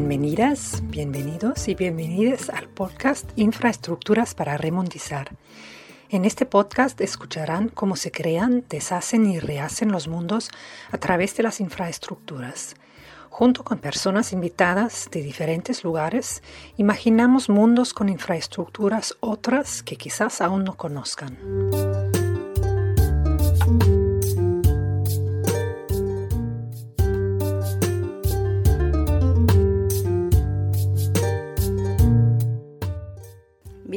Bienvenidas, 0.00 0.82
bienvenidos 0.84 1.68
y 1.68 1.74
bienvenidas 1.74 2.48
al 2.48 2.70
podcast 2.70 3.30
Infraestructuras 3.36 4.34
para 4.34 4.56
Remundizar. 4.56 5.36
En 6.08 6.24
este 6.24 6.46
podcast 6.46 6.98
escucharán 7.02 7.68
cómo 7.68 7.96
se 7.96 8.10
crean, 8.10 8.64
deshacen 8.70 9.30
y 9.30 9.38
rehacen 9.38 9.92
los 9.92 10.08
mundos 10.08 10.50
a 10.90 10.96
través 10.96 11.36
de 11.36 11.42
las 11.42 11.60
infraestructuras. 11.60 12.76
Junto 13.28 13.62
con 13.62 13.78
personas 13.78 14.32
invitadas 14.32 15.06
de 15.12 15.22
diferentes 15.22 15.84
lugares, 15.84 16.42
imaginamos 16.78 17.50
mundos 17.50 17.92
con 17.92 18.08
infraestructuras 18.08 19.18
otras 19.20 19.82
que 19.82 19.96
quizás 19.96 20.40
aún 20.40 20.64
no 20.64 20.78
conozcan. 20.78 21.36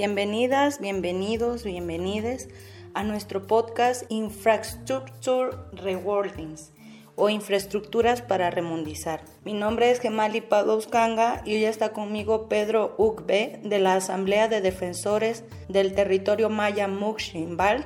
Bienvenidas, 0.05 0.81
bienvenidos, 0.81 1.63
bienvenides 1.63 2.49
a 2.93 3.05
nuestro 3.05 3.47
podcast 3.47 4.03
Infrastructure 4.09 5.51
Rewardings 5.71 6.73
o 7.15 7.29
Infraestructuras 7.29 8.21
para 8.21 8.49
Remundizar. 8.49 9.23
Mi 9.45 9.53
nombre 9.53 9.91
es 9.91 10.01
Gemali 10.01 10.41
Padouskanga 10.41 11.41
y 11.45 11.55
hoy 11.55 11.63
está 11.63 11.93
conmigo 11.93 12.49
Pedro 12.49 12.95
Ugbe 12.97 13.61
de 13.63 13.79
la 13.79 13.95
Asamblea 13.95 14.49
de 14.49 14.59
Defensores 14.59 15.45
del 15.69 15.95
Territorio 15.95 16.49
Maya 16.49 16.89
Muximbal 16.89 17.85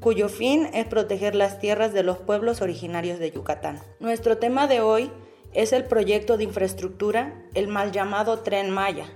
cuyo 0.00 0.28
fin 0.28 0.68
es 0.74 0.86
proteger 0.86 1.36
las 1.36 1.60
tierras 1.60 1.92
de 1.92 2.02
los 2.02 2.18
pueblos 2.18 2.60
originarios 2.60 3.20
de 3.20 3.30
Yucatán. 3.30 3.78
Nuestro 4.00 4.38
tema 4.38 4.66
de 4.66 4.80
hoy 4.80 5.12
es 5.52 5.72
el 5.72 5.84
proyecto 5.84 6.36
de 6.36 6.42
infraestructura, 6.42 7.40
el 7.54 7.68
mal 7.68 7.92
llamado 7.92 8.40
Tren 8.40 8.68
Maya, 8.70 9.06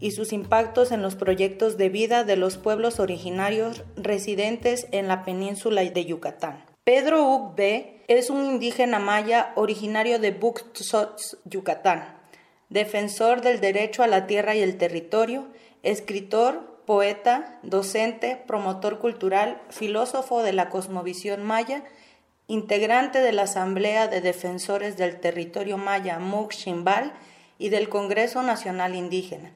y 0.00 0.12
sus 0.12 0.32
impactos 0.32 0.92
en 0.92 1.02
los 1.02 1.14
proyectos 1.14 1.76
de 1.76 1.88
vida 1.88 2.24
de 2.24 2.36
los 2.36 2.56
pueblos 2.56 3.00
originarios 3.00 3.84
residentes 3.96 4.86
en 4.90 5.08
la 5.08 5.24
península 5.24 5.82
de 5.82 6.04
Yucatán. 6.04 6.64
Pedro 6.84 7.26
Ugbe 7.26 8.02
es 8.08 8.28
un 8.28 8.44
indígena 8.44 8.98
maya 8.98 9.52
originario 9.56 10.18
de 10.18 10.32
Buxtehualtepec, 10.32 11.38
Yucatán, 11.44 12.18
defensor 12.68 13.40
del 13.40 13.60
derecho 13.60 14.02
a 14.02 14.06
la 14.06 14.26
tierra 14.26 14.54
y 14.54 14.60
el 14.60 14.76
territorio, 14.76 15.46
escritor, 15.82 16.82
poeta, 16.84 17.58
docente, 17.62 18.36
promotor 18.46 18.98
cultural, 18.98 19.62
filósofo 19.70 20.42
de 20.42 20.52
la 20.52 20.68
cosmovisión 20.68 21.42
maya, 21.42 21.84
integrante 22.46 23.20
de 23.20 23.32
la 23.32 23.42
Asamblea 23.42 24.08
de 24.08 24.20
Defensores 24.20 24.98
del 24.98 25.18
Territorio 25.18 25.78
Maya 25.78 26.18
Muximbal 26.18 27.14
y 27.58 27.70
del 27.70 27.88
Congreso 27.88 28.42
Nacional 28.42 28.94
Indígena 28.94 29.52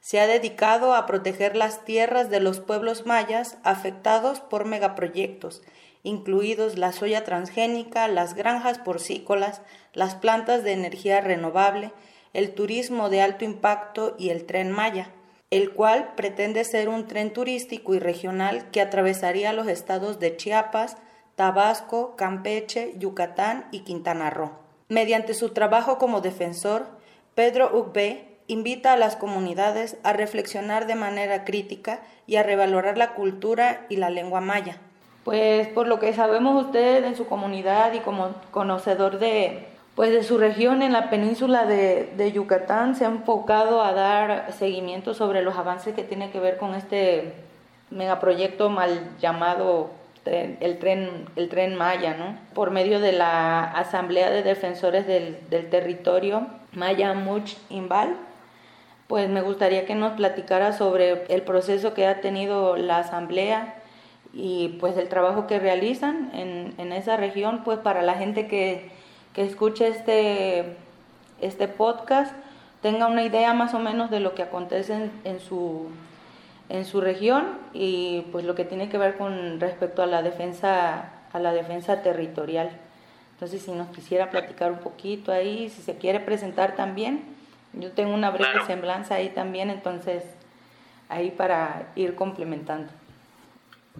se 0.00 0.18
ha 0.18 0.26
dedicado 0.26 0.94
a 0.94 1.06
proteger 1.06 1.56
las 1.56 1.84
tierras 1.84 2.30
de 2.30 2.40
los 2.40 2.60
pueblos 2.60 3.06
mayas 3.06 3.58
afectados 3.62 4.40
por 4.40 4.64
megaproyectos, 4.64 5.62
incluidos 6.02 6.78
la 6.78 6.92
soya 6.92 7.24
transgénica, 7.24 8.08
las 8.08 8.34
granjas 8.34 8.78
porcícolas, 8.78 9.60
las 9.92 10.14
plantas 10.14 10.64
de 10.64 10.72
energía 10.72 11.20
renovable, 11.20 11.92
el 12.32 12.54
turismo 12.54 13.10
de 13.10 13.20
alto 13.20 13.44
impacto 13.44 14.14
y 14.18 14.30
el 14.30 14.46
tren 14.46 14.70
Maya, 14.70 15.10
el 15.50 15.72
cual 15.72 16.14
pretende 16.14 16.64
ser 16.64 16.88
un 16.88 17.06
tren 17.06 17.32
turístico 17.32 17.94
y 17.94 17.98
regional 17.98 18.70
que 18.70 18.80
atravesaría 18.80 19.52
los 19.52 19.68
estados 19.68 20.18
de 20.18 20.36
Chiapas, 20.36 20.96
Tabasco, 21.34 22.16
Campeche, 22.16 22.94
Yucatán 22.98 23.66
y 23.72 23.80
Quintana 23.80 24.30
Roo. 24.30 24.52
Mediante 24.88 25.34
su 25.34 25.50
trabajo 25.50 25.98
como 25.98 26.20
defensor, 26.20 26.86
Pedro 27.34 27.70
Ugbe 27.76 28.29
invita 28.50 28.92
a 28.92 28.96
las 28.96 29.14
comunidades 29.14 29.96
a 30.02 30.12
reflexionar 30.12 30.86
de 30.86 30.96
manera 30.96 31.44
crítica 31.44 32.00
y 32.26 32.36
a 32.36 32.42
revalorar 32.42 32.98
la 32.98 33.14
cultura 33.14 33.86
y 33.88 33.96
la 33.96 34.10
lengua 34.10 34.40
maya. 34.40 34.78
Pues 35.24 35.68
por 35.68 35.86
lo 35.86 36.00
que 36.00 36.12
sabemos 36.12 36.66
usted 36.66 37.04
en 37.04 37.16
su 37.16 37.26
comunidad 37.26 37.92
y 37.92 38.00
como 38.00 38.34
conocedor 38.50 39.18
de, 39.20 39.68
pues 39.94 40.10
de 40.10 40.24
su 40.24 40.36
región 40.36 40.82
en 40.82 40.92
la 40.92 41.10
península 41.10 41.64
de, 41.64 42.12
de, 42.16 42.32
Yucatán, 42.32 42.96
se 42.96 43.04
ha 43.04 43.08
enfocado 43.08 43.82
a 43.84 43.92
dar 43.92 44.52
seguimiento 44.52 45.14
sobre 45.14 45.42
los 45.42 45.56
avances 45.56 45.94
que 45.94 46.02
tiene 46.02 46.30
que 46.30 46.40
ver 46.40 46.56
con 46.56 46.74
este 46.74 47.34
megaproyecto 47.90 48.68
mal 48.68 49.10
llamado 49.20 49.90
el 50.24 50.78
tren, 50.78 51.26
el 51.36 51.48
tren 51.48 51.76
Maya, 51.76 52.14
¿no? 52.14 52.36
Por 52.54 52.70
medio 52.70 53.00
de 53.00 53.12
la 53.12 53.62
Asamblea 53.62 54.30
de 54.30 54.42
Defensores 54.42 55.06
del, 55.06 55.38
del 55.50 55.70
Territorio 55.70 56.46
Maya 56.72 57.14
Much 57.14 57.54
Imbal, 57.68 58.16
pues 59.10 59.28
me 59.28 59.42
gustaría 59.42 59.86
que 59.86 59.96
nos 59.96 60.12
platicara 60.12 60.72
sobre 60.72 61.24
el 61.34 61.42
proceso 61.42 61.94
que 61.94 62.06
ha 62.06 62.20
tenido 62.20 62.76
la 62.76 62.98
asamblea 62.98 63.74
y 64.32 64.76
pues 64.78 64.96
el 64.96 65.08
trabajo 65.08 65.48
que 65.48 65.58
realizan 65.58 66.30
en, 66.32 66.74
en 66.78 66.92
esa 66.92 67.16
región, 67.16 67.62
pues 67.64 67.80
para 67.80 68.02
la 68.02 68.14
gente 68.14 68.46
que, 68.46 68.88
que 69.34 69.42
escuche 69.42 69.88
este, 69.88 70.76
este 71.40 71.66
podcast 71.66 72.32
tenga 72.82 73.08
una 73.08 73.24
idea 73.24 73.52
más 73.52 73.74
o 73.74 73.80
menos 73.80 74.12
de 74.12 74.20
lo 74.20 74.36
que 74.36 74.44
acontece 74.44 74.94
en, 74.94 75.10
en, 75.24 75.40
su, 75.40 75.88
en 76.68 76.84
su 76.84 77.00
región 77.00 77.58
y 77.72 78.26
pues 78.30 78.44
lo 78.44 78.54
que 78.54 78.64
tiene 78.64 78.90
que 78.90 78.98
ver 78.98 79.16
con 79.16 79.58
respecto 79.58 80.04
a 80.04 80.06
la 80.06 80.22
defensa, 80.22 81.14
a 81.32 81.38
la 81.40 81.52
defensa 81.52 82.00
territorial. 82.02 82.70
Entonces, 83.32 83.60
si 83.60 83.72
nos 83.72 83.88
quisiera 83.88 84.30
platicar 84.30 84.70
un 84.70 84.78
poquito 84.78 85.32
ahí, 85.32 85.68
si 85.68 85.82
se 85.82 85.96
quiere 85.96 86.20
presentar 86.20 86.76
también. 86.76 87.39
Yo 87.72 87.92
tengo 87.92 88.12
una 88.12 88.30
breve 88.30 88.64
semblanza 88.66 89.14
ahí 89.14 89.30
también, 89.30 89.70
entonces 89.70 90.24
ahí 91.08 91.30
para 91.30 91.92
ir 91.94 92.14
complementando. 92.14 92.92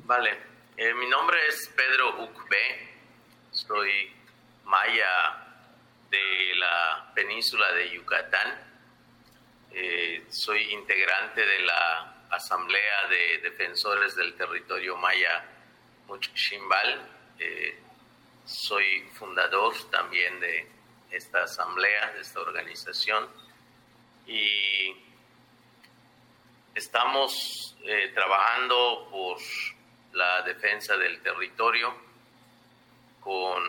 Vale, 0.05 0.37
eh, 0.77 0.95
mi 0.95 1.07
nombre 1.09 1.39
es 1.49 1.69
Pedro 1.77 2.23
Ucbe, 2.23 2.89
soy 3.51 4.13
maya 4.65 5.47
de 6.11 6.55
la 6.57 7.13
península 7.15 7.73
de 7.73 7.91
Yucatán, 7.91 8.55
eh, 9.73 10.25
soy 10.31 10.73
integrante 10.73 11.45
de 11.45 11.61
la 11.61 12.27
Asamblea 12.31 13.09
de 13.09 13.39
Defensores 13.39 14.17
del 14.17 14.35
Territorio 14.35 14.97
Maya 14.97 15.45
Muchimbal, 16.07 17.01
eh, 17.39 17.79
soy 18.45 19.09
fundador 19.15 19.75
también 19.91 20.41
de 20.41 20.67
esta 21.11 21.45
asamblea, 21.45 22.13
de 22.13 22.21
esta 22.21 22.41
organización 22.41 23.29
y 24.31 24.95
estamos 26.73 27.77
eh, 27.83 28.13
trabajando 28.15 29.09
por 29.11 29.39
la 30.13 30.43
defensa 30.43 30.97
del 30.97 31.21
territorio 31.21 31.93
con 33.21 33.61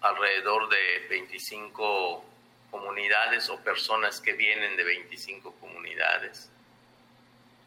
alrededor 0.00 0.66
de 0.70 1.06
25 1.10 2.24
comunidades 2.70 3.50
o 3.50 3.62
personas 3.62 4.18
que 4.18 4.32
vienen 4.32 4.78
de 4.78 4.84
25 4.84 5.56
comunidades 5.60 6.50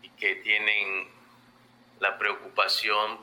y 0.01 0.09
que 0.09 0.37
tienen 0.37 1.07
la 1.99 2.17
preocupación 2.17 3.19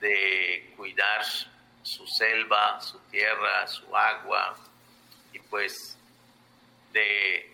de 0.00 0.74
cuidar 0.76 1.24
su 1.82 2.04
selva, 2.08 2.80
su 2.80 2.98
tierra, 3.10 3.68
su 3.68 3.96
agua 3.96 4.58
y 5.32 5.38
pues 5.38 5.95
de, 6.96 7.52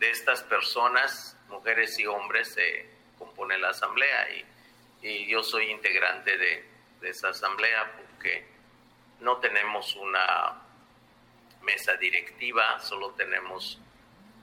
estas 0.00 0.42
personas, 0.42 1.36
mujeres 1.48 1.98
y 1.98 2.06
hombres, 2.06 2.52
se 2.54 2.86
compone 3.18 3.56
la 3.58 3.70
asamblea 3.70 4.28
y, 4.30 4.44
yo 5.26 5.42
soy 5.42 5.70
integrante 5.70 6.36
de, 6.36 6.64
de 7.00 7.08
esa 7.08 7.30
asamblea 7.30 7.92
porque 7.96 8.46
no 9.18 9.38
tenemos 9.38 9.96
una 9.96 10.62
mesa 11.62 11.96
directiva, 11.96 12.78
solo 12.78 13.10
tenemos 13.12 13.80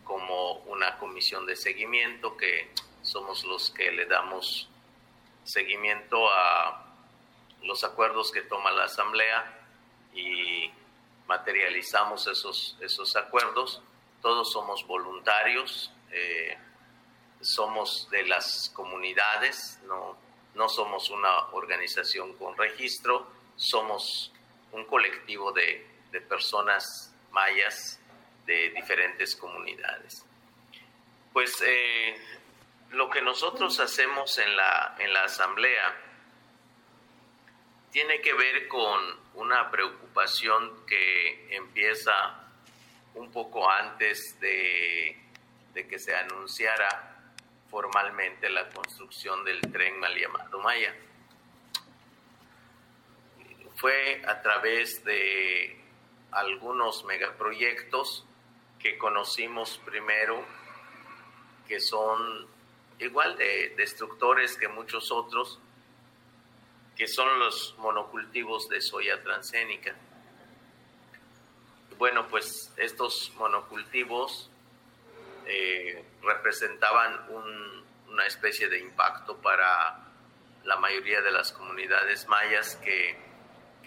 como 0.04 0.54
una 0.66 0.98
comisión 0.98 1.46
de 1.46 1.56
seguimiento 1.56 2.36
que 2.36 2.72
somos 3.04 3.46
los 3.46 3.72
que 3.72 3.92
le 3.92 4.06
damos 4.06 4.70
seguimiento 5.46 6.30
a 6.30 6.94
los 7.64 7.84
acuerdos 7.86 8.32
que 8.32 8.42
toma 8.42 8.72
la 8.72 8.86
asamblea 8.86 9.60
y 10.14 10.70
materializamos 11.28 12.28
esos, 12.28 12.78
esos 12.82 13.16
acuerdos 13.16 13.82
todos 14.22 14.52
somos 14.52 14.86
voluntarios, 14.86 15.92
eh, 16.12 16.58
somos 17.42 18.10
de 18.10 18.24
las 18.28 18.72
comunidades, 18.76 19.80
no, 19.84 20.18
no 20.56 20.68
somos 20.70 21.10
una 21.10 21.48
organización 21.52 22.34
con 22.34 22.58
registro, 22.58 23.32
somos 23.56 24.32
un 24.72 24.86
colectivo 24.86 25.52
de, 25.52 25.88
de 26.12 26.22
personas 26.22 27.14
mayas 27.32 28.00
de 28.46 28.70
diferentes 28.72 29.36
comunidades. 29.36 30.26
Pues 31.34 31.62
eh, 31.66 32.18
lo 32.92 33.10
que 33.10 33.22
nosotros 33.22 33.80
hacemos 33.80 34.38
en 34.40 34.56
la, 34.56 34.96
en 35.00 35.14
la 35.14 35.24
asamblea 35.24 35.96
tiene 37.92 38.22
que 38.22 38.34
ver 38.34 38.68
con 38.68 39.20
una 39.36 39.70
preocupación 39.72 40.86
que 40.86 41.56
empieza 41.56 42.49
un 43.16 43.32
poco 43.32 43.70
antes 43.70 44.40
de, 44.40 45.16
que 45.74 46.00
se 46.00 46.14
anunciara 46.14 47.34
formalmente 47.70 48.50
la 48.50 48.68
construcción 48.70 49.46
del 49.46 49.62
tren 49.62 50.00
mal 50.00 50.14
llamado 50.14 50.60
Maya. 50.60 50.94
Fue 53.76 54.22
a 54.28 54.42
través 54.42 55.06
de 55.06 55.82
algunos 56.32 57.06
megaproyectos 57.06 58.26
que 58.78 58.98
conocimos 58.98 59.80
primero, 59.86 60.46
que 61.68 61.80
son 61.80 62.48
igual 63.00 63.38
de 63.38 63.74
destructores 63.78 64.58
que 64.58 64.68
muchos 64.68 65.12
otros, 65.12 65.60
que 66.98 67.08
son 67.08 67.40
los 67.40 67.76
monocultivos 67.78 68.68
de 68.68 68.82
soya 68.82 69.22
transgénica. 69.24 69.96
Bueno, 72.00 72.30
pues 72.30 72.72
estos 72.78 73.34
monocultivos 73.36 74.50
eh, 75.46 76.02
representaban 76.22 77.28
una 78.08 78.26
especie 78.26 78.70
de 78.70 78.80
impacto 78.80 79.36
para 79.42 80.08
la 80.64 80.78
mayoría 80.78 81.22
de 81.22 81.32
las 81.32 81.52
comunidades 81.52 82.26
mayas 82.30 82.78
que, 82.78 83.28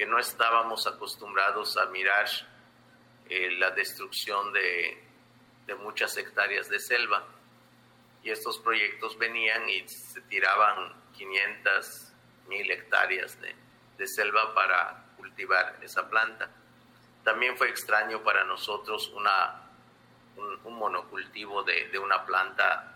no 0.06 0.18
estábamos 0.18 0.86
acostumbrados 0.86 1.78
a 1.78 1.86
mirar 1.86 2.26
eh, 3.30 3.52
la 3.52 3.70
destrucción 3.70 4.52
de, 4.52 5.02
muchas 5.78 6.14
hectáreas 6.18 6.68
de 6.68 6.80
selva. 6.80 7.24
Y 8.22 8.30
estos 8.30 8.58
proyectos 8.58 9.16
venían 9.16 9.66
y 9.70 9.88
se 9.88 10.20
tiraban 10.22 10.92
500, 11.16 12.12
mil 12.48 12.70
hectáreas 12.70 13.40
de, 13.40 13.54
de 13.96 14.06
selva 14.06 14.52
para 14.54 15.06
cultivar 15.16 15.78
esa 15.82 16.10
planta. 16.10 16.50
También 17.24 17.56
fue 17.56 17.68
extraño 17.68 18.22
para 18.22 18.44
nosotros 18.44 19.08
una 19.14 19.62
un, 20.36 20.74
monocultivo 20.74 21.62
de, 21.62 21.88
de, 21.88 21.98
una 21.98 22.24
planta 22.24 22.88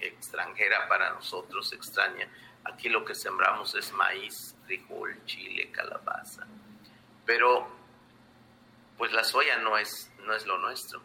extranjera 0.00 0.88
para 0.88 1.10
nosotros 1.10 1.72
extraña. 1.72 2.28
Aquí 2.64 2.88
lo 2.88 3.04
que 3.04 3.14
sembramos 3.14 3.74
es 3.74 3.92
maíz, 3.92 4.56
frijol, 4.64 5.24
chile, 5.24 5.70
calabaza. 5.70 6.46
Pero 7.24 7.68
pues 8.98 9.12
la 9.12 9.24
soya 9.24 9.58
no 9.58 9.78
es, 9.78 10.10
no 10.24 10.34
es 10.34 10.46
lo 10.46 10.58
nuestro. 10.58 11.02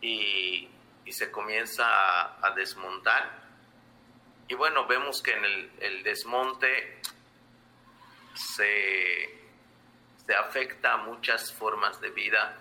Y, 0.00 0.68
y 1.04 1.12
se 1.12 1.30
comienza 1.30 1.84
a, 1.86 2.46
a, 2.46 2.50
desmontar. 2.52 3.42
Y 4.48 4.54
bueno, 4.54 4.86
vemos 4.86 5.22
que 5.22 5.32
en 5.32 5.44
el, 5.44 5.72
el 5.80 6.02
desmonte 6.02 7.00
se, 8.34 9.41
afecta 10.34 10.94
a 10.94 10.96
muchas 10.98 11.52
formas 11.52 12.00
de 12.00 12.10
vida 12.10 12.56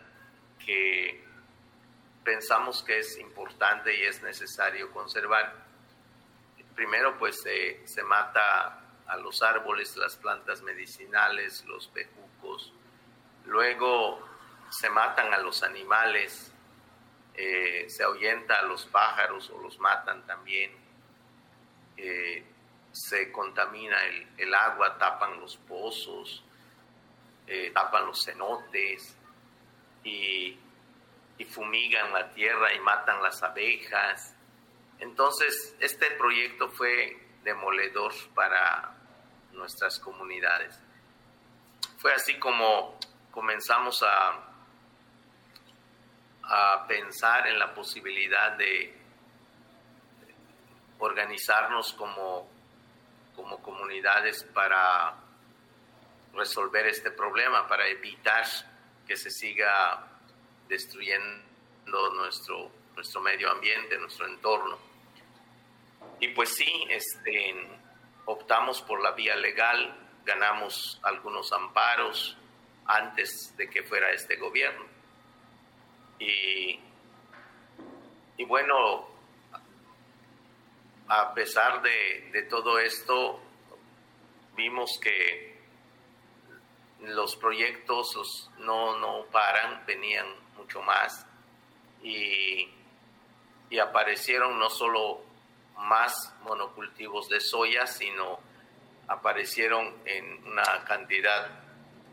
que 0.66 1.24
pensamos 2.24 2.84
que 2.84 3.00
es 3.00 3.18
importante 3.18 3.96
y 3.96 4.04
es 4.04 4.22
necesario 4.22 4.92
conservar. 4.92 5.54
Primero, 6.76 7.18
pues 7.18 7.42
se 7.42 8.04
mata 8.04 8.82
a 9.08 9.18
los 9.18 9.42
árboles, 9.42 9.98
las 9.98 10.16
plantas 10.16 10.62
medicinales, 10.62 11.66
los 11.66 11.92
bejucos. 11.94 12.74
Luego 13.46 14.26
se 14.70 14.90
matan 14.90 15.34
a 15.34 15.40
los 15.40 15.64
animales, 15.64 16.52
eh, 17.34 17.86
se 17.90 18.04
ahuyenta 18.04 18.60
a 18.60 18.64
los 18.64 18.86
pájaros 18.86 19.50
o 19.50 19.62
los 19.62 19.78
matan 19.80 20.26
también. 20.26 20.72
Eh, 21.98 22.46
se 22.94 23.32
contamina 23.32 23.98
el, 24.38 24.54
agua, 24.54 24.98
tapan 24.98 25.40
los 25.40 25.58
pozos, 25.58 26.44
eh, 27.48 27.72
tapan 27.74 28.06
los 28.06 28.24
cenotes 28.24 29.18
y 30.04 30.58
y 31.42 31.46
fumigan 31.46 32.14
la 32.14 32.30
tierra 32.30 32.72
y 32.72 32.80
matan 32.82 33.24
las 33.24 33.42
abejas. 33.42 34.36
Entonces, 35.00 35.76
este 35.80 36.12
proyecto 36.12 36.70
fue 36.70 37.18
demoledor 37.44 38.14
para 38.36 38.96
nuestras 39.54 40.00
comunidades. 40.00 40.80
Fue 41.98 42.14
así 42.14 42.38
como 42.38 42.96
comenzamos 43.32 44.04
a, 44.04 44.36
a 46.44 46.86
pensar 46.88 47.48
en 47.48 47.58
la 47.58 47.74
posibilidad 47.74 48.52
de 48.52 48.96
organizarnos 51.00 51.94
como, 51.94 52.48
como 53.36 53.64
comunidades 53.64 54.44
para 54.54 55.16
resolver 56.34 56.88
este 56.88 57.12
problema, 57.12 57.68
para 57.68 57.88
evitar 57.88 58.46
que 59.08 59.18
se 59.18 59.30
siga 59.30 60.08
destruyendo 60.68 61.44
nuestro, 62.16 62.72
nuestro 62.96 63.22
medio 63.22 63.52
ambiente, 63.52 63.98
nuestro 63.98 64.28
entorno. 64.28 64.78
Y 66.20 66.30
pues 66.30 66.56
sí, 66.56 66.86
este, 66.90 67.56
optamos 68.26 68.82
por 68.82 69.02
la 69.02 69.12
vía 69.12 69.36
legal, 69.36 69.98
ganamos 70.26 71.00
algunos 71.04 71.52
amparos 71.52 72.38
antes 72.86 73.56
de 73.58 73.70
que 73.70 73.84
fuera 73.84 74.12
este 74.12 74.38
gobierno. 74.38 74.86
Y, 76.20 76.80
y 78.38 78.46
bueno, 78.46 79.10
a 81.08 81.34
pesar 81.34 81.82
de, 81.82 82.30
de 82.32 82.44
todo 82.44 82.80
esto, 82.80 83.42
vimos 84.56 85.00
que 85.02 85.51
los 87.02 87.36
proyectos 87.36 88.50
no, 88.60 88.98
no 89.00 89.26
paran, 89.32 89.84
venían 89.86 90.28
mucho 90.56 90.82
más 90.82 91.26
y, 92.04 92.70
y 93.70 93.80
aparecieron 93.80 94.60
no 94.60 94.70
solo 94.70 95.22
más 95.78 96.34
monocultivos 96.42 97.28
de 97.30 97.40
soya, 97.40 97.88
sino 97.88 98.40
aparecieron 99.08 99.94
en 100.06 100.48
una 100.48 100.84
cantidad 100.86 101.50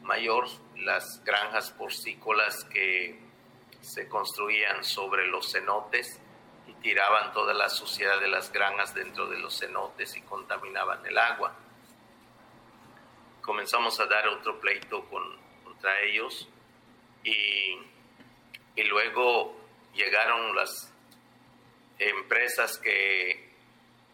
mayor 0.03 0.47
las 0.77 1.23
granjas 1.25 1.71
porcícolas 1.73 2.65
que 2.65 3.21
se 3.81 4.09
construían 4.09 4.83
sobre 4.85 5.27
los 5.27 5.53
cenotes 5.53 6.21
y 6.67 6.73
tiraban 6.75 7.33
toda 7.33 7.55
la 7.55 7.69
suciedad 7.69 8.21
de 8.21 8.29
las 8.29 8.51
granjas 8.53 8.95
dentro 8.95 9.27
de 9.29 9.39
los 9.39 9.59
cenotes 9.59 10.17
y 10.17 10.23
contaminaban 10.23 11.05
el 11.07 11.17
agua. 11.19 11.55
Comenzamos 13.49 13.99
a 13.99 14.05
dar 14.05 14.29
otro 14.29 14.61
pleito 14.61 15.09
con, 15.09 15.25
contra 15.65 16.03
ellos 16.03 16.47
y 17.25 17.79
y 18.79 18.85
luego 18.85 19.57
llegaron 19.93 20.55
las 20.55 20.95
empresas 21.99 22.79
que 22.79 23.51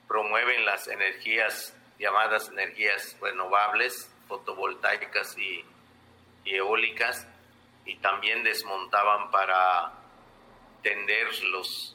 promueven 0.08 0.64
las 0.64 0.88
energías 0.88 1.76
llamadas 1.98 2.48
energías 2.48 3.14
renovables, 3.20 4.10
fotovoltaicas 4.26 5.36
y, 5.36 5.62
eólicas, 6.46 7.26
y 7.84 7.96
también 7.96 8.42
desmontaban 8.42 9.30
para 9.30 9.92
tender 10.82 11.26
los, 11.44 11.94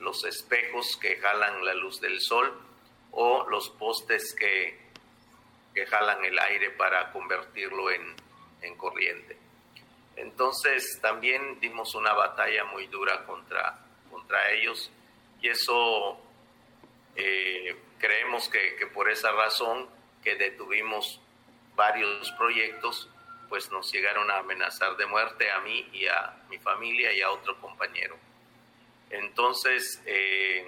los 0.00 0.24
espejos 0.24 0.96
que 0.96 1.18
jalan 1.18 1.64
la 1.64 1.74
luz 1.74 2.00
del 2.00 2.20
sol 2.20 2.52
o 3.12 3.46
los 3.48 3.70
postes 3.70 4.34
que, 4.34 4.87
que 5.78 5.86
jalan 5.86 6.24
el 6.24 6.36
aire 6.36 6.70
para 6.70 7.12
convertirlo 7.12 7.92
en, 7.92 8.16
en 8.62 8.76
corriente. 8.76 9.38
Entonces 10.16 10.98
también 11.00 11.60
dimos 11.60 11.94
una 11.94 12.12
batalla 12.14 12.64
muy 12.64 12.88
dura 12.88 13.24
contra, 13.24 13.78
contra 14.10 14.50
ellos 14.50 14.90
y 15.40 15.48
eso 15.48 16.18
eh, 17.14 17.76
creemos 17.98 18.48
que, 18.48 18.74
que, 18.74 18.88
por 18.88 19.08
esa 19.08 19.30
razón 19.30 19.88
que 20.24 20.34
detuvimos 20.34 21.20
varios 21.76 22.32
proyectos, 22.32 23.08
pues 23.48 23.70
nos 23.70 23.92
llegaron 23.92 24.28
a 24.32 24.38
amenazar 24.38 24.96
de 24.96 25.06
muerte 25.06 25.48
a 25.48 25.60
mí 25.60 25.88
y 25.92 26.08
a 26.08 26.42
mi 26.50 26.58
familia 26.58 27.12
y 27.12 27.20
a 27.20 27.30
otro 27.30 27.60
compañero. 27.60 28.16
Entonces, 29.10 30.02
eh, 30.06 30.66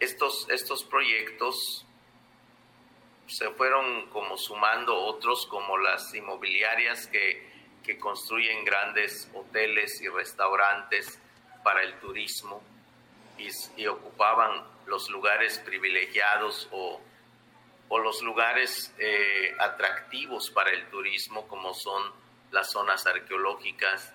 estos, 0.00 0.50
estos 0.50 0.82
proyectos 0.82 1.86
se 3.32 3.50
fueron 3.50 4.08
como 4.10 4.36
sumando 4.36 4.94
otros 4.96 5.46
como 5.46 5.78
las 5.78 6.14
inmobiliarias 6.14 7.06
que 7.06 7.52
que 7.82 7.98
construyen 7.98 8.64
grandes 8.64 9.28
hoteles 9.34 10.00
y 10.00 10.08
restaurantes 10.08 11.18
para 11.62 11.82
el 11.82 11.98
turismo 12.00 12.62
y, 13.38 13.86
ocupaban 13.86 14.64
los 14.86 15.10
lugares 15.10 15.58
privilegiados 15.58 16.68
o, 16.70 17.00
o 17.88 17.98
los 17.98 18.22
lugares 18.22 18.94
eh, 18.98 19.54
atractivos 19.58 20.50
para 20.50 20.70
el 20.70 20.86
turismo 20.90 21.48
como 21.48 21.74
son 21.74 22.12
las 22.52 22.70
zonas 22.70 23.06
arqueológicas, 23.06 24.12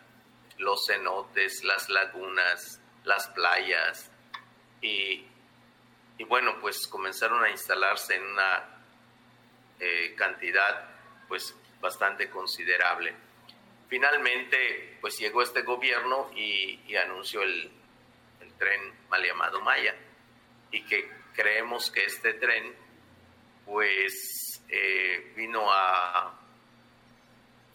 los 0.58 0.86
cenotes, 0.88 1.64
las 1.64 1.90
lagunas, 1.90 2.80
las 3.04 3.28
playas. 3.30 4.12
Y, 4.82 5.26
y 6.18 6.24
bueno 6.24 6.60
pues 6.62 6.88
comenzaron 6.88 7.44
a 7.44 7.50
instalarse 7.50 8.16
en 8.16 8.24
una 8.24 8.77
eh, 9.80 10.14
cantidad 10.18 10.90
pues 11.28 11.56
bastante 11.80 12.30
considerable. 12.30 13.14
Finalmente, 13.88 14.98
pues 15.00 15.18
llegó 15.18 15.42
este 15.42 15.62
gobierno 15.62 16.32
y, 16.36 16.96
anunció 16.96 17.42
el, 17.42 17.72
el, 18.42 18.54
tren 18.54 18.94
mal 19.10 19.24
llamado 19.24 19.62
Maya 19.62 19.96
y 20.72 20.84
que 20.84 21.10
creemos 21.34 21.92
que 21.92 22.06
este 22.06 22.34
tren, 22.34 22.76
pues, 23.66 24.64
eh, 24.70 25.34
vino 25.36 25.72
a, 25.72 26.38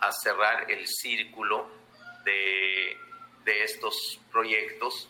a 0.01 0.13
cerrar 0.13 0.71
el 0.71 0.87
círculo 0.87 1.71
de, 2.25 2.97
de 3.45 3.65
estos 3.65 4.21
proyectos, 4.31 5.09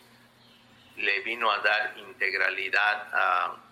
le 0.97 1.21
vino 1.21 1.51
a 1.51 1.59
dar 1.59 1.97
integralidad 1.97 3.09
a, 3.13 3.62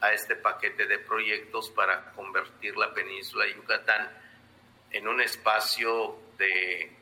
a 0.00 0.12
este 0.12 0.36
paquete 0.36 0.86
de 0.86 0.98
proyectos 0.98 1.70
para 1.70 2.12
convertir 2.12 2.76
la 2.76 2.92
península 2.92 3.44
de 3.44 3.54
Yucatán 3.54 4.10
en 4.90 5.08
un 5.08 5.20
espacio 5.20 6.18
de, 6.38 6.92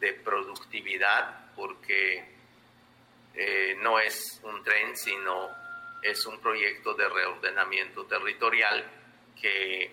de 0.00 0.12
productividad, 0.14 1.54
porque 1.54 2.24
eh, 3.34 3.76
no 3.80 3.98
es 3.98 4.40
un 4.44 4.62
tren, 4.62 4.96
sino 4.96 5.50
es 6.02 6.26
un 6.26 6.38
proyecto 6.40 6.94
de 6.94 7.08
reordenamiento 7.08 8.04
territorial 8.04 8.84
que 9.40 9.90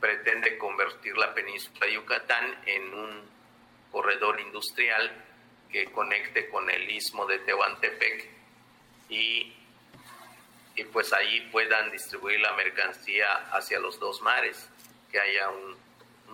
pretende 0.00 0.58
convertir 0.58 1.16
la 1.16 1.34
península 1.34 1.86
de 1.86 1.94
Yucatán 1.94 2.62
en 2.66 2.94
un 2.94 3.22
corredor 3.90 4.40
industrial 4.40 5.24
que 5.70 5.86
conecte 5.86 6.48
con 6.48 6.68
el 6.70 6.88
istmo 6.90 7.26
de 7.26 7.38
Tehuantepec 7.40 8.28
y 9.08 9.52
y 10.76 10.84
pues 10.84 11.12
allí 11.12 11.40
puedan 11.52 11.90
distribuir 11.90 12.40
la 12.40 12.52
mercancía 12.52 13.32
hacia 13.52 13.78
los 13.78 14.00
dos 14.00 14.22
mares, 14.22 14.68
que 15.10 15.20
haya 15.20 15.50
un, 15.50 15.84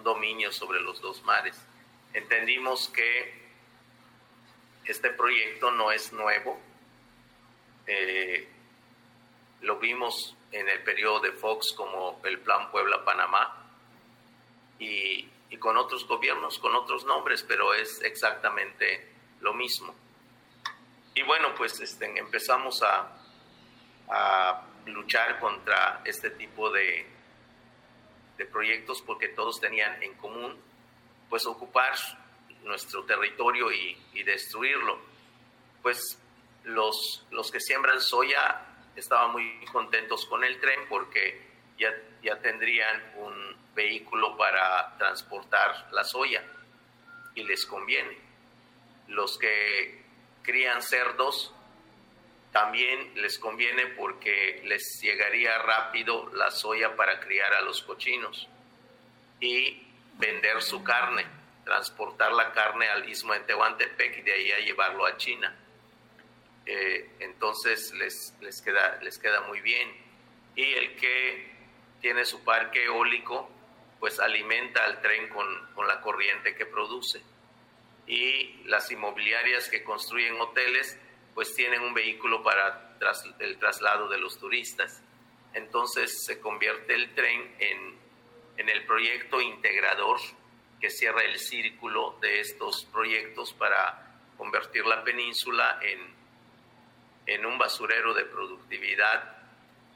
dominio 0.02 0.50
sobre 0.50 0.80
los 0.80 1.02
dos 1.02 1.22
mares. 1.24 1.60
Entendimos 2.14 2.88
que 2.88 3.50
este 4.86 5.10
proyecto 5.10 5.70
no 5.72 5.92
es 5.92 6.10
nuevo, 6.14 6.58
eh, 7.86 8.48
lo 9.60 9.78
vimos 9.78 10.34
en 10.52 10.68
el 10.70 10.82
periodo 10.84 11.20
de 11.20 11.32
Fox 11.32 11.74
como 11.74 12.18
el 12.24 12.38
Plan 12.40 12.70
Puebla-Panamá 12.70 13.72
y, 14.78 15.28
y, 15.50 15.56
con 15.58 15.76
otros 15.76 16.06
gobiernos, 16.06 16.58
con 16.58 16.74
otros 16.74 17.04
nombres, 17.04 17.42
pero 17.42 17.74
es 17.74 18.00
exactamente 18.00 19.06
lo 19.40 19.52
mismo. 19.52 19.94
Y 21.14 21.22
bueno, 21.22 21.54
pues 21.54 21.78
este, 21.80 22.06
empezamos 22.18 22.82
a, 22.82 23.19
a 24.10 24.66
luchar 24.86 25.38
contra 25.38 26.02
este 26.04 26.30
tipo 26.30 26.70
de, 26.70 27.06
de 28.36 28.46
proyectos 28.46 29.02
porque 29.02 29.28
todos 29.28 29.60
tenían 29.60 30.02
en 30.02 30.14
común 30.14 30.56
pues 31.28 31.46
ocupar 31.46 31.94
nuestro 32.64 33.04
territorio 33.04 33.70
y, 33.72 33.96
destruirlo. 34.24 34.98
Pues 35.82 36.18
los, 36.64 37.26
los 37.30 37.50
que 37.50 37.58
siembran 37.58 38.00
soya 38.00 38.66
estaban 38.96 39.32
muy 39.32 39.64
contentos 39.72 40.26
con 40.26 40.44
el 40.44 40.60
tren 40.60 40.80
porque 40.88 41.40
ya, 41.78 41.90
ya 42.22 42.38
tendrían 42.40 43.02
un 43.16 43.56
vehículo 43.74 44.36
para 44.36 44.96
transportar 44.98 45.88
la 45.92 46.04
soya 46.04 46.44
y 47.34 47.44
les 47.44 47.64
conviene. 47.64 48.18
Los 49.08 49.38
que 49.38 50.04
crían 50.42 50.82
cerdos 50.82 51.54
también 52.52 53.12
les 53.14 53.38
conviene 53.38 53.86
porque 53.88 54.62
les 54.64 55.00
llegaría 55.00 55.58
rápido 55.58 56.30
la 56.34 56.50
soya 56.50 56.96
para 56.96 57.20
criar 57.20 57.52
a 57.54 57.60
los 57.60 57.82
cochinos 57.82 58.48
y 59.38 59.86
vender 60.18 60.60
su 60.60 60.82
carne, 60.82 61.26
transportar 61.64 62.32
la 62.32 62.52
carne 62.52 62.88
al 62.88 63.08
istmo 63.08 63.32
de 63.32 63.40
Tehuantepec 63.40 64.18
y 64.18 64.22
de 64.22 64.32
ahí 64.32 64.52
a 64.52 64.58
llevarlo 64.58 65.06
a 65.06 65.16
China. 65.16 65.56
Eh, 66.66 67.08
entonces 67.20 67.92
les, 67.94 68.34
les, 68.40 68.60
queda, 68.60 68.98
les 69.02 69.18
queda 69.18 69.42
muy 69.42 69.60
bien. 69.60 69.88
Y 70.56 70.64
el 70.74 70.96
que 70.96 71.52
tiene 72.00 72.24
su 72.24 72.42
parque 72.44 72.84
eólico, 72.84 73.48
pues 73.98 74.18
alimenta 74.18 74.84
al 74.84 75.00
tren 75.00 75.28
con, 75.28 75.46
con 75.74 75.86
la 75.86 76.00
corriente 76.00 76.54
que 76.54 76.66
produce. 76.66 77.22
Y 78.06 78.62
las 78.64 78.90
inmobiliarias 78.90 79.68
que 79.68 79.84
construyen 79.84 80.40
hoteles, 80.40 80.98
pues 81.40 81.54
tienen 81.54 81.80
un 81.80 81.94
vehículo 81.94 82.42
para 82.42 82.98
el 83.38 83.58
traslado 83.58 84.10
de 84.10 84.18
los 84.18 84.38
turistas. 84.38 85.02
Entonces 85.54 86.22
se 86.26 86.38
convierte 86.38 86.94
el 86.94 87.14
tren 87.14 87.56
en, 87.58 87.96
en 88.58 88.68
el 88.68 88.84
proyecto 88.84 89.40
integrador 89.40 90.20
que 90.78 90.90
cierra 90.90 91.22
el 91.24 91.38
círculo 91.38 92.18
de 92.20 92.40
estos 92.40 92.84
proyectos 92.92 93.54
para 93.54 94.20
convertir 94.36 94.84
la 94.84 95.02
península 95.02 95.80
en, 95.80 96.14
en 97.24 97.46
un 97.46 97.56
basurero 97.56 98.12
de 98.12 98.26
productividad 98.26 99.38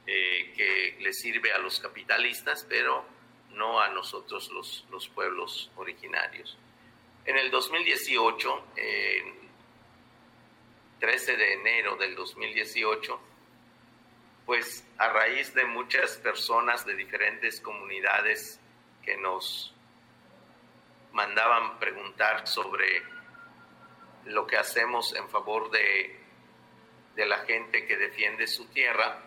eh, 0.06 0.50
que 0.56 0.96
le 0.98 1.12
sirve 1.12 1.52
a 1.52 1.58
los 1.58 1.78
capitalistas, 1.78 2.64
pero 2.66 3.04
no 3.50 3.82
a 3.82 3.90
nosotros 3.90 4.50
los, 4.50 4.86
los 4.90 5.10
pueblos 5.10 5.70
originarios. 5.76 6.56
En 7.26 7.36
el 7.36 7.50
2018, 7.50 8.64
13 11.04 11.36
de 11.36 11.52
enero 11.52 11.96
del 11.96 12.14
2018, 12.14 13.20
pues 14.46 14.88
a 14.96 15.10
raíz 15.10 15.52
de 15.52 15.66
muchas 15.66 16.16
personas 16.16 16.86
de 16.86 16.94
diferentes 16.94 17.60
comunidades 17.60 18.58
que 19.04 19.18
nos 19.18 19.74
mandaban 21.12 21.78
preguntar 21.78 22.48
sobre 22.48 23.02
lo 24.24 24.46
que 24.46 24.56
hacemos 24.56 25.14
en 25.14 25.28
favor 25.28 25.70
de, 25.70 26.18
de 27.16 27.26
la 27.26 27.40
gente 27.40 27.84
que 27.84 27.98
defiende 27.98 28.46
su 28.46 28.64
tierra, 28.68 29.20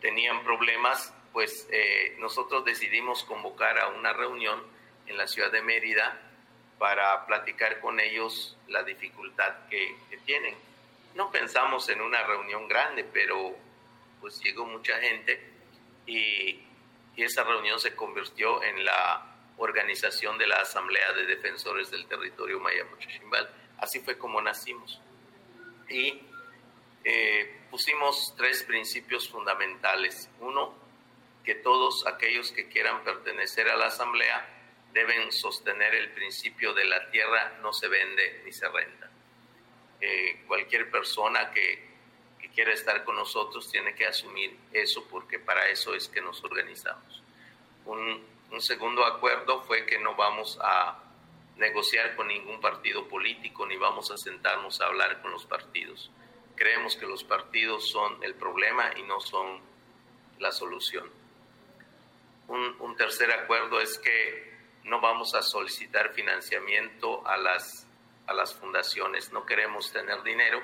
tenían 0.00 0.44
problemas, 0.44 1.12
pues 1.32 1.66
eh, 1.72 2.14
nosotros 2.20 2.64
decidimos 2.64 3.24
convocar 3.24 3.80
a 3.80 3.88
una 3.88 4.12
reunión 4.12 4.62
en 5.08 5.16
la 5.16 5.26
ciudad 5.26 5.50
de 5.50 5.62
Mérida 5.62 6.33
para 6.78 7.24
platicar 7.26 7.80
con 7.80 8.00
ellos 8.00 8.56
la 8.68 8.82
dificultad 8.82 9.68
que, 9.68 9.96
tienen. 10.24 10.56
No 11.14 11.30
pensamos 11.30 11.88
en 11.90 12.00
una 12.00 12.22
reunión 12.22 12.66
grande, 12.66 13.04
pero 13.04 13.54
pues 14.20 14.40
llegó 14.40 14.64
mucha 14.64 14.98
gente 15.00 15.38
y, 16.06 16.60
esa 17.16 17.44
reunión 17.44 17.78
se 17.78 17.94
convirtió 17.94 18.60
en 18.64 18.84
la 18.84 19.24
organización 19.56 20.36
de 20.36 20.48
la 20.48 20.56
Asamblea 20.56 21.12
de 21.12 21.26
Defensores 21.26 21.88
del 21.92 22.06
Territorio 22.06 22.58
Maya 22.58 22.84
Mochichimbal. 22.90 23.48
Así 23.78 24.00
fue 24.00 24.18
como 24.18 24.42
nacimos. 24.42 25.00
Y 25.88 26.20
eh, 27.04 27.60
pusimos 27.70 28.34
tres 28.36 28.64
principios 28.64 29.28
fundamentales. 29.28 30.28
Uno, 30.40 30.74
que 31.44 31.54
todos 31.54 32.04
aquellos 32.08 32.50
que 32.50 32.68
quieran 32.68 33.04
pertenecer 33.04 33.68
a 33.68 33.76
la 33.76 33.86
Asamblea 33.86 34.53
deben 34.94 35.32
sostener 35.32 35.92
el 35.96 36.12
principio 36.12 36.72
de 36.72 36.84
la 36.84 37.10
tierra 37.10 37.58
no 37.60 37.72
se 37.72 37.88
vende 37.88 38.42
ni 38.44 38.52
se 38.52 38.68
renta. 38.68 39.10
Eh, 40.00 40.44
cualquier 40.46 40.88
persona 40.88 41.50
que, 41.50 41.84
que, 42.40 42.48
quiera 42.50 42.72
estar 42.72 43.02
con 43.04 43.16
nosotros 43.16 43.68
tiene 43.70 43.94
que 43.96 44.06
asumir 44.06 44.56
eso 44.72 45.06
porque 45.10 45.40
para 45.40 45.68
eso 45.68 45.94
es 45.94 46.08
que 46.08 46.20
nos 46.20 46.42
organizamos. 46.44 47.22
Un, 47.86 48.24
un 48.52 48.60
segundo 48.60 49.04
acuerdo 49.04 49.62
fue 49.62 49.84
que 49.84 49.98
no 49.98 50.14
vamos 50.14 50.58
a 50.62 51.02
negociar 51.56 52.14
con 52.14 52.28
ningún 52.28 52.60
partido 52.60 53.08
político 53.08 53.66
ni 53.66 53.76
vamos 53.76 54.12
a 54.12 54.16
sentarnos 54.16 54.80
a 54.80 54.86
hablar 54.86 55.20
con 55.22 55.32
los 55.32 55.44
partidos. 55.44 56.12
Creemos 56.54 56.94
que 56.94 57.06
los 57.06 57.24
partidos 57.24 57.90
son 57.90 58.22
el 58.22 58.34
problema 58.36 58.92
y 58.96 59.02
no 59.02 59.20
son 59.20 59.60
la 60.38 60.52
solución. 60.52 61.10
Un, 62.46 62.76
un 62.78 62.96
tercer 62.96 63.32
acuerdo 63.32 63.80
es 63.80 63.98
que 63.98 64.53
no 64.84 65.00
vamos 65.00 65.34
a 65.34 65.42
solicitar 65.42 66.12
financiamiento 66.12 67.26
a 67.26 67.36
las, 67.36 67.86
a 68.26 68.34
las 68.34 68.54
fundaciones, 68.54 69.32
no 69.32 69.44
queremos 69.44 69.92
tener 69.92 70.22
dinero 70.22 70.62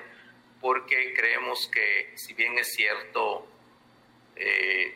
porque 0.61 1.13
creemos 1.15 1.67
que 1.67 2.13
si 2.15 2.33
bien 2.35 2.57
es 2.57 2.73
cierto, 2.73 3.47
eh, 4.35 4.95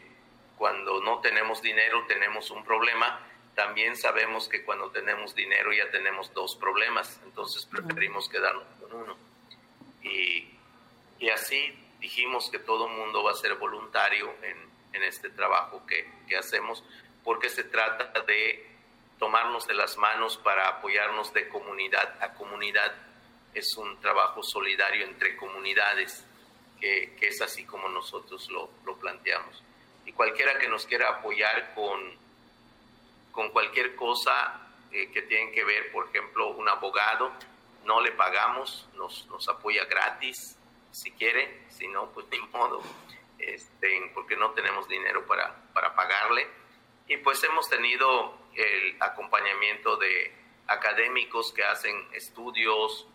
cuando 0.57 1.01
no 1.01 1.19
tenemos 1.19 1.61
dinero 1.61 2.05
tenemos 2.07 2.51
un 2.51 2.63
problema, 2.63 3.19
también 3.55 3.95
sabemos 3.95 4.47
que 4.47 4.63
cuando 4.63 4.91
tenemos 4.91 5.33
dinero 5.33 5.73
ya 5.73 5.89
tenemos 5.89 6.31
dos 6.33 6.55
problemas, 6.55 7.19
entonces 7.25 7.65
preferimos 7.65 8.29
quedarnos 8.29 8.67
con 8.79 8.93
uno. 8.93 9.17
Y, 10.03 10.51
y 11.19 11.29
así 11.29 11.75
dijimos 11.99 12.51
que 12.51 12.59
todo 12.59 12.87
mundo 12.87 13.23
va 13.23 13.31
a 13.31 13.35
ser 13.35 13.55
voluntario 13.55 14.35
en, 14.43 14.57
en 14.93 15.03
este 15.03 15.29
trabajo 15.29 15.83
que, 15.87 16.07
que 16.27 16.37
hacemos, 16.37 16.83
porque 17.23 17.49
se 17.49 17.63
trata 17.63 18.21
de 18.21 18.74
tomarnos 19.19 19.67
de 19.67 19.73
las 19.73 19.97
manos 19.97 20.37
para 20.37 20.67
apoyarnos 20.67 21.33
de 21.33 21.47
comunidad 21.49 22.21
a 22.21 22.33
comunidad. 22.33 22.93
Es 23.53 23.75
un 23.77 23.99
trabajo 24.01 24.43
solidario 24.43 25.05
entre 25.05 25.37
comunidades, 25.37 26.25
que, 26.79 27.15
es 27.21 27.41
así 27.41 27.65
como 27.65 27.89
nosotros 27.89 28.49
lo, 28.49 28.69
planteamos. 28.97 29.63
Y 30.05 30.11
cualquiera 30.11 30.59
que 30.59 30.67
nos 30.67 30.85
quiera 30.85 31.09
apoyar 31.09 31.73
con, 31.73 31.99
con 33.31 33.49
cualquier 33.49 33.95
cosa, 33.95 34.61
eh, 34.91 35.09
que 35.11 35.23
tienen 35.23 35.51
que 35.51 35.63
ver, 35.63 35.91
por 35.91 36.07
ejemplo, 36.07 36.49
un 36.49 36.67
abogado, 36.67 37.31
no 37.85 38.01
le 38.01 38.11
pagamos, 38.11 38.87
nos, 38.95 39.25
nos 39.27 39.47
apoya 39.47 39.85
gratis, 39.85 40.57
si 40.91 41.11
quiere, 41.11 41.65
si 41.69 41.87
no, 41.87 42.11
pues 42.11 42.27
ni 42.31 42.39
modo, 42.39 42.81
este, 43.37 44.11
porque 44.13 44.35
no 44.35 44.51
tenemos 44.51 44.87
dinero 44.87 45.25
para, 45.25 45.55
para 45.73 45.95
pagarle. 45.95 46.47
Y 47.07 47.17
pues 47.17 47.43
hemos 47.43 47.69
tenido 47.69 48.44
el 48.55 48.97
acompañamiento 49.01 49.97
de 49.97 50.33
académicos 50.67 51.51
que 51.51 51.63
hacen 51.63 52.07
estudios 52.13 53.07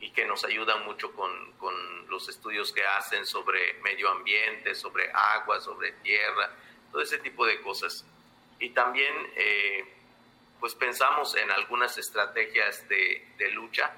y 0.00 0.10
que 0.10 0.26
nos 0.26 0.44
ayudan 0.44 0.84
mucho 0.84 1.12
con, 1.12 1.52
con, 1.52 1.74
los 2.08 2.28
estudios 2.28 2.72
que 2.72 2.86
hacen 2.86 3.26
sobre 3.26 3.74
medio 3.82 4.08
ambiente, 4.08 4.76
sobre 4.76 5.10
agua, 5.10 5.60
sobre 5.60 5.90
tierra, 5.92 6.50
todo 6.92 7.02
ese 7.02 7.18
tipo 7.18 7.44
de 7.44 7.60
cosas. 7.62 8.04
Y 8.60 8.70
también 8.70 9.12
eh, 9.34 9.84
pues 10.60 10.74
pensamos 10.76 11.34
en 11.34 11.50
algunas 11.50 11.98
estrategias 11.98 12.88
de, 12.88 13.26
de 13.38 13.50
lucha, 13.50 13.92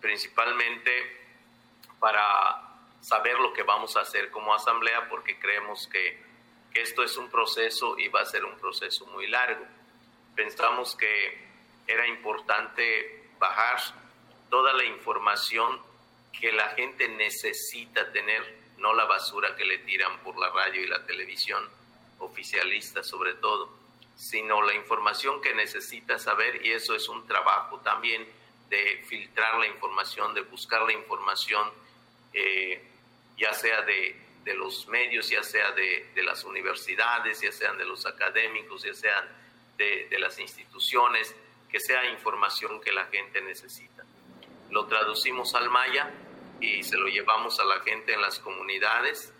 principalmente 0.00 0.90
para 1.98 2.70
saber 3.02 3.38
lo 3.38 3.52
que 3.52 3.62
vamos 3.62 3.96
a 3.96 4.00
hacer 4.00 4.30
como 4.30 4.54
asamblea, 4.54 5.08
porque 5.10 5.38
creemos 5.38 5.86
que 5.88 6.29
que 6.72 6.82
esto 6.82 7.02
es 7.02 7.16
un 7.16 7.28
proceso 7.30 7.98
y 7.98 8.08
va 8.08 8.20
a 8.20 8.26
ser 8.26 8.44
un 8.44 8.56
proceso 8.58 9.06
muy 9.06 9.26
largo. 9.26 9.64
Pensamos 10.34 10.96
que 10.96 11.50
era 11.86 12.06
importante 12.06 13.30
bajar 13.38 13.78
toda 14.48 14.72
la 14.72 14.84
información 14.84 15.80
que 16.38 16.52
la 16.52 16.68
gente 16.70 17.08
necesita 17.08 18.12
tener, 18.12 18.60
no 18.78 18.94
la 18.94 19.04
basura 19.04 19.56
que 19.56 19.64
le 19.64 19.78
tiran 19.78 20.20
por 20.20 20.38
la 20.38 20.50
radio 20.50 20.82
y 20.82 20.86
la 20.86 21.04
televisión, 21.04 21.68
oficialista 22.18 23.02
sobre 23.02 23.34
todo, 23.34 23.70
sino 24.14 24.62
la 24.62 24.74
información 24.74 25.40
que 25.40 25.54
necesita 25.54 26.18
saber 26.18 26.64
y 26.64 26.72
eso 26.72 26.94
es 26.94 27.08
un 27.08 27.26
trabajo 27.26 27.78
también 27.80 28.26
de 28.68 29.02
filtrar 29.06 29.58
la 29.58 29.66
información, 29.66 30.34
de 30.34 30.42
buscar 30.42 30.82
la 30.82 30.92
información, 30.92 31.70
eh, 32.32 32.82
ya 33.36 33.52
sea 33.54 33.82
de 33.82 34.29
de 34.44 34.54
los 34.54 34.88
medios, 34.88 35.28
ya 35.28 35.42
sea 35.42 35.72
de, 35.72 36.10
las 36.22 36.44
universidades, 36.44 37.40
ya 37.40 37.52
sean 37.52 37.76
de 37.78 37.84
los 37.84 38.06
académicos, 38.06 38.82
ya 38.82 38.94
sean 38.94 39.24
de, 39.76 40.06
de 40.10 40.18
las 40.18 40.38
instituciones, 40.38 41.34
que 41.70 41.80
sea 41.80 42.10
información 42.10 42.80
que 42.80 42.92
la 42.92 43.06
gente 43.06 43.40
necesita. 43.42 44.04
Lo 44.70 44.86
traducimos 44.86 45.54
al 45.54 45.70
maya 45.70 46.10
y 46.60 46.82
se 46.82 46.96
lo 46.96 47.08
llevamos 47.08 47.58
a 47.60 47.64
la 47.64 47.80
gente 47.80 48.12
en 48.12 48.20
las 48.20 48.38
comunidades 48.38 49.32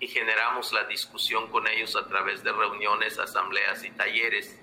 y 0.00 0.08
generamos 0.08 0.72
la 0.72 0.84
discusión 0.84 1.50
con 1.50 1.68
ellos 1.68 1.94
a 1.94 2.08
través 2.08 2.42
de 2.42 2.52
reuniones, 2.52 3.18
asambleas 3.18 3.84
y 3.84 3.90
talleres. 3.90 4.58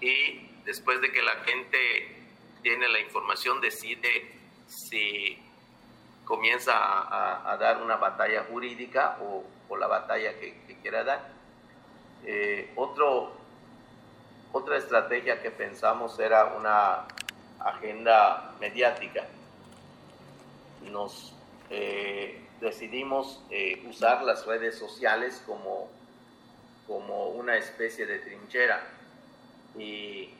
Y 0.00 0.48
después 0.64 1.00
de 1.00 1.12
que 1.12 1.22
la 1.22 1.36
gente 1.44 2.16
tiene 2.62 2.88
la 2.88 2.98
información, 2.98 3.60
decide 3.60 4.34
si 4.66 5.38
comienza 6.28 6.74
a, 6.74 7.56
dar 7.56 7.82
una 7.82 7.96
batalla 7.96 8.44
jurídica 8.50 9.16
o, 9.22 9.76
la 9.76 9.86
batalla 9.86 10.38
que, 10.38 10.76
quiera 10.82 11.02
dar. 11.02 11.26
Eh, 12.24 12.70
otra 14.52 14.76
estrategia 14.76 15.40
que 15.40 15.50
pensamos 15.50 16.18
era 16.18 16.44
una 16.54 17.06
agenda 17.58 18.54
mediática. 18.60 19.26
Nos 20.90 21.32
eh, 21.70 22.46
decidimos 22.60 23.42
eh, 23.50 23.82
usar 23.88 24.22
las 24.22 24.44
redes 24.44 24.78
sociales 24.78 25.42
como, 25.46 25.88
como 26.86 27.28
una 27.28 27.56
especie 27.56 28.04
de 28.04 28.18
trinchera 28.18 28.86
y 29.78 30.34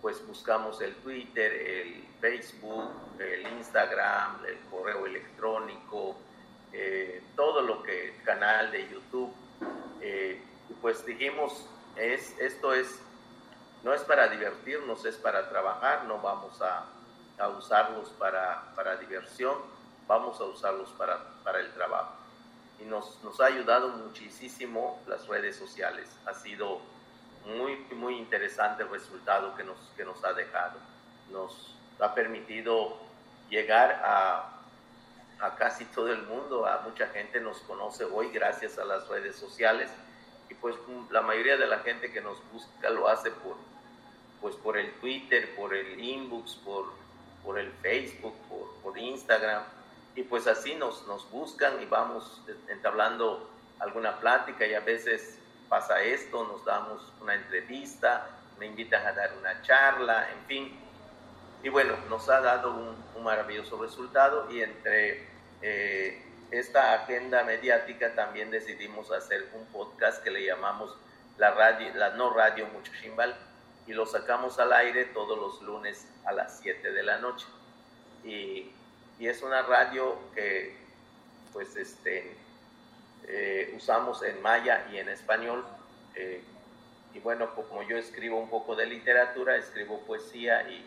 pues 0.00 0.24
buscamos 0.26 0.80
el 0.80 0.94
Twitter, 0.96 1.52
el 1.52 2.07
Facebook, 2.20 2.90
el 3.18 3.46
Instagram, 3.58 4.44
el 4.46 4.58
correo 4.70 5.06
electrónico, 5.06 6.16
eh, 6.72 7.22
todo 7.36 7.62
lo 7.62 7.82
que, 7.82 8.20
canal 8.24 8.70
de 8.70 8.88
YouTube. 8.88 9.32
Eh, 10.00 10.42
pues 10.80 11.04
dijimos, 11.04 11.66
es, 11.96 12.36
esto 12.38 12.72
es, 12.72 13.00
no 13.82 13.94
es 13.94 14.02
para 14.02 14.28
divertirnos, 14.28 15.04
es 15.04 15.16
para 15.16 15.48
trabajar, 15.48 16.04
no 16.04 16.20
vamos 16.20 16.60
a, 16.62 16.86
a 17.38 17.48
usarlos 17.48 18.10
para, 18.10 18.72
para, 18.74 18.96
diversión, 18.96 19.56
vamos 20.06 20.40
a 20.40 20.44
usarlos 20.44 20.90
para, 20.90 21.18
para 21.42 21.60
el 21.60 21.72
trabajo. 21.72 22.14
Y 22.80 22.84
nos, 22.84 23.22
nos 23.24 23.40
ha 23.40 23.46
ayudado 23.46 23.88
muchísimo 23.88 25.02
las 25.08 25.26
redes 25.26 25.56
sociales. 25.56 26.08
Ha 26.26 26.34
sido 26.34 26.80
muy, 27.44 27.76
muy 27.94 28.16
interesante 28.16 28.82
el 28.84 28.90
resultado 28.90 29.56
que 29.56 29.64
nos, 29.64 29.78
que 29.96 30.04
nos 30.04 30.22
ha 30.24 30.32
dejado. 30.32 30.78
Nos 31.30 31.77
ha 32.00 32.14
permitido 32.14 32.96
llegar 33.50 34.00
a, 34.04 34.58
a 35.40 35.54
casi 35.56 35.84
todo 35.86 36.12
el 36.12 36.22
mundo, 36.22 36.66
a 36.66 36.80
mucha 36.80 37.08
gente 37.08 37.40
nos 37.40 37.58
conoce 37.60 38.04
hoy 38.04 38.30
gracias 38.30 38.78
a 38.78 38.84
las 38.84 39.08
redes 39.08 39.36
sociales. 39.36 39.90
Y 40.50 40.54
pues 40.54 40.76
la 41.10 41.22
mayoría 41.22 41.56
de 41.56 41.66
la 41.66 41.80
gente 41.80 42.12
que 42.12 42.20
nos 42.20 42.38
busca 42.52 42.90
lo 42.90 43.08
hace 43.08 43.30
por, 43.30 43.56
pues 44.40 44.56
por 44.56 44.78
el 44.78 44.92
Twitter, 44.94 45.54
por 45.54 45.74
el 45.74 46.00
inbox, 46.00 46.54
por, 46.56 46.86
por 47.44 47.58
el 47.58 47.70
Facebook, 47.74 48.34
por, 48.48 48.74
por 48.82 48.98
Instagram. 48.98 49.62
Y 50.14 50.22
pues 50.22 50.46
así 50.46 50.74
nos, 50.74 51.06
nos 51.06 51.30
buscan 51.30 51.80
y 51.82 51.86
vamos 51.86 52.42
entablando 52.68 53.48
alguna 53.78 54.18
plática. 54.18 54.66
Y 54.66 54.74
a 54.74 54.80
veces 54.80 55.38
pasa 55.68 56.02
esto, 56.02 56.44
nos 56.44 56.64
damos 56.64 57.12
una 57.20 57.34
entrevista, 57.34 58.26
me 58.58 58.66
invitan 58.66 59.06
a 59.06 59.12
dar 59.12 59.32
una 59.38 59.62
charla, 59.62 60.30
en 60.30 60.46
fin. 60.46 60.87
Y 61.62 61.68
bueno, 61.70 61.94
nos 62.08 62.28
ha 62.28 62.40
dado 62.40 62.74
un, 62.74 63.22
maravilloso 63.22 63.82
resultado 63.82 64.48
y 64.50 64.62
entre 64.62 65.26
eh, 65.60 66.22
esta 66.52 66.94
agenda 66.94 67.42
mediática 67.42 68.14
también 68.14 68.50
decidimos 68.50 69.10
hacer 69.10 69.48
un 69.54 69.66
podcast 69.66 70.22
que 70.22 70.30
le 70.30 70.46
llamamos 70.46 70.96
la, 71.36 71.50
radio, 71.50 71.92
la 71.94 72.10
no 72.10 72.30
radio 72.30 72.66
Mucho 72.68 72.92
Chimbal 73.02 73.36
y 73.88 73.92
lo 73.92 74.06
sacamos 74.06 74.58
al 74.60 74.72
aire 74.72 75.06
todos 75.06 75.36
los 75.36 75.60
lunes 75.62 76.06
a 76.24 76.32
las 76.32 76.60
7 76.60 76.92
de 76.92 77.02
la 77.02 77.18
noche. 77.18 77.46
Y, 78.22 78.70
y 79.18 79.26
es 79.26 79.42
una 79.42 79.62
radio 79.62 80.16
que 80.34 80.76
pues 81.52 81.74
este, 81.76 82.36
eh, 83.26 83.74
usamos 83.76 84.22
en 84.22 84.40
maya 84.42 84.86
y 84.92 84.98
en 84.98 85.08
español. 85.08 85.64
Eh, 86.14 86.42
y 87.14 87.18
bueno, 87.20 87.54
como 87.54 87.82
yo 87.82 87.96
escribo 87.96 88.38
un 88.38 88.48
poco 88.48 88.76
de 88.76 88.86
literatura, 88.86 89.56
escribo 89.56 90.00
poesía 90.06 90.68
y, 90.70 90.84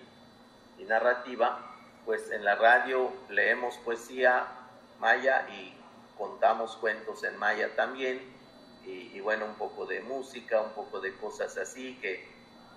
narrativa, 0.83 1.59
pues 2.05 2.31
en 2.31 2.43
la 2.43 2.55
radio 2.55 3.11
leemos 3.29 3.77
poesía 3.77 4.47
maya 4.99 5.47
y 5.49 5.73
contamos 6.17 6.75
cuentos 6.77 7.23
en 7.23 7.37
maya 7.37 7.75
también. 7.75 8.21
Y, 8.83 9.19
bueno, 9.19 9.45
un 9.45 9.55
poco 9.55 9.85
de 9.85 10.01
música, 10.01 10.59
un 10.59 10.71
poco 10.71 10.99
de 10.99 11.15
cosas 11.17 11.55
así, 11.57 11.99
que 12.01 12.27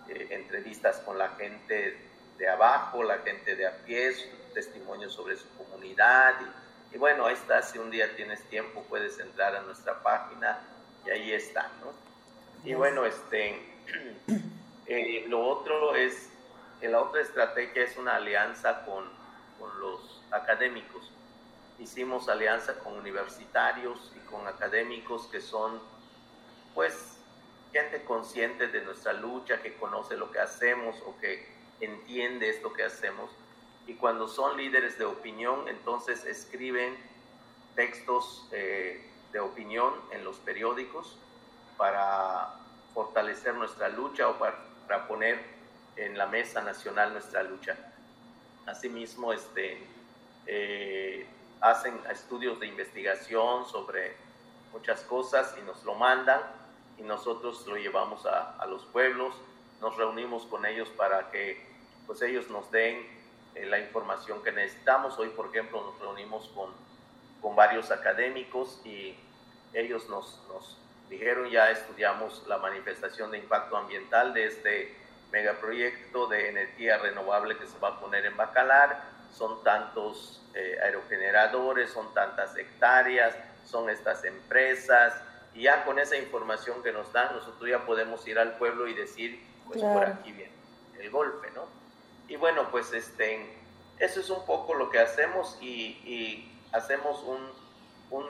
eh, 0.09 0.29
entrevistas 0.31 0.99
con 0.99 1.17
la 1.17 1.31
gente 1.31 1.97
de 2.37 2.49
abajo, 2.49 3.03
la 3.03 3.19
gente 3.19 3.57
de 3.57 3.67
a 3.67 3.79
pie, 3.85 4.13
testimonios 4.53 5.15
sobre 5.15 5.37
su 5.37 5.49
comunidad. 5.57 6.35
Y, 6.93 6.97
y 6.97 6.99
bueno, 6.99 7.25
ahí 7.25 7.33
está, 7.33 7.63
si 7.63 7.79
un 7.79 7.91
día 7.91 8.15
tienes 8.17 8.43
tiempo 8.51 8.85
puedes 8.89 9.19
entrar 9.19 9.57
a 9.57 9.63
nuestra 9.63 10.03
página 10.03 10.59
y 11.07 11.11
ahí 11.11 11.33
está, 11.33 11.71
¿no? 11.81 11.93
Y 12.65 12.75
bueno, 12.75 13.05
este, 13.05 13.61
eh, 14.87 15.25
lo 15.29 15.47
otro 15.47 15.95
es, 15.95 16.31
la 16.83 17.01
otra 17.01 17.23
estrategia 17.23 17.83
es 17.83 17.97
una 17.97 18.17
alianza 18.17 18.85
con, 18.85 19.05
con 19.59 19.81
los 19.81 20.23
académicos. 20.31 21.11
Hicimos 21.79 22.29
alianza 22.29 22.79
con 22.79 22.99
universitarios 22.99 24.13
y 24.17 24.21
con 24.27 24.47
académicos 24.47 25.27
que 25.29 25.41
son, 25.41 25.81
pues, 26.75 27.19
gente 27.73 28.05
consciente 28.05 28.69
de 28.69 28.83
nuestra 28.83 29.13
lucha, 29.15 29.63
que 29.63 29.75
conoce 29.77 30.17
lo 30.17 30.31
que 30.31 30.41
hacemos 30.41 30.97
o 31.07 31.19
que 31.19 31.49
entiende 31.81 32.51
esto 32.51 32.73
que 32.73 32.85
hacemos 32.85 33.31
y 33.87 33.95
cuando 33.95 34.29
son 34.29 34.57
líderes 34.57 34.99
de 34.99 35.05
opinión, 35.05 35.69
entonces 35.69 36.25
escriben 36.25 36.97
textos 37.75 38.49
eh, 38.53 39.05
de 39.33 39.41
opinión 39.41 39.93
en 40.11 40.25
los 40.25 40.37
periódicos 40.39 41.19
para 41.77 42.55
fortalecer 42.95 43.55
nuestra 43.55 43.89
lucha 43.91 44.29
o 44.29 44.39
para, 44.39 45.09
poner 45.09 45.54
en 45.97 46.19
la 46.19 46.27
mesa 46.27 46.63
nacional 46.63 47.13
nuestra 47.13 47.43
lucha. 47.43 47.77
Asimismo, 48.67 49.33
este, 49.33 49.79
eh, 50.47 51.27
hacen 51.61 51.99
estudios 52.11 52.61
de 52.61 52.67
investigación 52.67 53.67
sobre 53.67 54.17
muchas 54.73 55.03
cosas 55.03 55.55
y 55.59 55.63
nos 55.63 55.85
lo 55.85 55.95
mandan 55.95 56.41
y 56.99 57.03
nosotros 57.03 57.67
lo 57.67 57.77
llevamos 57.77 58.27
a, 58.27 58.57
a 58.57 58.67
los 58.67 58.85
pueblos, 58.87 59.35
nos 59.81 59.97
reunimos 59.97 60.47
con 60.47 60.67
ellos 60.67 60.89
para 60.91 61.31
que 61.31 61.75
pues 62.07 62.23
ellos 62.23 62.49
nos 62.51 62.71
den 62.71 63.07
eh, 63.55 63.67
la 63.67 63.79
información 63.79 64.43
que 64.43 64.53
necesitamos. 64.53 65.19
Hoy, 65.19 65.29
por 65.29 65.47
ejemplo, 65.47 65.81
nos 65.81 65.99
reunimos 66.01 66.49
con, 66.49 66.71
con 67.41 67.55
varios 67.55 67.91
académicos 67.91 68.81
y 68.85 69.17
ellos 69.73 70.09
nos, 70.09 70.41
nos, 70.49 70.79
dijeron, 71.09 71.51
ya 71.51 71.71
estudiamos 71.71 72.45
la 72.49 72.59
manifestación 72.59 73.31
de 73.31 73.39
impacto 73.39 73.77
ambiental 73.77 74.33
de 74.33 74.47
este 74.47 74.97
megaproyecto 75.35 76.29
de 76.29 76.49
energía 76.49 76.97
renovable 76.99 77.59
que 77.59 77.67
se 77.67 77.77
va 77.81 77.89
a 77.89 78.01
poner 78.01 78.25
en 78.25 78.37
Bacalar, 78.37 79.03
son 79.33 79.65
tantos 79.65 80.41
eh, 80.55 80.79
aerogeneradores, 80.81 81.91
son 81.91 82.15
tantas 82.15 82.57
hectáreas, 82.57 83.35
son 83.67 83.91
estas 83.91 84.25
empresas, 84.25 85.13
y 85.53 85.63
ya 85.63 85.85
con 85.85 85.99
esa 85.99 86.17
información 86.17 86.85
que 86.85 86.93
nos 86.93 87.13
dan, 87.13 87.35
nosotros 87.35 87.69
ya 87.69 87.85
podemos 87.85 88.27
ir 88.29 88.39
al 88.39 88.57
pueblo 88.59 88.87
y 88.87 88.95
decir, 88.95 89.45
pues 89.67 89.83
por 89.83 90.05
aquí 90.05 90.31
viene 90.31 90.53
el 91.01 91.11
golpe, 91.11 91.51
¿no? 91.51 91.67
Y 92.29 92.37
bueno, 92.37 92.69
pues 92.71 92.93
este, 92.93 93.59
eso 93.99 94.21
es 94.21 94.31
un 94.31 94.47
poco 94.47 94.75
lo 94.75 94.89
que 94.89 95.01
hacemos 95.01 95.59
y, 95.61 96.51
hacemos 96.73 97.23
un, 97.23 97.41
un 98.11 98.27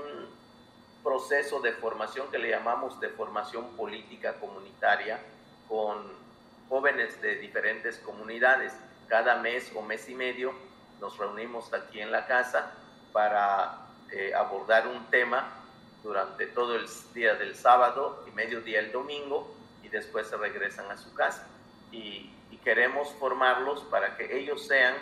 proceso 1.03 1.61
de 1.61 1.73
formación 1.73 2.31
que 2.31 2.38
le 2.38 2.51
llamamos 2.51 3.01
de 3.01 3.09
formación 3.09 3.75
política 3.75 4.35
comunitaria 4.38 5.19
con 5.67 6.23
jóvenes 6.68 7.20
de 7.20 7.37
diferentes 7.37 7.98
comunidades. 7.98 8.72
Cada 9.09 9.37
mes 9.37 9.70
o 9.74 9.83
mes 9.83 10.09
y 10.09 10.14
medio 10.14 10.53
nos 11.00 11.18
reunimos 11.18 11.72
aquí 11.72 12.00
en 12.00 12.11
la 12.11 12.27
casa 12.27 12.72
para 13.12 13.87
eh, 14.11 14.33
abordar 14.35 14.87
un 14.88 15.05
tema 15.11 15.64
durante 16.03 16.46
todo 16.46 16.77
el 16.77 16.87
día 17.14 17.35
del 17.35 17.57
sábado 17.57 18.24
y 18.29 18.31
mediodía 18.33 18.81
el 18.81 18.92
domingo 18.92 19.55
y 19.83 19.88
después 19.88 20.27
se 20.27 20.37
regresan 20.37 20.90
a 20.90 20.96
su 20.96 21.12
casa. 21.14 21.48
Y, 21.90 22.31
queremos 22.64 23.12
formarlos 23.20 23.83
para 23.90 24.16
que 24.16 24.38
ellos 24.38 24.66
sean 24.66 24.94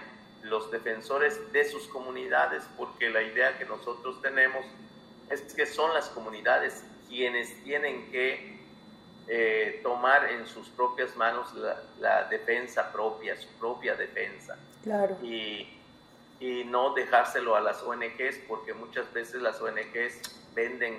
los 0.42 0.72
defensores 0.72 1.52
de 1.52 1.64
sus 1.64 1.86
comunidades, 1.86 2.64
porque 2.76 3.08
la 3.08 3.22
idea 3.22 3.56
que 3.56 3.64
nosotros 3.64 4.20
tenemos 4.20 4.66
es 5.30 5.42
que 5.54 5.64
son 5.64 5.94
las 5.94 6.08
comunidades 6.08 6.82
quienes 7.08 7.62
tienen 7.62 8.10
que 8.10 8.61
eh, 9.34 9.80
tomar 9.82 10.30
en 10.30 10.46
sus 10.46 10.68
propias 10.68 11.16
manos 11.16 11.54
la, 11.98 12.24
defensa 12.24 12.92
propia, 12.92 13.34
su 13.34 13.48
propia 13.58 13.94
defensa. 13.94 14.58
Claro. 14.82 15.16
Y, 15.22 15.80
y, 16.38 16.64
no 16.64 16.92
dejárselo 16.92 17.56
a 17.56 17.62
las 17.62 17.82
ONGs, 17.82 18.40
porque 18.46 18.74
muchas 18.74 19.10
veces 19.14 19.40
las 19.40 19.58
ONGs 19.58 20.20
venden 20.54 20.98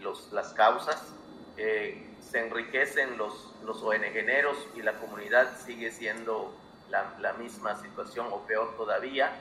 los, 0.00 0.32
las 0.32 0.54
causas, 0.54 1.12
eh, 1.58 2.06
se 2.18 2.38
enriquecen 2.38 3.18
los, 3.18 3.52
los 3.62 3.82
ONGeros 3.82 4.56
y 4.74 4.80
la 4.80 4.94
comunidad 4.94 5.54
sigue 5.66 5.90
siendo 5.90 6.50
la, 6.88 7.14
la 7.20 7.34
misma 7.34 7.76
situación 7.76 8.26
o 8.30 8.46
peor 8.46 8.74
todavía. 8.78 9.36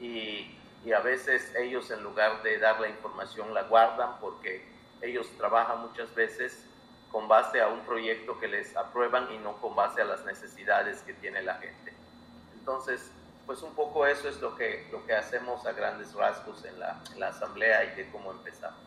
Y, 0.00 0.58
y 0.84 0.90
a 0.90 0.98
veces 0.98 1.54
ellos 1.54 1.88
en 1.92 2.02
lugar 2.02 2.42
de 2.42 2.58
dar 2.58 2.80
la 2.80 2.88
información 2.88 3.54
la 3.54 3.62
guardan 3.62 4.18
porque 4.18 4.66
ellos 5.02 5.28
trabajan 5.38 5.82
muchas 5.82 6.12
veces 6.16 6.66
con 7.14 7.28
base 7.28 7.60
a 7.60 7.68
un 7.68 7.78
proyecto 7.82 8.40
que 8.40 8.48
les 8.48 8.76
aprueban 8.76 9.32
y 9.32 9.38
no 9.38 9.52
con 9.58 9.76
base 9.76 10.02
a 10.02 10.04
las 10.04 10.24
necesidades 10.24 11.00
que 11.02 11.12
tiene 11.12 11.44
la 11.44 11.54
gente. 11.54 11.92
Entonces, 12.58 13.08
pues 13.46 13.62
un 13.62 13.72
poco 13.74 14.04
eso 14.04 14.28
es 14.28 14.40
lo 14.40 14.56
que, 14.56 14.88
lo 14.90 15.06
que 15.06 15.14
hacemos 15.14 15.64
a 15.64 15.70
grandes 15.70 16.12
rasgos 16.12 16.64
en 16.64 16.80
la, 16.80 17.00
en 17.12 17.20
la 17.20 17.28
asamblea 17.28 17.84
y 17.84 17.94
de 17.94 18.10
cómo 18.10 18.32
empezamos. 18.32 18.80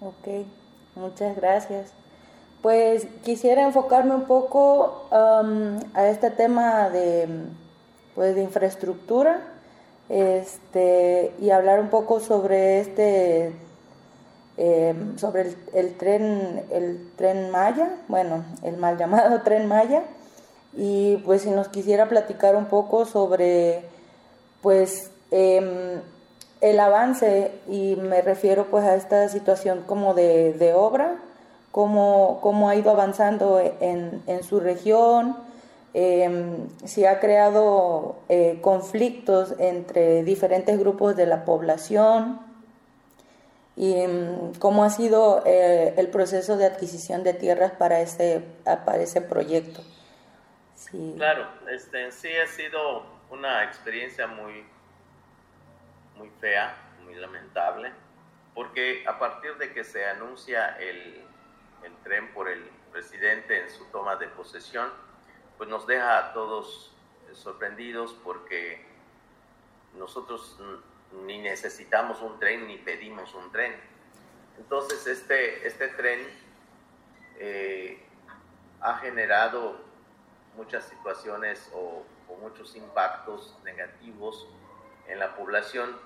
Ok, 0.00 0.46
muchas 0.94 1.34
gracias. 1.34 1.92
Pues 2.62 3.08
quisiera 3.24 3.62
enfocarme 3.62 4.14
un 4.14 4.26
poco 4.26 5.08
um, 5.10 5.80
a 5.94 6.06
este 6.06 6.30
tema 6.30 6.90
de, 6.90 7.26
pues, 8.14 8.36
de 8.36 8.42
infraestructura 8.44 9.40
este, 10.08 11.34
y 11.40 11.50
hablar 11.50 11.80
un 11.80 11.90
poco 11.90 12.20
sobre 12.20 12.78
este 12.78 13.52
Em, 14.64 15.18
sobre 15.18 15.56
el, 15.74 15.96
tren, 15.96 16.62
el 16.70 17.10
tren 17.16 17.50
Maya, 17.50 17.96
bueno, 18.06 18.44
el 18.62 18.76
mal 18.76 18.96
llamado 18.96 19.40
tren 19.44 19.66
Maya, 19.66 20.04
y 20.72 21.16
pues 21.24 21.42
si 21.42 21.50
nos 21.50 21.66
quisiera 21.66 22.08
platicar 22.08 22.54
un 22.54 22.66
poco 22.66 23.04
sobre 23.04 23.82
pues 24.60 25.10
em, 25.32 26.00
el 26.60 26.78
avance, 26.78 27.50
y 27.68 27.96
me 27.96 28.22
refiero 28.22 28.66
pues 28.70 28.84
a 28.84 28.94
esta 28.94 29.28
situación 29.28 29.82
como 29.84 30.14
de, 30.14 30.72
obra, 30.76 31.16
cómo, 31.72 32.38
cómo, 32.40 32.68
ha 32.68 32.76
ido 32.76 32.92
avanzando 32.92 33.58
en, 33.58 34.22
en 34.28 34.44
su 34.44 34.60
región, 34.60 35.38
em, 35.92 36.68
si 36.84 37.04
ha 37.04 37.18
creado 37.18 38.14
eh, 38.28 38.60
conflictos 38.62 39.56
entre 39.58 40.22
diferentes 40.22 40.78
grupos 40.78 41.16
de 41.16 41.26
la 41.26 41.44
población, 41.44 42.51
y 43.76 44.06
mm, 44.06 44.54
cómo 44.58 44.84
ha 44.84 44.90
sido 44.90 45.42
eh, 45.46 45.94
el 45.96 46.08
proceso 46.08 46.56
de 46.56 46.66
adquisición 46.66 47.22
de 47.22 47.34
tierras 47.34 47.72
para 47.72 48.00
ese, 48.00 48.42
para 48.64 49.02
ese 49.02 49.20
proyecto. 49.22 49.82
Sí. 50.74 51.14
Claro, 51.16 51.46
este, 51.70 52.10
sí 52.12 52.28
ha 52.36 52.46
sido 52.46 53.04
una 53.30 53.64
experiencia 53.64 54.26
muy, 54.26 54.64
muy 56.16 56.30
fea, 56.40 56.76
muy 57.04 57.14
lamentable, 57.14 57.92
porque 58.54 59.04
a 59.06 59.18
partir 59.18 59.56
de 59.56 59.72
que 59.72 59.84
se 59.84 60.04
anuncia 60.06 60.76
el, 60.78 61.24
el 61.84 61.94
tren 62.04 62.32
por 62.34 62.48
el 62.48 62.62
presidente 62.92 63.62
en 63.62 63.70
su 63.70 63.84
toma 63.86 64.16
de 64.16 64.28
posesión, 64.28 64.90
pues 65.56 65.70
nos 65.70 65.86
deja 65.86 66.18
a 66.18 66.32
todos 66.34 66.92
sorprendidos 67.32 68.14
porque 68.22 68.84
nosotros 69.96 70.58
ni 71.26 71.38
necesitamos 71.38 72.20
un 72.22 72.38
tren 72.38 72.66
ni 72.66 72.78
pedimos 72.78 73.34
un 73.34 73.50
tren. 73.52 73.74
Entonces 74.58 75.06
este, 75.06 75.66
este 75.66 75.88
tren 75.88 76.20
eh, 77.38 77.98
ha 78.80 78.98
generado 78.98 79.80
muchas 80.56 80.84
situaciones 80.84 81.70
o, 81.74 82.04
muchos 82.40 82.74
impactos 82.76 83.56
negativos 83.62 84.48
en 85.06 85.18
la 85.18 85.36
población. 85.36 85.96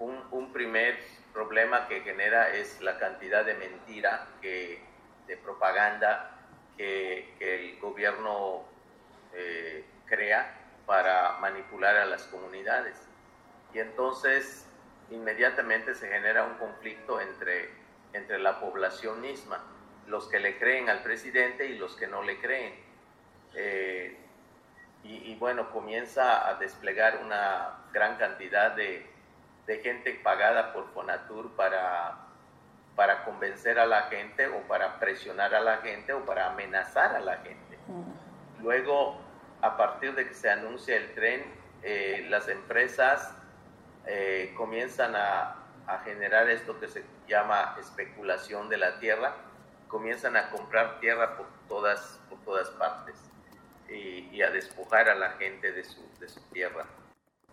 Un, 0.00 0.52
primer 0.52 0.98
problema 1.34 1.86
que 1.88 2.00
genera 2.00 2.54
es 2.54 2.80
la 2.80 2.98
cantidad 2.98 3.44
de 3.44 3.54
mentira, 3.54 4.26
de 4.40 5.36
propaganda 5.44 6.38
que, 6.76 7.34
el 7.38 7.78
gobierno 7.80 8.64
eh, 9.34 9.84
crea 10.06 10.58
para 10.86 11.36
manipular 11.38 11.96
a 11.96 12.06
las 12.06 12.24
comunidades 12.24 13.07
y 13.72 13.78
entonces 13.78 14.66
inmediatamente 15.10 15.94
se 15.94 16.08
genera 16.08 16.44
un 16.44 16.54
conflicto 16.54 17.20
entre, 17.20 17.70
entre 18.12 18.38
la 18.38 18.60
población 18.60 19.20
misma, 19.20 19.64
los 20.06 20.28
que 20.28 20.40
le 20.40 20.58
creen 20.58 20.88
al 20.88 21.02
presidente 21.02 21.66
y 21.66 21.78
los 21.78 21.94
que 21.96 22.06
no 22.06 22.22
le 22.22 22.38
creen. 22.40 22.74
Eh, 23.54 24.16
y, 25.04 25.34
bueno, 25.36 25.70
comienza 25.70 26.46
a 26.48 26.56
desplegar 26.56 27.20
una 27.24 27.84
gran 27.92 28.16
cantidad 28.16 28.72
de, 28.72 29.06
de 29.66 29.78
gente 29.78 30.12
pagada 30.22 30.74
por 30.74 30.92
Fonatur 30.92 31.50
para, 31.52 32.26
para 32.94 33.24
convencer 33.24 33.78
a 33.78 33.86
la 33.86 34.02
gente 34.02 34.48
o 34.48 34.60
para 34.62 34.98
presionar 34.98 35.54
a 35.54 35.60
la 35.60 35.78
gente 35.78 36.12
o 36.12 36.26
para 36.26 36.50
amenazar 36.50 37.16
a 37.16 37.20
la 37.20 37.38
gente. 37.38 37.78
Mm. 37.86 38.62
Luego, 38.62 39.18
a 39.62 39.78
partir 39.78 40.14
de 40.14 40.28
que 40.28 40.34
se 40.34 40.50
anuncia 40.50 40.96
el 40.96 41.14
tren, 41.14 41.42
eh, 41.82 42.26
las 42.28 42.48
empresas 42.48 43.34
eh, 44.06 44.52
comienzan 44.56 45.14
a, 45.16 45.54
generar 46.04 46.50
esto 46.50 46.78
que 46.78 46.86
se 46.86 47.02
llama 47.26 47.74
especulación 47.80 48.68
de 48.68 48.76
la 48.76 48.98
tierra, 48.98 49.34
comienzan 49.88 50.36
a 50.36 50.50
comprar 50.50 51.00
tierra 51.00 51.38
por 51.38 51.46
todas, 51.66 52.20
por 52.28 52.38
todas 52.44 52.68
partes 52.70 53.16
y, 53.88 54.42
a 54.42 54.50
despojar 54.50 55.08
a 55.08 55.14
la 55.14 55.30
gente 55.32 55.72
de 55.72 55.84
su, 55.84 56.02
de 56.20 56.28
su 56.28 56.40
tierra. 56.50 56.84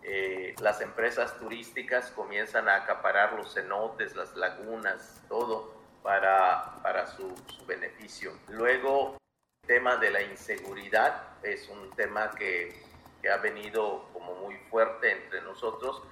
Eh, 0.02 0.54
las 0.60 0.82
empresas 0.82 1.38
turísticas 1.38 2.10
comienzan 2.10 2.68
a 2.68 2.76
acaparar 2.76 3.32
los 3.32 3.54
cenotes, 3.54 4.14
las 4.14 4.36
lagunas, 4.36 5.22
todo 5.30 5.74
para, 6.02 6.74
para 6.82 7.06
su, 7.06 7.34
su 7.46 7.64
beneficio. 7.64 8.32
Luego, 8.48 9.16
el 9.62 9.66
tema 9.66 9.96
de 9.96 10.10
la 10.10 10.20
inseguridad 10.20 11.22
es 11.42 11.68
un 11.70 11.90
tema 11.92 12.30
que, 12.32 12.82
que 13.22 13.30
ha 13.30 13.38
venido 13.38 14.08
como 14.12 14.34
muy 14.36 14.56
fuerte 14.70 15.10
entre 15.10 15.40
nosotros 15.42 16.02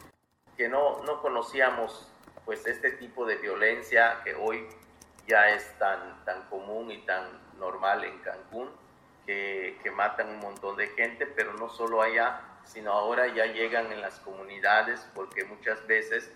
que 0.57 0.69
no, 0.69 1.03
no 1.03 1.21
conocíamos 1.21 2.09
pues 2.45 2.67
este 2.67 2.93
tipo 2.93 3.25
de 3.25 3.37
violencia 3.37 4.21
que 4.25 4.35
hoy 4.35 4.69
ya 5.27 5.51
es 5.51 5.79
tan, 5.79 6.25
tan 6.25 6.43
común 6.49 6.91
y 6.91 6.99
tan 6.99 7.27
normal 7.59 8.05
en 8.05 8.19
Cancún, 8.19 8.71
que, 9.25 9.79
que, 9.83 9.91
matan 9.91 10.29
un 10.29 10.41
montón 10.41 10.77
de 10.77 10.89
gente, 10.89 11.27
pero 11.27 11.55
no 11.55 11.71
solo 11.71 12.03
allá, 12.03 12.43
sino 12.65 12.93
ahora 12.93 13.27
ya 13.29 13.47
llegan 13.47 13.91
en 13.91 14.03
las 14.03 14.21
comunidades, 14.21 15.09
porque 15.15 15.45
muchas 15.45 15.87
veces 15.87 16.31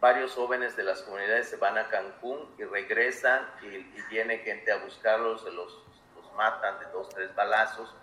varios 0.00 0.34
jóvenes 0.34 0.76
de 0.76 0.84
las 0.84 1.02
comunidades 1.02 1.48
se 1.48 1.56
van 1.56 1.78
a 1.78 1.88
Cancún 1.88 2.54
y 2.58 2.64
regresan 2.64 3.48
y, 3.62 3.78
viene 4.10 4.38
gente 4.38 4.72
a 4.72 4.76
buscarlos, 4.76 5.42
los, 5.44 5.82
los 6.14 6.32
matan 6.34 6.78
de 6.80 6.86
dos, 6.92 7.08
tres 7.08 7.34
balazos 7.34 7.94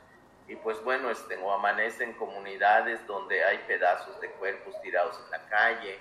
y 0.47 0.55
pues 0.57 0.83
bueno, 0.83 1.09
este, 1.09 1.37
o 1.37 1.51
amanecen 1.51 2.13
comunidades 2.13 3.05
donde 3.07 3.43
hay 3.43 3.57
pedazos 3.67 4.19
de 4.21 4.29
cuerpos 4.31 4.79
tirados 4.81 5.19
en 5.25 5.31
la 5.31 5.47
calle. 5.47 5.97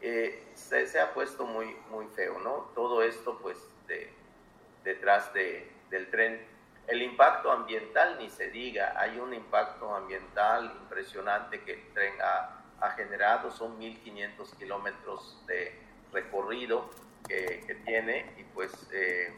Eh, 0.00 0.52
se, 0.54 1.00
ha 1.00 1.12
puesto 1.14 1.44
muy, 1.46 1.76
muy 1.90 2.06
feo, 2.08 2.38
¿no? 2.40 2.70
Todo 2.74 3.02
esto 3.02 3.38
pues 3.40 3.56
de, 3.88 4.12
detrás 4.84 5.32
de, 5.32 5.70
del 5.90 6.10
tren. 6.10 6.46
El 6.86 7.02
impacto 7.02 7.50
ambiental 7.50 8.18
ni 8.18 8.28
se 8.30 8.50
diga, 8.50 8.94
hay 8.96 9.18
un 9.18 9.32
impacto 9.32 9.94
ambiental 9.94 10.76
impresionante 10.82 11.60
que 11.62 11.74
el 11.74 11.92
tren 11.92 12.14
ha, 12.20 12.90
generado, 12.96 13.52
son 13.52 13.78
1.500 13.80 14.56
kilómetros 14.58 15.40
de 15.46 15.72
recorrido 16.12 16.90
que, 17.28 17.80
tiene 17.84 18.34
y 18.36 18.42
pues 18.42 18.72
eh, 18.92 19.32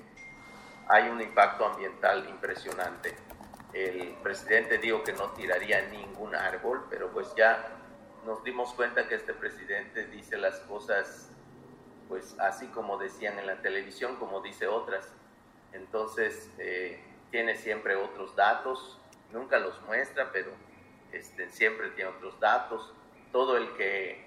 hay 0.88 1.10
un 1.10 1.20
impacto 1.20 1.66
ambiental 1.66 2.26
impresionante. 2.28 3.14
El 3.74 4.14
presidente 4.22 4.78
dijo 4.78 5.02
que 5.02 5.12
no 5.12 5.30
tiraría 5.32 5.82
ningún 5.88 6.34
árbol, 6.34 6.86
pero 6.88 7.10
pues 7.10 7.34
ya 7.34 7.68
nos 8.24 8.42
dimos 8.44 8.72
cuenta 8.72 9.08
que 9.08 9.16
este 9.16 9.34
presidente 9.34 10.06
dice 10.06 10.38
las 10.38 10.60
cosas 10.60 11.28
pues 12.08 12.38
así 12.38 12.66
como 12.68 12.98
decían 12.98 13.38
en 13.38 13.46
la 13.46 13.56
televisión, 13.56 14.16
como 14.16 14.40
dice 14.40 14.66
otras. 14.66 15.08
Entonces, 15.72 16.50
eh, 16.58 17.00
tiene 17.30 17.56
siempre 17.56 17.96
otros 17.96 18.36
datos, 18.36 18.98
nunca 19.32 19.58
los 19.58 19.80
muestra, 19.82 20.30
pero 20.32 20.52
este, 21.12 21.50
siempre 21.50 21.90
tiene 21.90 22.10
otros 22.10 22.38
datos. 22.38 22.92
Todo 23.32 23.56
el 23.56 23.74
que 23.74 24.24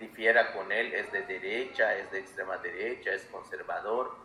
difiera 0.00 0.52
con 0.52 0.72
él 0.72 0.92
es 0.94 1.12
de 1.12 1.22
derecha, 1.22 1.96
es 1.96 2.10
de 2.10 2.18
extrema 2.18 2.56
derecha, 2.58 3.12
es 3.12 3.24
conservador. 3.26 4.16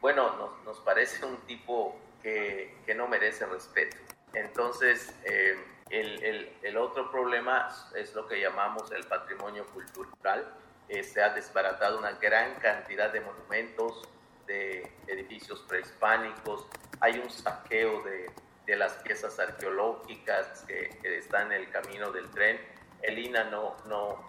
Bueno, 0.00 0.36
nos, 0.36 0.64
nos 0.64 0.80
parece 0.80 1.24
un 1.24 1.36
tipo 1.42 1.96
que, 2.22 2.76
que, 2.86 2.94
no 2.94 3.08
merece 3.08 3.46
respeto. 3.46 3.96
Entonces, 4.34 5.14
eh, 5.24 5.56
el, 5.90 6.22
el, 6.22 6.52
el, 6.62 6.76
otro 6.76 7.10
problema 7.10 7.68
es 7.96 8.14
lo 8.14 8.26
que 8.26 8.40
llamamos 8.40 8.90
el 8.92 9.04
patrimonio 9.04 9.66
cultural. 9.66 10.54
Eh, 10.88 11.02
se 11.02 11.22
ha 11.22 11.30
desbaratado 11.30 11.98
una 11.98 12.12
gran 12.12 12.54
cantidad 12.56 13.12
de 13.12 13.20
monumentos, 13.20 14.08
de 14.46 14.92
edificios 15.06 15.60
prehispánicos, 15.68 16.66
hay 17.00 17.18
un 17.18 17.30
saqueo 17.30 18.02
de, 18.02 18.30
de 18.66 18.76
las 18.76 18.94
piezas 18.94 19.38
arqueológicas 19.38 20.64
que, 20.66 20.98
que, 21.00 21.18
están 21.18 21.52
en 21.52 21.62
el 21.62 21.70
camino 21.70 22.10
del 22.12 22.30
tren. 22.30 22.60
El 23.02 23.18
INA 23.18 23.44
no, 23.44 23.76
no, 23.86 24.22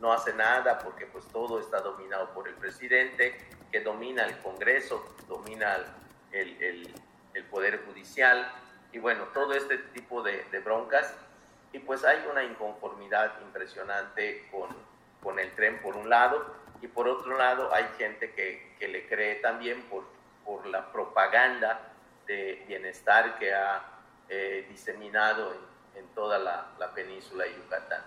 no 0.00 0.12
hace 0.12 0.34
nada 0.34 0.78
porque 0.78 1.06
pues 1.06 1.26
todo 1.28 1.58
está 1.60 1.80
dominado 1.80 2.32
por 2.34 2.48
el 2.48 2.54
presidente, 2.54 3.36
que 3.72 3.80
domina 3.80 4.24
el 4.24 4.38
Congreso, 4.38 5.04
domina 5.26 5.78
el, 6.32 6.62
el, 6.62 6.94
el 7.38 7.44
Poder 7.44 7.84
Judicial 7.86 8.50
y 8.92 8.98
bueno, 8.98 9.24
todo 9.34 9.52
este 9.54 9.78
tipo 9.78 10.22
de, 10.22 10.44
de, 10.50 10.60
broncas. 10.60 11.14
Y 11.72 11.78
pues 11.78 12.04
hay 12.04 12.26
una 12.30 12.44
inconformidad 12.44 13.40
impresionante 13.42 14.48
con, 14.50 14.68
con 15.22 15.38
el 15.38 15.54
tren 15.54 15.80
por 15.80 15.96
un 15.96 16.08
lado 16.08 16.54
y 16.80 16.88
por 16.88 17.08
otro 17.08 17.36
lado 17.36 17.72
hay 17.74 17.84
gente 17.98 18.32
que, 18.32 18.74
que 18.78 18.88
le 18.88 19.06
cree 19.06 19.36
también 19.36 19.82
por, 19.82 20.04
por 20.44 20.66
la 20.66 20.90
propaganda 20.92 21.80
de 22.26 22.64
bienestar 22.66 23.38
que 23.38 23.54
ha 23.54 23.82
eh, 24.28 24.66
diseminado 24.68 25.52
en, 25.52 26.00
en 26.00 26.08
toda 26.14 26.38
la, 26.38 26.68
la, 26.78 26.92
península 26.94 27.44
de 27.44 27.54
Yucatán. 27.54 28.02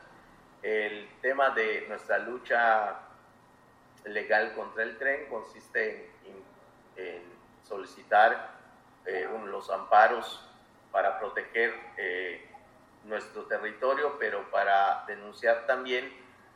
El 0.64 1.10
tema 1.22 1.52
de 1.52 1.86
nuestra 1.88 2.20
lucha 2.20 3.00
legal 4.06 4.54
contra 4.56 4.84
el 4.84 4.98
tren 4.98 5.28
consiste 5.30 6.12
en, 6.26 7.04
en 7.04 7.24
solicitar 7.68 8.61
eh, 9.06 9.28
los 9.46 9.70
amparos 9.70 10.48
para 10.92 11.20
proteger 11.20 11.74
eh, 11.98 12.48
nuestro 13.06 13.44
territorio, 13.46 14.18
pero 14.20 14.50
para 14.52 15.04
denunciar 15.08 15.66
también 15.66 16.12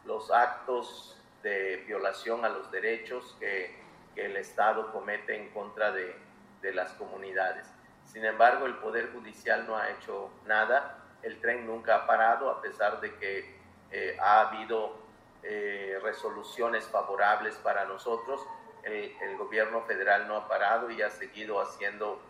los 0.05 0.31
actos 0.31 1.17
de 1.41 1.84
violación 1.88 2.45
a 2.45 2.49
los 2.49 2.71
derechos 2.71 3.36
que, 3.39 3.84
el 4.15 4.38
Estado 4.38 4.93
comete 4.93 5.36
en 5.36 5.49
contra 5.49 5.91
de, 5.91 6.15
de 6.62 6.73
las 6.73 6.93
comunidades. 6.93 7.67
Sin 8.05 8.23
embargo, 8.23 8.65
el 8.65 8.75
Poder 8.75 9.12
Judicial 9.12 9.67
no 9.67 9.75
ha 9.75 9.89
hecho 9.89 10.29
nada, 10.45 11.03
el 11.21 11.41
tren 11.41 11.65
nunca 11.67 11.95
ha 11.95 12.08
parado 12.08 12.49
a 12.49 12.62
pesar 12.62 13.01
de 13.01 13.13
que 13.15 13.60
eh, 13.91 14.17
ha 14.21 14.47
habido 14.47 15.03
resoluciones 16.01 16.86
favorables 16.86 17.55
para 17.58 17.84
nosotros. 17.84 18.41
El, 18.84 19.36
gobierno 19.38 19.81
federal 19.81 20.27
no 20.29 20.38
ha 20.38 20.47
parado 20.47 20.89
y 20.91 21.01
ha 21.01 21.10
seguido 21.10 21.60
haciendo 21.60 22.21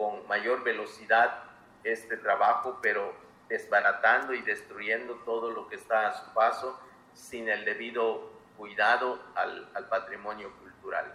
con 0.00 0.26
mayor 0.28 0.64
velocidad 0.64 1.44
este 1.84 2.16
trabajo, 2.16 2.78
pero 2.80 3.12
desbaratando 3.50 4.32
y 4.32 4.40
destruyendo 4.40 5.16
todo 5.26 5.50
lo 5.50 5.68
que 5.68 5.76
está 5.76 6.08
a 6.08 6.14
su 6.14 6.32
paso 6.32 6.80
sin 7.12 7.50
el 7.50 7.66
debido 7.66 8.30
cuidado 8.56 9.20
al, 9.34 9.68
al 9.74 9.88
patrimonio 9.88 10.50
cultural. 10.56 11.14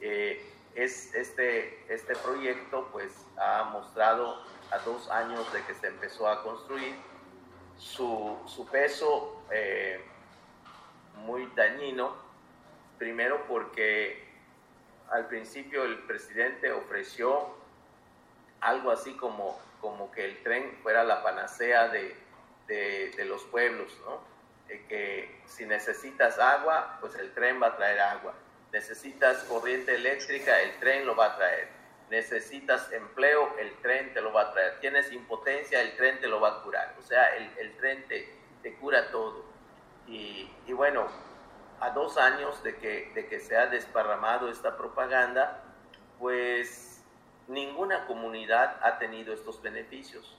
Eh, 0.00 0.50
es 0.74 1.14
este, 1.14 1.84
este 1.92 2.16
proyecto 2.16 2.88
pues 2.90 3.12
ha 3.36 3.64
mostrado 3.64 4.42
a 4.70 4.78
dos 4.78 5.10
años 5.10 5.52
de 5.52 5.62
que 5.64 5.74
se 5.74 5.88
empezó 5.88 6.26
a 6.26 6.42
construir 6.42 6.94
su, 7.76 8.38
su 8.46 8.66
peso 8.68 9.42
eh, 9.50 10.02
muy 11.16 11.44
dañino, 11.54 12.16
primero 12.96 13.44
porque 13.46 14.26
al 15.10 15.26
principio 15.26 15.84
el 15.84 15.98
presidente 16.04 16.72
ofreció 16.72 17.65
algo 18.60 18.90
así 18.90 19.14
como, 19.14 19.58
como 19.80 20.10
que 20.10 20.24
el 20.24 20.42
tren 20.42 20.78
fuera 20.82 21.04
la 21.04 21.22
panacea 21.22 21.88
de, 21.88 22.16
de, 22.66 23.24
los 23.24 23.42
pueblos, 23.44 23.96
¿no? 24.04 24.20
Eh, 24.68 24.84
que 24.88 25.42
si 25.46 25.64
necesitas 25.64 26.38
agua, 26.38 26.98
pues 27.00 27.14
el 27.14 27.32
tren 27.32 27.62
va 27.62 27.68
a 27.68 27.76
traer 27.76 28.00
agua 28.00 28.34
Necesitas 28.72 29.44
corriente 29.44 29.94
eléctrica, 29.94 30.60
el 30.60 30.78
tren 30.78 31.06
lo 31.06 31.16
va 31.16 31.26
a 31.26 31.36
traer. 31.36 31.68
Necesitas 32.10 32.92
empleo, 32.92 33.56
el 33.58 33.72
tren 33.78 34.12
te 34.12 34.20
lo 34.20 34.32
va 34.32 34.42
a 34.42 34.52
traer. 34.52 34.80
Tienes 34.80 35.10
impotencia, 35.12 35.80
el 35.80 35.96
tren 35.96 36.20
te 36.20 36.28
lo 36.28 36.40
va 36.40 36.48
a 36.48 36.62
curar. 36.62 36.94
O 36.98 37.02
sea, 37.02 37.36
el, 37.36 37.50
el 37.58 37.76
tren 37.76 38.06
te, 38.06 38.28
te, 38.62 38.74
cura 38.74 39.10
todo. 39.10 39.44
Y, 40.06 40.50
y, 40.66 40.72
bueno, 40.72 41.06
a 41.80 41.90
dos 41.90 42.18
años 42.18 42.62
de 42.62 42.76
que, 42.76 43.12
de 43.14 43.26
que 43.28 43.40
se 43.40 43.56
ha 43.56 43.66
desparramado 43.66 44.50
esta 44.50 44.76
propaganda, 44.76 45.62
pues 46.18 46.85
ninguna 47.48 48.06
comunidad 48.06 48.76
ha 48.82 48.98
tenido 48.98 49.32
estos 49.32 49.62
beneficios. 49.62 50.36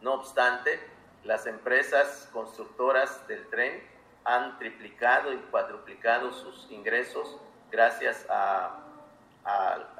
No 0.00 0.14
obstante, 0.14 0.78
las 1.24 1.46
empresas 1.46 2.28
constructoras 2.32 3.26
del 3.28 3.46
tren 3.48 3.82
han 4.24 4.58
triplicado 4.58 5.32
y 5.32 5.36
cuadruplicado 5.50 6.32
sus 6.32 6.70
ingresos 6.70 7.38
gracias 7.70 8.26
a, 8.28 8.84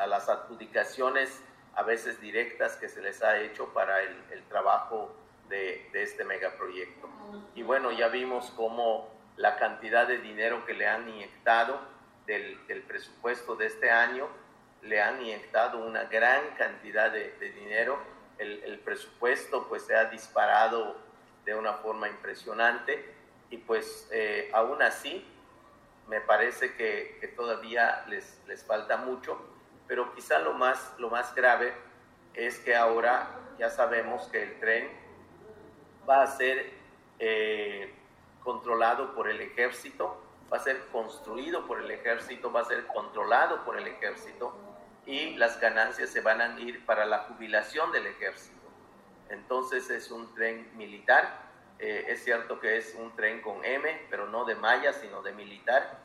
las 0.06 0.28
adjudicaciones 0.28 1.42
a 1.74 1.82
veces 1.82 2.20
directas 2.20 2.76
que 2.76 2.88
se 2.88 3.00
les 3.00 3.22
ha 3.22 3.38
hecho 3.38 3.72
para 3.72 4.02
el, 4.02 4.42
trabajo 4.48 5.14
de, 5.48 5.88
de, 5.92 6.02
este 6.02 6.24
megaproyecto. 6.24 7.08
Y 7.54 7.62
bueno, 7.62 7.90
ya 7.90 8.08
vimos 8.08 8.52
cómo 8.56 9.08
la 9.36 9.56
cantidad 9.56 10.06
de 10.06 10.18
dinero 10.18 10.66
que 10.66 10.74
le 10.74 10.86
han 10.86 11.08
inyectado 11.08 11.80
del 12.26 12.82
presupuesto 12.86 13.56
de 13.56 13.66
este 13.66 13.90
año, 13.90 14.28
le 14.82 15.00
han 15.02 15.20
inyectado 15.20 15.78
una 15.78 16.04
gran 16.04 16.54
cantidad 16.56 17.10
de, 17.10 17.32
de 17.32 17.50
dinero. 17.50 17.98
El, 18.38 18.62
el, 18.64 18.78
presupuesto 18.78 19.68
pues 19.68 19.84
se 19.84 19.96
ha 19.96 20.04
disparado 20.06 20.96
de 21.44 21.54
una 21.54 21.74
forma 21.74 22.08
impresionante. 22.08 23.14
Y 23.50 23.58
pues 23.58 24.08
eh, 24.12 24.50
aún 24.52 24.82
así 24.82 25.26
me 26.08 26.20
parece 26.20 26.74
que, 26.74 27.18
que 27.20 27.28
todavía 27.28 28.04
les, 28.08 28.40
les, 28.46 28.64
falta 28.64 28.96
mucho, 28.96 29.38
pero 29.86 30.14
quizá 30.14 30.38
lo 30.38 30.54
más, 30.54 30.94
lo 30.98 31.10
más 31.10 31.34
grave 31.34 31.72
es 32.34 32.58
que 32.58 32.74
ahora 32.74 33.28
ya 33.58 33.70
sabemos 33.70 34.26
que 34.28 34.42
el 34.42 34.58
tren 34.58 34.88
va 36.08 36.22
a 36.22 36.26
ser 36.26 36.72
eh, 37.18 37.92
controlado 38.42 39.14
por 39.14 39.28
el 39.28 39.40
ejército, 39.40 40.18
va 40.52 40.56
a 40.56 40.60
ser 40.60 40.86
construido 40.92 41.66
por 41.66 41.80
el 41.80 41.90
ejército, 41.90 42.50
va 42.50 42.60
a 42.60 42.64
ser 42.64 42.86
controlado 42.86 43.64
por 43.64 43.78
el 43.78 43.86
ejército 43.86 44.54
y 45.06 45.36
las 45.36 45.60
ganancias 45.60 46.10
se 46.10 46.20
van 46.20 46.40
a 46.40 46.58
ir 46.60 46.84
para 46.86 47.06
la 47.06 47.20
jubilación 47.20 47.92
del 47.92 48.06
ejército. 48.06 48.56
Entonces 49.30 49.90
es 49.90 50.10
un 50.10 50.34
tren 50.34 50.70
militar 50.76 51.48
eh, 51.78 52.06
es 52.08 52.24
cierto 52.24 52.58
que 52.58 52.76
es 52.76 52.94
un 52.96 53.14
tren 53.14 53.40
con 53.40 53.64
M, 53.64 54.06
pero 54.10 54.26
no 54.26 54.44
de 54.44 54.56
malla, 54.56 54.92
sino 54.92 55.22
de 55.22 55.32
militar, 55.32 55.98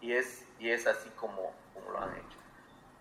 y 0.00 0.12
es, 0.12 0.46
y 0.60 0.70
es 0.70 0.86
así 0.86 1.10
como, 1.10 1.52
como 1.74 1.90
lo 1.90 2.00
han 2.00 2.14
hecho. 2.14 2.38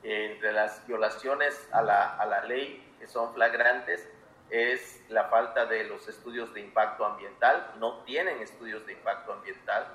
Entre 0.02 0.52
las 0.52 0.86
violaciones 0.88 1.68
a 1.72 1.82
la, 1.82 2.16
a 2.16 2.26
la 2.26 2.44
ley 2.44 2.96
que 3.00 3.08
son 3.08 3.34
flagrantes 3.34 4.08
es 4.50 5.04
la 5.10 5.26
falta 5.26 5.66
de 5.66 5.84
los 5.86 6.08
estudios 6.08 6.54
de 6.54 6.62
impacto 6.62 7.06
ambiental, 7.06 7.74
no 7.80 8.04
tienen 8.04 8.40
estudios 8.42 8.86
de 8.86 8.94
impacto 8.94 9.34
ambiental, 9.34 9.88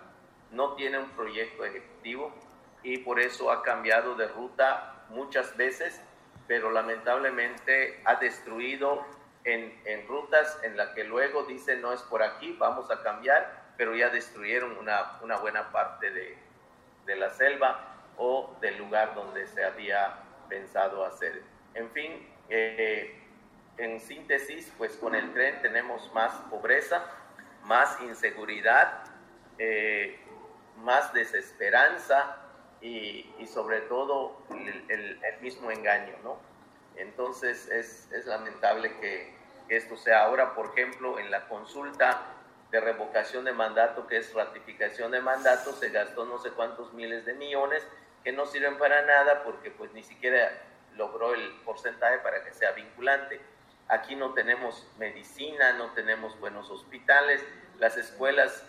no 0.53 0.75
tienen 0.75 1.03
un 1.03 1.11
proyecto 1.11 1.65
ejecutivo 1.65 2.33
y 2.83 2.99
por 2.99 3.21
eso 3.21 3.51
ha 3.51 3.63
cambiado 3.63 4.15
de 4.15 4.29
ruta 4.29 5.05
muchas 5.11 5.57
veces, 5.57 6.01
pero 6.47 6.71
lamentablemente 6.71 8.01
ha 8.05 8.17
destruido 8.17 9.05
en, 9.45 9.81
en 9.85 10.07
rutas 10.07 10.59
en 10.63 10.77
las 10.77 10.91
que 10.91 11.05
luego 11.05 11.45
dicen 11.45 11.81
no 11.81 11.93
es 11.93 12.03
por 12.03 12.23
aquí, 12.23 12.57
vamos 12.59 12.91
a 12.91 13.03
cambiar, 13.03 13.73
pero 13.77 13.95
ya 13.95 14.11
destruyeron 14.11 14.77
una, 14.79 15.19
una 15.23 15.37
buena 15.37 15.71
parte 15.73 16.11
de, 16.11 16.37
de 17.07 17.17
la 17.17 17.31
selva 17.31 17.97
o 18.17 18.57
del 18.61 18.77
lugar 18.79 19.15
donde 19.15 19.47
se 19.47 19.65
había 19.65 20.19
pensado 20.49 21.05
hacer. 21.05 21.43
En 21.75 21.91
fin, 21.91 22.29
eh, 22.49 23.19
en 23.79 24.01
síntesis, 24.01 24.73
pues 24.77 24.97
con 24.97 25.15
el 25.15 25.33
tren 25.33 25.63
tenemos 25.63 26.13
más 26.13 26.33
pobreza, 26.51 27.03
más 27.65 28.01
inseguridad, 28.03 29.05
eh, 29.59 30.19
más 30.83 31.13
desesperanza 31.13 32.37
y, 32.81 33.27
sobre 33.47 33.81
todo 33.83 34.37
el, 34.89 35.19
mismo 35.41 35.71
engaño, 35.71 36.15
¿no? 36.23 36.39
Entonces 36.97 37.69
es, 37.69 38.27
lamentable 38.27 38.97
que, 39.01 39.39
esto 39.69 39.97
sea 39.97 40.25
ahora, 40.25 40.55
por 40.55 40.67
ejemplo, 40.67 41.21
en 41.21 41.31
la 41.31 41.47
consulta 41.47 42.23
de 42.73 42.81
revocación 42.81 43.45
de 43.45 43.53
mandato, 43.53 44.09
que 44.09 44.17
es 44.17 44.35
ratificación 44.35 45.13
de 45.13 45.21
mandato, 45.21 45.73
se 45.73 45.91
gastó 45.91 46.25
no 46.25 46.39
sé 46.39 46.51
cuántos 46.51 46.93
miles 46.93 47.25
de 47.25 47.35
millones 47.35 47.87
que 48.25 48.33
no 48.33 48.47
sirven 48.47 48.79
para 48.79 49.03
nada 49.03 49.45
porque 49.45 49.71
pues 49.71 49.93
ni 49.93 50.03
siquiera 50.03 50.51
logró 50.97 51.35
el 51.35 51.53
porcentaje 51.65 52.19
para 52.19 52.43
que 52.43 52.53
sea 52.53 52.73
vinculante. 52.73 53.41
Aquí 53.87 54.17
no 54.17 54.35
tenemos 54.35 54.89
medicina, 54.99 55.73
no 55.75 55.93
tenemos 55.93 56.39
buenos 56.41 56.69
hospitales, 56.71 57.45
las 57.79 57.97
escuelas 57.97 58.65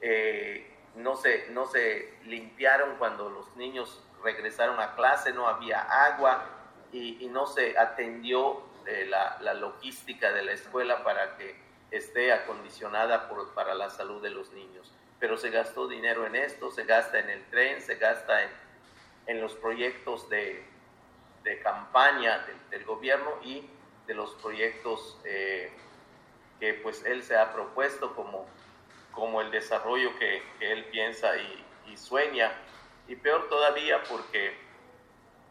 eh, 0.00 0.73
no, 0.96 1.16
se, 1.16 1.48
no 1.50 1.66
se 1.66 2.18
limpiaron 2.24 2.96
cuando 2.96 3.28
los 3.28 3.54
niños 3.56 4.02
regresaron 4.22 4.80
a 4.80 4.94
clase, 4.94 5.32
no 5.32 5.48
había 5.48 5.80
agua 5.80 6.46
y, 6.92 7.28
no 7.28 7.46
se 7.46 7.76
atendió 7.78 8.62
eh, 8.86 9.06
la, 9.06 9.54
logística 9.54 10.32
de 10.32 10.42
la 10.42 10.52
escuela 10.52 11.02
para 11.02 11.36
que 11.36 11.56
esté 11.90 12.32
acondicionada 12.32 13.28
para 13.54 13.74
la 13.74 13.90
salud 13.90 14.22
de 14.22 14.30
los 14.30 14.52
niños. 14.52 14.92
Pero 15.18 15.36
se 15.36 15.50
gastó 15.50 15.88
dinero 15.88 16.26
en 16.26 16.36
esto, 16.36 16.70
se 16.70 16.84
gasta 16.84 17.18
en 17.18 17.30
el 17.30 17.44
tren, 17.50 17.80
se 17.80 17.96
gasta 17.96 18.44
en, 18.44 18.50
en 19.26 19.40
los 19.40 19.54
proyectos 19.54 20.28
de, 20.28 20.64
de 21.44 21.60
campaña 21.60 22.44
del 22.70 22.84
gobierno 22.84 23.30
y 23.42 23.68
de 24.06 24.14
los 24.14 24.34
proyectos 24.36 25.18
eh, 25.24 25.70
que 26.58 26.74
pues 26.74 27.04
él 27.04 27.22
se 27.22 27.36
ha 27.36 27.52
propuesto 27.52 28.14
como, 28.14 28.46
como 29.14 29.40
el 29.40 29.50
desarrollo 29.50 30.10
que, 30.18 30.42
él 30.60 30.84
piensa 30.86 31.36
y, 31.36 31.96
sueña. 31.96 32.52
Y 33.06 33.14
peor 33.14 33.48
todavía 33.48 34.02
porque 34.10 34.52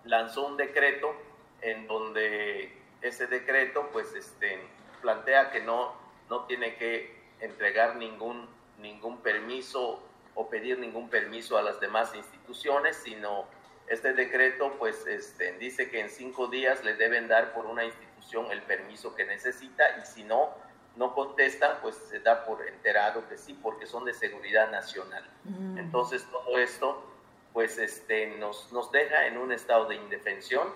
lanzó 0.04 0.46
un 0.46 0.58
decreto 0.58 1.16
en 1.62 1.88
donde 1.88 2.78
ese 3.02 3.28
decreto 3.28 3.90
pues 3.94 4.14
este, 4.14 4.60
plantea 5.02 5.52
que 5.52 5.62
no, 5.62 5.96
no 6.30 6.44
tiene 6.46 6.76
que 6.76 7.16
entregar 7.40 7.96
ningún, 7.96 8.50
ningún 8.80 9.22
permiso 9.22 10.04
o 10.36 10.50
pedir 10.50 10.80
ningún 10.80 11.10
permiso 11.10 11.58
a 11.58 11.62
las 11.62 11.80
demás 11.80 12.14
instituciones, 12.14 12.98
sino 12.98 13.46
este 13.88 14.14
decreto 14.14 14.74
pues 14.80 15.06
este, 15.08 15.54
dice 15.54 15.90
que 15.90 16.00
en 16.00 16.10
cinco 16.10 16.48
días 16.48 16.84
le 16.84 16.96
deben 16.96 17.28
dar 17.28 17.54
por 17.54 17.66
una 17.66 17.86
institución 17.86 18.52
el 18.52 18.62
permiso 18.64 19.16
que 19.16 19.26
necesita 19.26 19.84
y 20.02 20.06
si 20.06 20.24
no, 20.24 20.54
no 20.96 21.14
contestan, 21.14 21.78
pues 21.82 21.96
se 21.96 22.20
da 22.20 22.46
por 22.46 22.66
enterado 22.68 23.28
que 23.28 23.38
sí, 23.38 23.58
porque 23.62 23.86
son 23.86 24.06
de 24.06 24.14
seguridad 24.14 24.72
nacional. 24.72 25.24
Mm. 25.44 25.78
Entonces 25.78 26.26
todo 26.30 26.58
esto 26.58 27.10
pues 27.52 27.78
este, 27.78 28.38
nos, 28.38 28.72
nos 28.72 28.92
deja 28.92 29.28
en 29.28 29.38
un 29.38 29.52
estado 29.52 29.86
de 29.86 29.96
indefensión 29.96 30.68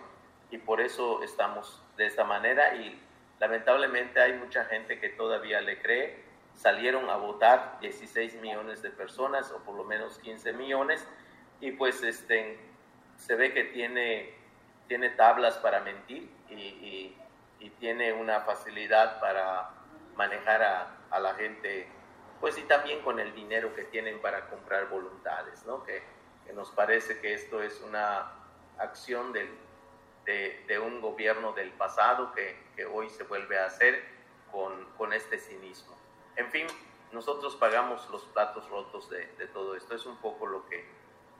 y 0.51 0.59
por 0.59 0.79
eso 0.79 1.23
estamos 1.23 1.81
de 1.97 2.05
esta 2.05 2.23
manera 2.23 2.75
y 2.75 3.01
lamentablemente 3.39 4.19
hay 4.19 4.33
mucha 4.33 4.65
gente 4.65 4.99
que 4.99 5.09
todavía 5.09 5.61
le 5.61 5.81
cree. 5.81 6.23
Salieron 6.55 7.09
a 7.09 7.17
votar 7.17 7.77
16 7.81 8.35
millones 8.41 8.81
de 8.81 8.89
personas 8.89 9.51
o 9.51 9.59
por 9.59 9.75
lo 9.75 9.83
menos 9.83 10.19
15 10.19 10.53
millones 10.53 11.07
y 11.61 11.71
pues 11.71 12.03
este, 12.03 12.59
se 13.17 13.35
ve 13.35 13.53
que 13.53 13.65
tiene, 13.65 14.35
tiene 14.87 15.09
tablas 15.09 15.57
para 15.57 15.79
mentir 15.81 16.29
y 16.49 17.15
y 17.59 17.69
tiene 17.71 18.13
una 18.13 18.41
facilidad 18.41 19.19
para 19.19 19.69
manejar 20.17 20.61
a, 20.63 21.19
la 21.19 21.33
gente, 21.35 21.87
pues 22.41 22.57
y 22.57 22.63
también 22.63 23.01
con 23.01 23.19
el 23.19 23.33
dinero 23.33 23.73
que 23.73 23.83
tienen 23.85 24.19
para 24.19 24.49
comprar 24.49 24.89
voluntades, 24.89 25.65
¿no? 25.65 25.83
Que, 25.83 26.03
nos 26.53 26.71
parece 26.71 27.19
que 27.19 27.33
esto 27.33 27.61
es 27.61 27.81
una 27.81 28.31
acción 28.77 29.33
del, 29.33 29.49
de, 30.25 30.79
un 30.79 31.01
gobierno 31.01 31.51
del 31.51 31.71
pasado 31.71 32.31
que, 32.31 32.57
que, 32.73 32.85
hoy 32.85 33.09
se 33.09 33.23
vuelve 33.23 33.59
a 33.59 33.65
hacer 33.65 34.01
con, 34.49 34.85
con, 34.97 35.11
este 35.11 35.39
cinismo. 35.39 35.95
En 36.37 36.49
fin, 36.49 36.65
nosotros 37.11 37.57
pagamos 37.57 38.09
los 38.09 38.23
platos 38.27 38.67
rotos 38.69 39.09
de, 39.09 39.27
de 39.37 39.47
todo 39.47 39.75
esto. 39.75 39.93
Es 39.93 40.05
un 40.05 40.15
poco 40.17 40.47
lo 40.47 40.65
que 40.69 40.85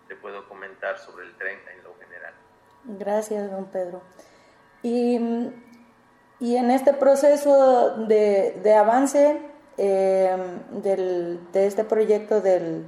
te 0.09 0.17
puedo 0.17 0.47
comentar 0.49 0.99
sobre 0.99 1.25
el 1.25 1.37
tren 1.37 1.57
en 1.69 1.83
lo 1.83 1.95
general. 1.95 2.33
Gracias, 2.83 3.49
don 3.49 3.65
Pedro. 3.71 4.01
Y 4.83 5.17
y 6.39 6.56
en 6.56 6.71
este 6.71 6.93
proceso 6.93 7.95
de, 8.08 8.76
avance 8.76 9.41
em, 9.78 10.82
de 10.82 11.39
este 11.67 11.84
proyecto 11.84 12.41
del, 12.41 12.86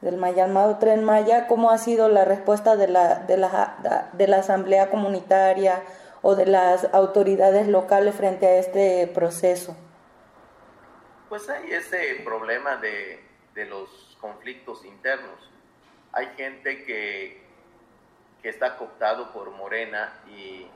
del 0.00 0.20
llamado 0.34 0.78
Tren 0.78 1.04
Maya, 1.04 1.46
¿cómo 1.46 1.70
ha 1.70 1.78
sido 1.78 2.08
la 2.08 2.24
respuesta 2.24 2.76
de 2.76 2.88
la, 2.88 3.16
de, 3.20 3.36
la, 3.36 4.10
de 4.12 4.26
la 4.26 4.38
Asamblea 4.38 4.90
Comunitaria 4.90 5.82
o 6.22 6.34
de 6.34 6.46
las 6.46 6.92
autoridades 6.92 7.68
locales 7.68 8.14
frente 8.14 8.46
a 8.46 8.56
este 8.56 9.06
proceso? 9.06 9.76
Pues 11.28 11.48
hay 11.48 11.70
ese 11.70 12.20
problema 12.24 12.76
de, 12.76 13.20
de 13.54 13.64
los 13.64 14.18
conflictos 14.20 14.84
internos. 14.84 15.50
Hay 16.12 16.26
gente 16.36 16.84
que, 16.84 17.42
que 18.42 18.48
está 18.48 18.76
cooptado 18.76 19.32
por 19.32 19.50
Morena 19.52 20.12
y, 20.26 20.66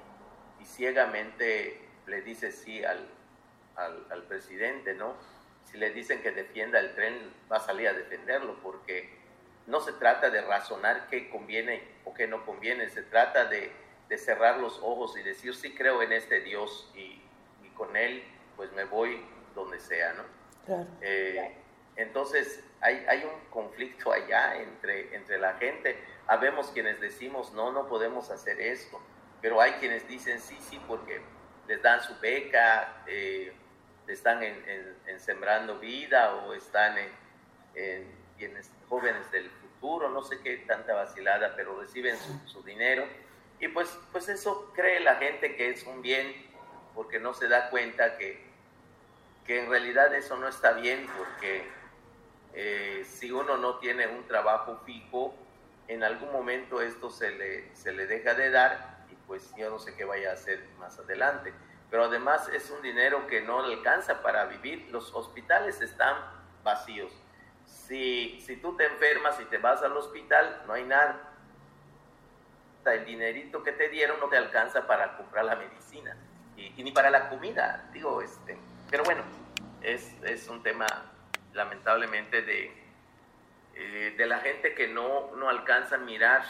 y 0.61 0.65
ciegamente 0.65 1.84
le 2.07 2.23
dice 2.23 2.53
sí 2.53 2.85
al, 2.85 3.07
al, 3.77 4.23
presidente, 4.25 4.95
¿no? 4.95 5.15
Si 5.65 5.79
le 5.79 5.91
dicen 5.91 6.23
que 6.23 6.31
defienda 6.31 6.79
el 6.79 6.95
tren, 6.95 7.33
va 7.51 7.57
a 7.57 7.61
salir 7.61 7.89
a 7.89 7.93
defenderlo, 7.93 8.57
porque 8.63 9.11
no 9.67 9.81
se 9.81 9.93
trata 9.93 10.31
de 10.31 10.43
razonar 10.43 11.09
qué 11.09 11.31
conviene 11.31 11.83
o 12.05 12.15
qué 12.15 12.27
no 12.27 12.45
conviene, 12.45 12.89
se 12.91 13.03
trata 13.03 13.47
de, 13.47 13.73
de 14.09 14.19
cerrar 14.19 14.59
los 14.59 14.79
ojos 14.83 15.17
y 15.19 15.23
decir, 15.23 15.55
sí 15.55 15.75
creo 15.75 16.03
en 16.03 16.13
este 16.13 16.41
Dios 16.41 16.91
y, 16.95 17.23
y 17.63 17.69
con 17.75 17.97
él 17.97 18.23
pues 18.57 18.73
me 18.73 18.85
voy 18.85 19.25
donde 19.55 19.81
sea, 19.81 20.13
¿no? 20.13 20.23
Claro. 20.67 20.87
Eh, 21.01 21.57
entonces 21.97 22.63
hay, 22.81 23.05
hay, 23.09 23.25
un 23.25 23.51
conflicto 23.51 24.13
allá 24.13 24.57
entre, 24.61 25.15
entre 25.15 25.39
la 25.39 25.55
gente. 25.55 25.97
Habemos 26.27 26.69
quienes 26.69 27.01
decimos, 27.01 27.53
no, 27.53 27.73
no 27.73 27.87
podemos 27.87 28.31
hacer 28.31 28.61
esto, 28.61 29.01
pero 29.41 29.61
hay 29.61 29.73
quienes 29.73 30.07
dicen, 30.09 30.41
sí, 30.41 30.57
sí, 30.61 30.81
porque 30.89 31.21
les 31.67 31.83
dan 31.83 32.03
su 32.03 32.19
beca, 32.21 33.03
eh, 33.07 33.53
están 34.07 34.43
en, 34.43 34.65
Sembrando 35.19 35.79
Vida 35.79 36.35
o 36.35 36.53
están 36.55 36.97
en, 36.99 38.15
Jóvenes 38.89 39.31
del 39.31 39.51
Futuro, 39.51 40.11
no 40.11 40.23
sé 40.23 40.41
qué 40.41 40.59
tanta 40.59 40.95
vacilada, 40.95 41.55
pero 41.57 41.81
reciben 41.81 42.17
su, 42.47 42.63
dinero. 42.63 43.07
Y 43.59 43.69
pues, 43.69 43.99
pues 44.13 44.29
eso 44.29 44.73
cree 44.75 45.01
la 45.01 45.17
gente 45.17 45.57
que 45.57 45.71
es 45.71 45.85
un 45.85 46.03
bien, 46.03 46.33
porque 46.95 47.19
no 47.19 47.35
se 47.35 47.49
da 47.49 47.71
cuenta 47.71 48.19
que, 48.19 48.45
que 49.47 49.61
en 49.61 49.71
realidad 49.71 50.15
eso 50.15 50.37
no 50.37 50.49
está 50.49 50.73
bien, 50.73 51.07
porque 51.17 51.65
eh, 52.53 53.05
si 53.07 53.33
uno 53.33 53.57
no 53.57 53.79
tiene 53.79 54.07
un 54.07 54.27
trabajo 54.27 54.81
fijo, 54.85 55.35
en 55.89 56.05
algún 56.05 56.33
momento 56.33 56.81
esto 56.81 57.11
se 57.11 57.31
le, 57.31 57.75
se 57.75 57.93
le 57.93 58.07
deja 58.07 58.35
de 58.35 58.51
dar 58.51 58.94
pues 59.27 59.55
yo 59.57 59.71
no 59.71 59.79
sé 59.79 59.95
qué 59.95 60.05
vaya 60.05 60.31
a 60.31 60.35
hacer 60.35 60.65
más 60.79 60.99
adelante. 60.99 61.53
Pero 61.91 62.05
además 62.05 62.49
es 62.49 62.71
un 62.71 62.83
dinero 62.83 63.27
que 63.27 63.41
no 63.41 63.61
alcanza 63.61 64.23
para 64.23 64.47
vivir. 64.47 64.89
Los 64.91 65.15
hospitales 65.15 65.81
están 65.81 66.17
vacíos. 66.63 67.13
Si, 67.67 68.41
si 68.41 68.57
tú 68.57 68.77
te 68.77 68.87
enfermas 68.87 69.39
y 69.41 69.45
te 69.45 69.59
vas 69.59 69.83
al 69.83 69.97
hospital, 69.97 70.63
no 70.67 70.73
hay 70.73 70.85
nada. 70.85 71.31
El 72.85 73.05
dinerito 73.05 73.63
que 73.63 73.73
te 73.73 73.89
dieron 73.89 74.21
no 74.21 74.29
te 74.29 74.37
alcanza 74.37 74.87
para 74.87 75.17
comprar 75.17 75.45
la 75.45 75.57
medicina 75.57 76.17
y, 76.57 76.83
ni 76.83 76.93
para 76.93 77.11
la 77.11 77.29
comida. 77.29 77.89
Digo, 77.93 78.21
este, 78.21 78.59
pero 78.91 79.05
bueno, 79.05 79.23
es, 79.83 80.15
es 80.23 80.49
un 80.49 80.63
tema 80.63 80.87
lamentablemente 81.53 82.43
de, 82.43 82.85
eh, 83.75 84.15
de 84.17 84.27
la 84.27 84.39
gente 84.41 84.75
que 84.75 84.89
no, 84.89 85.35
no 85.37 85.49
alcanza 85.49 85.97
a 85.97 85.99
mirar 85.99 86.45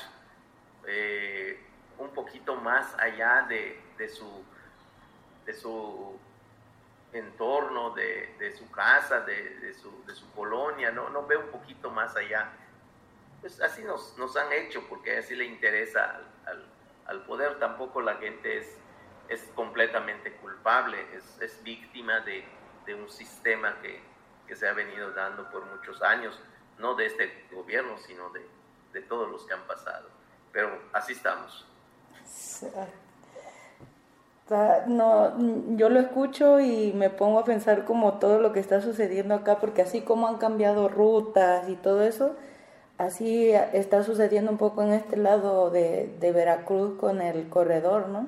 eh, 0.87 1.61
un 1.99 2.11
poquito 2.11 2.57
más 2.57 2.95
allá 2.99 3.47
de, 3.49 4.09
su, 4.09 4.45
de 5.47 5.55
su 5.55 6.19
entorno, 7.13 7.91
de, 7.91 8.55
su 8.57 8.71
casa, 8.71 9.21
de, 9.21 9.75
su, 9.75 10.05
de 10.07 10.15
su 10.15 10.31
colonia, 10.33 10.91
¿no? 10.91 11.09
no 11.11 11.27
ve 11.27 11.37
un 11.37 11.49
poquito 11.49 11.91
más 11.91 12.17
allá. 12.17 12.51
Pues 13.41 13.61
así 13.61 13.83
nos, 13.83 14.17
nos 14.19 14.37
han 14.37 14.53
hecho, 14.53 14.87
porque 14.89 15.19
así 15.19 15.37
le 15.37 15.45
interesa 15.45 16.21
al, 17.07 17.23
poder. 17.27 17.59
Tampoco 17.59 18.01
la 18.01 18.17
gente 18.17 18.59
es, 18.59 18.79
es 19.29 19.43
completamente 19.55 20.33
culpable, 20.37 21.07
es, 21.15 21.41
es 21.41 21.63
víctima 21.63 22.21
de, 22.21 22.45
un 22.95 23.09
sistema 23.09 23.81
que, 23.81 24.03
que, 24.47 24.57
se 24.57 24.69
ha 24.69 24.73
venido 24.73 25.11
dando 25.13 25.51
por 25.51 25.65
muchos 25.67 26.03
años, 26.03 26.39
no 26.79 26.95
de 26.95 27.07
este 27.07 27.47
gobierno, 27.51 27.97
sino 27.99 28.31
de, 28.31 28.47
de 28.93 29.03
todos 29.03 29.31
los 29.31 29.47
que 29.47 29.55
han 29.55 29.67
pasado. 29.67 30.09
Pero 30.53 30.83
así 30.93 31.13
estamos. 31.13 31.67
No, 34.87 35.33
yo 35.77 35.89
lo 35.89 36.01
escucho 36.01 36.61
y 36.61 36.93
me 36.93 37.11
pongo 37.11 37.39
a 37.39 37.45
pensar 37.45 37.85
como 37.85 38.15
todo 38.15 38.39
lo 38.39 38.53
que 38.53 38.61
está 38.61 38.81
sucediendo 38.81 39.35
acá, 39.35 39.59
porque 39.59 39.83
así 39.83 40.03
como 40.03 40.29
han 40.29 40.37
cambiado 40.37 40.89
rutas 40.89 41.69
y 41.69 41.77
todo 41.77 42.03
eso, 42.03 42.35
así 42.99 43.53
está 43.73 44.03
sucediendo 44.03 44.51
un 44.51 44.59
poco 44.59 44.83
en 44.83 44.93
este 44.93 45.17
lado 45.17 45.71
de, 45.71 46.17
Veracruz 46.21 46.99
con 46.99 47.23
el 47.23 47.49
corredor, 47.49 48.09
¿no? 48.09 48.27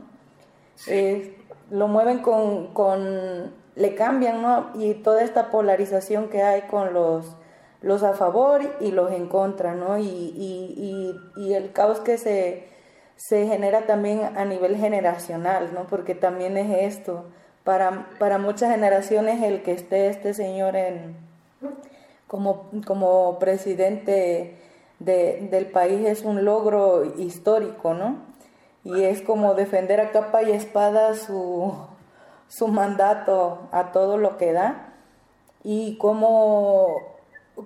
lo 1.71 1.89
mueven 1.89 2.21
con, 2.21 2.69
con, 2.69 3.53
le 3.75 3.95
cambian, 3.95 4.41
¿no? 4.41 4.71
Y 4.75 4.95
toda 4.95 5.23
esta 5.23 5.51
polarización 5.51 6.29
que 6.29 6.43
hay 6.43 6.63
con 6.63 6.95
los, 6.95 7.37
los 7.83 8.03
a 8.03 8.13
favor 8.13 8.61
y 8.81 8.93
los 8.93 9.11
en 9.11 9.27
contra, 9.29 9.75
¿no? 9.75 9.99
Y, 9.99 10.05
y, 10.05 11.15
y, 11.37 11.43
y 11.43 11.55
el 11.55 11.73
caos 11.73 12.01
que 12.01 12.19
se 12.19 12.76
se 13.17 13.47
genera 13.47 13.87
también 13.87 14.37
a 14.37 14.45
nivel 14.45 14.77
generacional, 14.77 15.73
¿no? 15.75 15.87
Porque 15.87 16.15
también 16.15 16.57
es 16.57 16.97
esto. 16.97 17.25
Para, 17.65 18.09
para 18.19 18.39
muchas 18.39 18.71
generaciones 18.71 19.43
el 19.43 19.63
que 19.63 19.73
esté 19.73 20.09
este 20.09 20.35
señor 20.35 20.77
en, 20.77 21.17
como, 22.27 22.71
como 22.87 23.39
presidente 23.39 24.59
de, 24.99 25.49
del 25.51 25.67
país 25.67 26.07
es 26.07 26.23
un 26.23 26.45
logro 26.45 27.05
histórico, 27.19 27.95
¿no? 27.95 28.19
Y 28.85 29.03
es 29.03 29.21
como 29.21 29.55
defender 29.55 30.01
a 30.01 30.13
capa 30.13 30.45
y 30.45 30.53
espada 30.53 31.15
su, 31.15 31.75
su 32.47 32.69
mandato 32.69 33.69
a 33.73 33.91
todo 33.91 34.17
lo 34.17 34.37
que 34.37 34.53
da. 34.53 34.93
Y 35.65 35.99
como, 35.99 36.99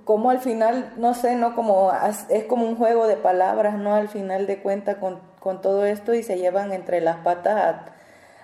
como 0.05 0.31
al 0.31 0.39
final, 0.39 0.95
no 0.97 1.13
sé, 1.13 1.35
¿no? 1.35 1.55
Como, 1.55 1.93
es 2.31 2.45
como 2.45 2.67
un 2.67 2.77
juego 2.77 3.07
de 3.07 3.17
palabras, 3.17 3.75
¿no? 3.75 3.95
Al 3.95 4.09
final 4.09 4.47
de 4.47 4.63
cuentas 4.63 4.97
con 4.97 5.30
con 5.41 5.63
todo 5.63 5.85
esto 5.87 6.15
y 6.15 6.23
se 6.23 6.39
llevan 6.39 6.73
entre 6.73 7.01
las 7.01 7.17
patas 7.19 7.91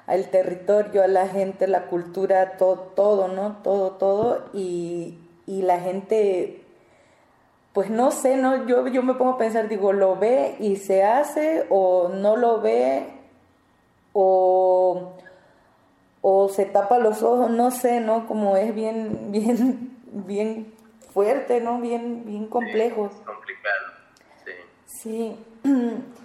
al 0.07 0.29
territorio, 0.29 1.03
a 1.03 1.09
la 1.09 1.29
gente, 1.29 1.67
la 1.67 1.87
cultura, 1.87 2.57
todo, 2.57 2.79
todo 2.95 3.29
¿no? 3.29 3.59
Todo, 3.63 3.93
todo. 3.93 4.47
Y, 4.53 5.19
la 5.47 5.79
gente, 5.79 6.65
pues 7.73 7.91
no 7.91 8.11
sé, 8.11 8.37
¿no? 8.37 8.67
Yo, 8.67 8.87
yo 8.89 9.03
me 9.03 9.15
pongo 9.15 9.33
a 9.33 9.39
pensar, 9.39 9.69
digo, 9.69 9.93
¿lo 9.93 10.17
ve 10.17 10.57
y 10.59 10.77
se 10.77 11.05
hace 11.05 11.67
o 11.71 12.09
no 12.09 12.37
lo 12.37 12.61
ve 12.61 13.07
o, 14.13 15.13
o 16.21 16.49
se 16.49 16.65
tapa 16.65 16.99
los 16.99 17.23
ojos? 17.23 17.51
No 17.51 17.71
sé, 17.71 18.01
¿no? 18.01 18.27
Como 18.27 18.57
es 18.57 18.75
bien, 18.75 19.19
bien, 19.31 19.97
bien 20.05 20.73
fuerte, 21.13 21.61
¿no? 21.61 21.81
Bien, 21.81 22.25
bien 22.25 22.47
complejo. 22.47 23.11
complicado, 23.25 23.87
sí. 24.45 24.53
Sí. 24.87 25.37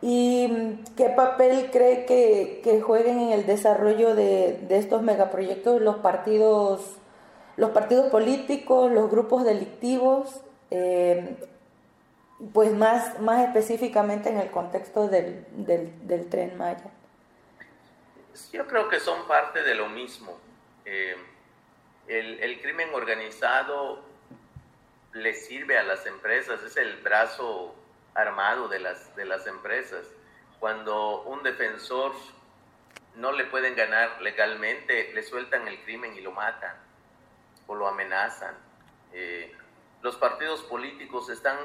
¿Y 0.00 0.78
qué 0.96 1.08
papel 1.10 1.70
cree 1.72 2.06
que, 2.06 2.80
jueguen 2.80 3.18
en 3.18 3.32
el 3.32 3.46
desarrollo 3.46 4.14
de, 4.14 4.66
estos 4.70 5.02
megaproyectos 5.02 5.80
los 5.80 5.96
partidos, 5.96 6.96
los 7.56 7.70
partidos 7.70 8.08
políticos, 8.10 8.92
los 8.92 9.10
grupos 9.10 9.44
delictivos, 9.44 10.40
eh, 10.70 11.36
pues 12.52 12.72
más, 12.72 13.20
más 13.20 13.44
específicamente 13.46 14.28
en 14.28 14.38
el 14.38 14.50
contexto 14.50 15.08
del, 15.08 15.44
del, 15.52 16.28
tren 16.28 16.56
Maya? 16.56 16.90
Yo 18.52 18.68
creo 18.68 18.88
que 18.88 19.00
son 19.00 19.26
parte 19.26 19.64
de 19.64 19.74
lo 19.74 19.88
mismo. 19.88 20.38
Eh, 20.84 21.16
el, 22.06 22.38
el 22.38 22.60
crimen 22.60 22.94
organizado 22.94 24.04
le 25.12 25.34
sirve 25.34 25.76
a 25.76 25.82
las 25.82 26.06
empresas, 26.06 26.62
es 26.62 26.76
el 26.76 26.98
brazo 26.98 27.74
armado 28.14 28.68
de 28.68 28.80
las, 28.80 29.14
de 29.16 29.24
las 29.24 29.46
empresas. 29.46 30.06
Cuando 30.60 31.22
un 31.22 31.42
defensor 31.42 32.12
no 33.14 33.32
le 33.32 33.44
pueden 33.44 33.74
ganar 33.74 34.20
legalmente, 34.22 35.12
le 35.12 35.22
sueltan 35.22 35.66
el 35.68 35.82
crimen 35.82 36.16
y 36.16 36.20
lo 36.20 36.32
matan 36.32 36.74
o 37.66 37.74
lo 37.74 37.88
amenazan. 37.88 38.54
Eh, 39.12 39.54
los 40.02 40.16
partidos 40.16 40.62
políticos 40.62 41.28
están 41.28 41.56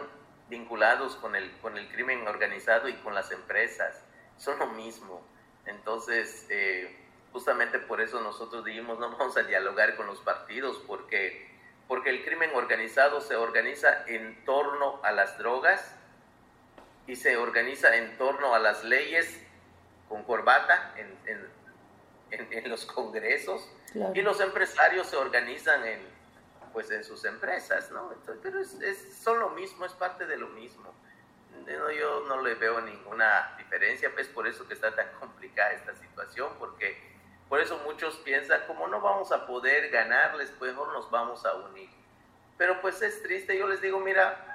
vinculados 0.50 1.16
con 1.16 1.36
el, 1.36 1.52
con 1.60 1.78
el 1.78 1.88
crimen 1.90 2.28
organizado 2.28 2.88
y 2.88 2.94
con 2.96 3.14
las 3.14 3.32
empresas. 3.32 4.04
Son 4.38 4.58
lo 4.60 4.68
mismo. 4.68 5.26
Entonces, 5.66 6.46
eh, 6.50 6.96
justamente 7.32 7.80
por 7.80 8.02
eso 8.02 8.22
nosotros 8.22 8.66
dijimos, 8.66 9.00
no 9.00 9.10
vamos 9.12 9.38
a 9.38 9.44
dialogar 9.44 9.96
con 9.96 10.08
los 10.08 10.20
partidos, 10.20 10.82
porque, 10.86 11.50
porque 11.88 12.10
el 12.10 12.24
crimen 12.24 12.52
organizado 12.54 13.22
se 13.22 13.36
organiza 13.36 14.06
en 14.08 14.44
torno 14.46 15.00
a 15.04 15.12
las 15.12 15.38
drogas 15.38 15.96
y 17.08 17.16
se 17.16 17.38
organiza 17.38 17.96
en 17.96 18.18
torno 18.18 18.54
a 18.54 18.60
las 18.60 18.84
leyes 18.84 19.40
con 20.08 20.24
corbata 20.24 20.94
en, 20.98 21.18
en, 21.26 22.70
los 22.70 22.86
congresos 22.86 23.68
y 24.16 24.22
los 24.22 24.40
empresarios 24.40 25.08
se 25.08 25.18
organizan 25.18 25.86
en, 25.86 26.00
pues, 26.72 26.90
en 26.90 27.04
sus 27.04 27.26
empresas, 27.26 27.92
¿no? 27.92 28.12
pero 28.42 28.60
es, 28.60 29.20
son 29.22 29.40
lo 29.40 29.50
mismo, 29.52 29.86
es 29.86 29.94
parte 29.94 30.26
de 30.26 30.38
lo 30.38 30.48
mismo. 30.50 30.94
yo 31.68 32.26
no 32.28 32.42
le 32.42 32.56
veo 32.56 32.82
ninguna 32.82 33.56
diferencia, 33.58 34.12
es 34.18 34.28
por 34.30 34.48
eso 34.48 34.68
que 34.68 34.74
está 34.74 34.96
tan 34.96 35.12
complicada 35.20 35.74
esta 35.74 35.96
situación, 35.96 36.54
porque 36.58 36.98
por 37.50 37.60
eso 37.60 37.80
muchos 37.86 38.16
piensan, 38.18 38.62
como 38.66 38.88
no 38.88 39.00
vamos 39.00 39.32
a 39.32 39.46
poder 39.46 39.90
ganarles, 39.92 40.52
pues 40.58 40.72
mejor 40.72 40.92
nos 40.94 41.12
vamos 41.12 41.46
a 41.46 41.54
unir. 41.56 41.90
Pero 42.58 42.82
pues 42.82 43.02
es 43.02 43.22
triste, 43.22 43.58
yo 43.58 43.68
les 43.68 43.82
digo, 43.82 44.00
mira, 44.00 44.53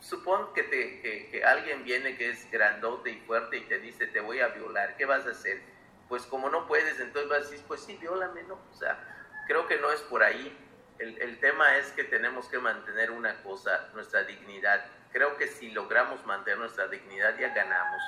supón 0.00 0.52
que, 0.54 0.62
te, 0.62 1.00
que, 1.30 1.44
alguien 1.44 1.84
viene 1.84 2.16
que 2.16 2.30
es 2.30 2.50
grandote 2.50 3.10
y 3.10 3.20
fuerte 3.20 3.56
y 3.58 3.62
te 3.62 3.78
dice, 3.78 4.06
te 4.06 4.20
voy 4.20 4.40
a 4.40 4.48
violar, 4.48 4.96
¿qué 4.96 5.04
vas 5.04 5.26
a 5.26 5.30
hacer? 5.30 5.60
Pues 6.08 6.24
como 6.24 6.48
no 6.50 6.66
puedes, 6.66 7.00
entonces 7.00 7.28
vas 7.28 7.38
a 7.38 7.50
decir, 7.50 7.64
pues 7.66 7.82
sí, 7.82 7.96
viólame, 8.00 8.42
¿no? 8.44 8.54
O 8.54 8.74
sea, 8.74 8.98
creo 9.46 9.66
que 9.66 9.78
no 9.78 9.90
es 9.92 10.00
por 10.02 10.22
ahí. 10.22 10.56
El, 10.98 11.20
el 11.20 11.38
tema 11.40 11.76
es 11.76 11.90
que 11.92 12.04
tenemos 12.04 12.48
que 12.48 12.58
mantener 12.58 13.10
una 13.10 13.42
cosa, 13.42 13.88
nuestra 13.94 14.24
dignidad. 14.24 14.84
Creo 15.12 15.36
que 15.36 15.46
si 15.46 15.70
logramos 15.70 16.24
mantener 16.26 16.58
nuestra 16.58 16.88
dignidad 16.88 17.38
ya 17.38 17.50
ganamos. 17.50 18.02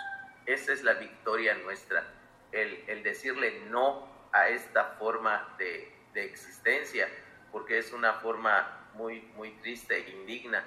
Esa 0.47 0.72
es 0.72 0.82
la 0.82 0.95
victoria 0.95 1.55
nuestra. 1.55 2.05
El, 2.53 2.84
el 2.88 3.03
decirle 3.03 3.61
no 3.68 4.09
a 4.32 4.49
esta 4.49 4.97
forma 4.99 5.55
de, 5.59 5.93
de 6.14 6.24
existencia, 6.24 7.09
porque 7.53 7.78
es 7.78 7.93
una 7.93 8.14
forma 8.14 8.91
muy, 8.95 9.20
muy 9.34 9.53
triste 9.59 9.97
e 9.97 10.11
indigna 10.11 10.64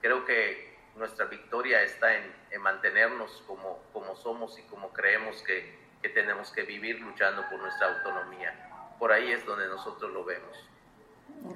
creo 0.00 0.24
que 0.24 0.70
nuestra 0.96 1.26
victoria 1.26 1.82
está 1.82 2.14
en, 2.14 2.60
mantenernos 2.60 3.42
como, 3.46 3.78
como 3.92 4.14
somos 4.16 4.58
y 4.58 4.62
como 4.62 4.92
creemos 4.92 5.42
que, 5.42 5.78
tenemos 6.14 6.50
que 6.50 6.62
vivir 6.62 7.00
luchando 7.00 7.42
por 7.48 7.60
nuestra 7.60 7.94
autonomía. 7.94 8.52
Por 8.98 9.12
ahí 9.12 9.32
es 9.32 9.44
donde 9.46 9.66
nosotros 9.68 10.12
lo 10.12 10.24
vemos. 10.24 10.68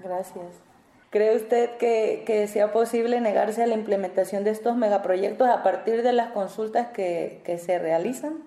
Gracias. 0.03 0.61
¿Cree 1.11 1.37
usted 1.37 1.77
que, 1.79 2.47
sea 2.49 2.73
posible 2.73 3.21
negarse 3.21 3.63
a 3.63 3.67
la 3.67 3.75
implementación 3.75 4.45
de 4.45 4.51
estos 4.51 4.77
megaproyectos 4.77 5.49
a 5.49 5.63
partir 5.63 6.03
de 6.03 6.13
las 6.13 6.33
consultas 6.33 6.89
que, 6.89 7.61
se 7.63 7.79
realizan? 7.79 8.43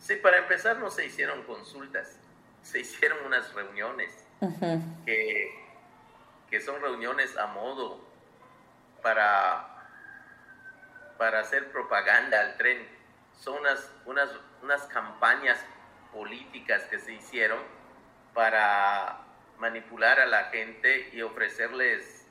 Sí, 0.00 0.16
para 0.16 0.38
empezar 0.38 0.78
no 0.78 0.90
se 0.90 1.06
hicieron 1.06 1.42
consultas, 1.44 2.18
se 2.62 2.80
hicieron 2.80 3.18
unas 3.26 3.52
reuniones 3.54 4.12
que, 5.06 5.50
que 6.50 6.60
son 6.60 6.80
reuniones 6.82 7.36
a 7.36 7.46
modo 7.46 8.03
para, 9.04 9.68
para 11.18 11.40
hacer 11.40 11.70
propaganda 11.70 12.40
al 12.40 12.56
tren. 12.56 12.88
Son 13.38 13.58
unas, 13.58 13.92
unas, 14.06 14.30
unas 14.62 14.82
campañas 14.84 15.62
políticas 16.10 16.82
que 16.84 16.98
se 16.98 17.12
hicieron 17.12 17.60
para 18.32 19.18
manipular 19.58 20.18
a 20.18 20.26
la 20.26 20.44
gente 20.44 21.10
y 21.12 21.20
ofrecerles 21.20 22.26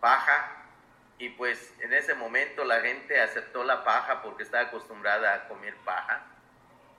paja. 0.00 0.66
Y 1.16 1.30
pues 1.30 1.74
en 1.80 1.94
ese 1.94 2.14
momento 2.14 2.62
la 2.62 2.80
gente 2.82 3.20
aceptó 3.20 3.64
la 3.64 3.82
paja 3.82 4.20
porque 4.22 4.42
estaba 4.42 4.64
acostumbrada 4.64 5.34
a 5.34 5.48
comer 5.48 5.74
paja. 5.78 6.26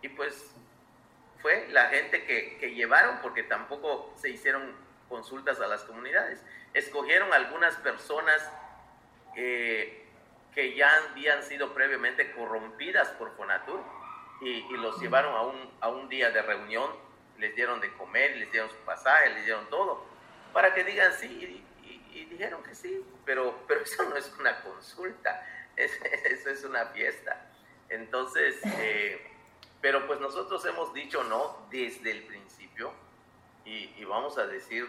Y 0.02 0.10
pues 0.10 0.56
fue 1.40 1.68
la 1.70 1.86
gente 1.90 2.26
que, 2.26 2.58
que 2.58 2.74
llevaron 2.74 3.20
porque 3.22 3.44
tampoco 3.44 4.12
se 4.18 4.32
hicieron 4.32 4.76
consultas 5.08 5.62
a 5.62 5.68
las 5.68 5.84
comunidades. 5.84 6.44
Escogieron 6.74 7.32
algunas 7.32 7.76
personas 7.76 8.52
que 9.34 10.76
ya 10.76 10.92
habían 11.12 11.44
sido 11.44 11.74
previamente 11.74 12.32
corrompidas 12.32 13.08
por 13.10 13.36
Fonatur 13.36 13.82
y, 14.42 14.62
los 14.78 15.00
llevaron 15.00 15.36
a 15.36 15.42
un, 15.42 15.72
a 15.82 15.90
un 15.90 16.10
día 16.10 16.32
de 16.32 16.42
reunión, 16.42 16.90
les 17.38 17.56
dieron 17.56 17.80
de 17.82 17.92
comer, 17.94 18.38
les 18.38 18.52
dieron 18.52 18.70
su 18.70 18.78
pasaje, 18.78 19.30
les 19.32 19.46
dieron 19.46 19.70
todo, 19.70 20.06
para 20.54 20.74
que 20.74 20.84
digan 20.84 21.14
sí, 21.14 21.64
y, 21.84 22.26
dijeron 22.26 22.62
que 22.64 22.76
sí, 22.76 23.06
pero, 23.26 23.64
pero 23.68 23.82
eso 23.84 24.04
no 24.04 24.16
es 24.16 24.32
una 24.40 24.62
consulta, 24.62 25.46
eso 25.76 26.50
es 26.50 26.64
una 26.64 26.86
fiesta. 26.88 27.46
Entonces, 27.90 28.60
eh, 28.78 29.26
pero 29.82 30.06
pues 30.08 30.20
nosotros 30.20 30.64
hemos 30.66 30.94
dicho 30.94 31.24
no 31.24 31.66
desde 31.72 32.12
el 32.12 32.24
principio 32.24 32.94
y, 33.66 33.94
y 33.98 34.06
vamos 34.06 34.38
a 34.38 34.46
decir, 34.46 34.88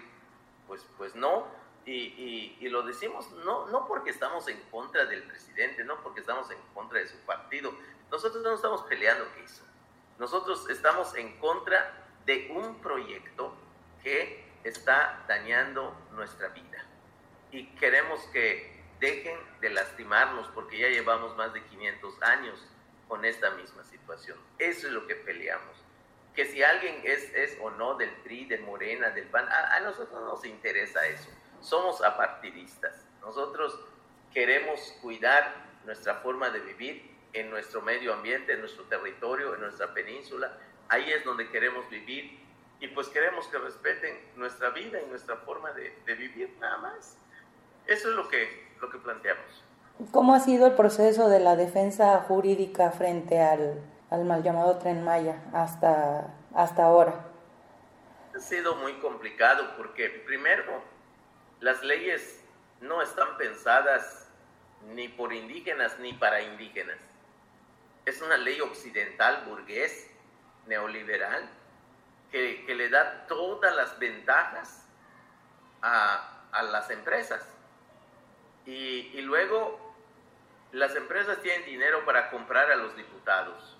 pues, 0.66 0.84
pues 0.98 1.14
no, 1.14 1.46
y, 1.92 2.56
y, 2.60 2.68
lo 2.68 2.82
decimos 2.82 3.30
no, 3.44 3.66
no 3.66 3.86
porque 3.86 4.10
estamos 4.10 4.46
en 4.48 4.60
contra 4.70 5.06
del 5.06 5.24
presidente, 5.24 5.82
no 5.84 6.00
porque 6.02 6.20
estamos 6.20 6.48
en 6.50 6.58
contra 6.72 7.00
de 7.00 7.08
su 7.08 7.16
partido. 7.18 7.72
Nosotros 8.10 8.42
no 8.44 8.54
estamos 8.54 8.82
peleando 8.82 9.26
qué 9.34 9.42
hizo. 9.42 9.64
Nosotros 10.18 10.68
estamos 10.70 11.14
en 11.16 11.36
contra 11.38 12.06
de 12.26 12.52
un 12.54 12.80
proyecto 12.80 13.54
que 14.04 14.44
está 14.62 15.24
dañando 15.26 15.96
nuestra 16.12 16.48
vida 16.48 16.84
y 17.50 17.66
queremos 17.74 18.20
que 18.32 18.80
dejen 19.00 19.38
de 19.60 19.70
lastimarnos 19.70 20.48
porque 20.48 20.78
ya 20.78 20.88
llevamos 20.88 21.36
más 21.36 21.52
de 21.52 21.62
500 21.64 22.22
años 22.22 22.68
con 23.08 23.24
esta 23.24 23.50
misma 23.52 23.82
situación. 23.84 24.38
Eso 24.58 24.86
es 24.86 24.92
lo 24.92 25.06
que 25.08 25.16
peleamos. 25.16 25.76
Que 26.36 26.44
si 26.44 26.62
alguien 26.62 27.00
es, 27.02 27.34
es 27.34 27.58
o 27.60 27.70
no 27.70 27.94
del 27.96 28.10
PRI, 28.22 28.44
de 28.44 28.58
Morena, 28.58 29.10
del 29.10 29.26
PAN, 29.26 29.48
a, 29.48 29.74
a 29.74 29.80
nosotros 29.80 30.12
no 30.12 30.26
nos 30.26 30.44
interesa 30.44 31.04
eso. 31.08 31.28
Somos 31.60 32.02
apartidistas. 32.02 33.04
Nosotros 33.20 33.78
queremos 34.32 34.80
cuidar 35.02 35.54
nuestra 35.84 36.16
forma 36.16 36.50
de 36.50 36.60
vivir 36.60 37.10
en 37.32 37.50
nuestro 37.50 37.82
medio 37.82 38.12
ambiente, 38.14 38.52
en 38.52 38.60
nuestro 38.60 38.84
territorio, 38.84 39.54
en 39.54 39.60
nuestra 39.60 39.92
península. 39.94 40.52
Ahí 40.88 41.12
es 41.12 41.24
donde 41.24 41.48
queremos 41.50 41.88
vivir 41.90 42.40
y 42.80 42.88
pues 42.88 43.08
queremos 43.08 43.46
que 43.48 43.58
respeten 43.58 44.18
nuestra 44.36 44.70
vida 44.70 45.00
y 45.00 45.08
nuestra 45.08 45.36
forma 45.36 45.72
de, 45.72 45.94
de 46.04 46.14
vivir 46.14 46.56
nada 46.60 46.78
más. 46.78 47.16
Eso 47.86 48.10
es 48.10 48.16
lo 48.16 48.28
que, 48.28 48.68
lo 48.80 48.90
que 48.90 48.98
planteamos. 48.98 49.64
¿Cómo 50.12 50.34
ha 50.34 50.40
sido 50.40 50.66
el 50.66 50.72
proceso 50.72 51.28
de 51.28 51.40
la 51.40 51.56
defensa 51.56 52.18
jurídica 52.20 52.90
frente 52.90 53.40
al, 53.40 53.82
al 54.08 54.24
mal 54.24 54.42
llamado 54.42 54.78
Tren 54.78 55.04
Maya 55.04 55.42
hasta, 55.52 56.32
hasta 56.54 56.84
ahora? 56.84 57.26
Ha 58.34 58.38
sido 58.40 58.76
muy 58.76 58.94
complicado 58.94 59.74
porque 59.76 60.08
primero 60.26 60.82
las 61.60 61.82
leyes 61.82 62.42
no 62.80 63.02
están 63.02 63.36
pensadas 63.36 64.28
ni 64.88 65.08
por 65.08 65.32
indígenas 65.32 65.98
ni 65.98 66.12
para 66.14 66.40
indígenas. 66.42 66.98
Es 68.06 68.22
una 68.22 68.38
ley 68.38 68.60
occidental, 68.60 69.44
burgués, 69.46 70.10
neoliberal, 70.66 71.48
que, 72.30 72.64
que 72.64 72.74
le 72.74 72.88
da 72.88 73.26
todas 73.26 73.74
las 73.76 73.98
ventajas 73.98 74.86
a, 75.82 76.46
a 76.52 76.62
las 76.62 76.90
empresas. 76.90 77.46
Y, 78.66 79.10
y, 79.14 79.22
luego 79.22 79.94
las 80.72 80.94
empresas 80.94 81.40
tienen 81.42 81.64
dinero 81.64 82.04
para 82.04 82.30
comprar 82.30 82.70
a 82.70 82.76
los 82.76 82.96
diputados 82.96 83.76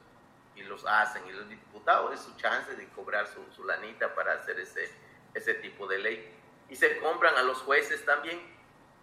y 0.57 0.63
los 0.63 0.85
hacen. 0.87 1.27
Y 1.29 1.33
los 1.33 1.49
diputados 1.49 2.15
es 2.15 2.21
su 2.21 2.35
chance 2.37 2.75
de 2.75 2.89
cobrar 2.89 3.27
su, 3.27 3.45
su 3.55 3.65
lanita 3.65 4.15
para 4.15 4.35
hacer 4.35 4.59
ese, 4.61 4.91
ese 5.35 5.55
tipo 5.55 5.87
de 5.87 5.99
ley. 5.99 6.40
Y 6.71 6.77
se 6.77 6.99
compran 6.99 7.35
a 7.37 7.43
los 7.43 7.59
jueces 7.59 8.05
también. 8.07 8.41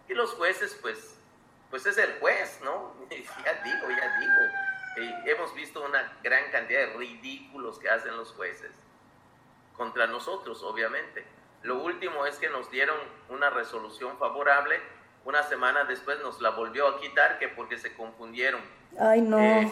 Y 0.07 0.13
los 0.13 0.34
jueces, 0.34 0.78
pues, 0.82 1.20
pues 1.70 1.86
es 1.86 1.97
el 1.97 2.20
juez, 2.20 2.59
¿no? 2.63 2.95
ya 3.09 3.53
digo, 3.63 3.89
ya 3.89 4.18
digo. 4.20 4.34
Eh, 4.97 5.13
hemos 5.26 5.53
visto 5.53 5.84
una 5.84 6.18
gran 6.24 6.49
cantidad 6.51 6.80
de 6.80 6.93
ridículos 6.93 7.78
que 7.78 7.89
hacen 7.89 8.18
los 8.18 8.32
jueces 8.32 8.72
contra 9.76 10.07
nosotros, 10.07 10.63
obviamente. 10.63 11.24
Lo 11.61 11.78
último 11.80 12.26
es 12.26 12.38
que 12.38 12.49
nos 12.49 12.72
dieron 12.72 12.97
una 13.30 13.49
resolución 13.49 14.18
favorable, 14.18 14.80
una 15.26 15.43
semana 15.43 15.84
después 15.84 16.20
nos 16.22 16.41
la 16.41 16.51
volvió 16.51 16.88
a 16.88 16.99
quitar 16.99 17.38
que 17.38 17.49
porque 17.49 17.78
se 17.78 17.95
confundieron. 17.95 18.61
Ay, 18.99 19.22
no. 19.22 19.39
Eh, 19.39 19.72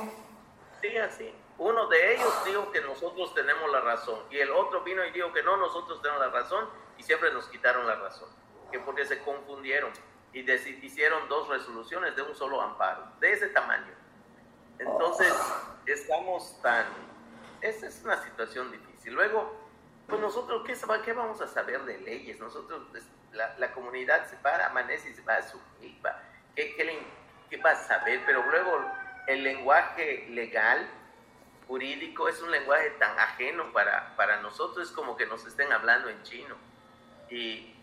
sí, 0.82 0.98
así. 0.98 1.34
Uno 1.58 1.88
de 1.88 2.16
ellos 2.16 2.46
dijo 2.46 2.72
que 2.72 2.82
nosotros 2.82 3.34
tenemos 3.34 3.72
la 3.72 3.80
razón 3.80 4.20
y 4.30 4.38
el 4.40 4.52
otro 4.52 4.82
vino 4.82 5.04
y 5.06 5.12
dijo 5.12 5.32
que 5.32 5.42
no, 5.42 5.56
nosotros 5.56 6.02
tenemos 6.02 6.22
la 6.22 6.32
razón 6.32 6.68
y 6.98 7.04
siempre 7.04 7.32
nos 7.34 7.48
quitaron 7.48 7.88
la 7.88 7.96
razón, 7.96 8.30
que 8.72 8.80
porque 8.80 9.06
se 9.06 9.20
confundieron 9.20 9.92
y 10.34 10.52
hicieron 10.86 11.30
dos 11.30 11.48
resoluciones 11.48 12.16
de 12.16 12.22
un 12.22 12.36
solo 12.36 12.62
amparo, 12.62 13.08
de 13.22 13.32
ese 13.32 13.48
tamaño. 13.48 13.94
Entonces, 14.78 15.34
estamos 15.86 16.62
tan... 16.62 16.86
Esa 17.62 17.88
es 17.88 18.02
una 18.04 18.22
situación 18.22 18.70
difícil. 18.70 19.14
Luego, 19.14 19.56
pues 20.08 20.20
nosotros, 20.20 20.64
¿qué, 20.66 20.76
qué 21.04 21.14
vamos 21.14 21.40
a 21.40 21.48
saber 21.48 21.86
de 21.86 22.00
leyes? 22.00 22.38
Nosotros, 22.40 22.84
la, 23.32 23.56
la, 23.58 23.72
comunidad 23.72 24.30
se 24.30 24.36
para, 24.38 24.68
amanece 24.68 25.10
y 25.10 25.14
se 25.14 25.22
va 25.22 25.36
a 25.38 25.42
su 25.42 25.58
va, 26.04 26.22
¿qué, 26.54 26.76
qué, 26.76 27.06
¿qué 27.50 27.58
va 27.58 27.72
a 27.72 27.76
saber? 27.76 28.22
Pero 28.26 28.44
luego, 28.44 28.86
el 29.28 29.44
lenguaje 29.44 30.28
legal, 30.30 30.88
jurídico, 31.68 32.28
es 32.28 32.42
un 32.42 32.52
lenguaje 32.52 32.92
tan 32.92 33.18
ajeno 33.18 33.72
para, 33.72 34.16
para 34.16 34.42
nosotros, 34.42 34.90
es 34.90 34.94
como 34.94 35.16
que 35.16 35.26
nos 35.26 35.46
estén 35.46 35.72
hablando 35.72 36.10
en 36.10 36.22
chino. 36.24 36.56
Y, 37.36 37.76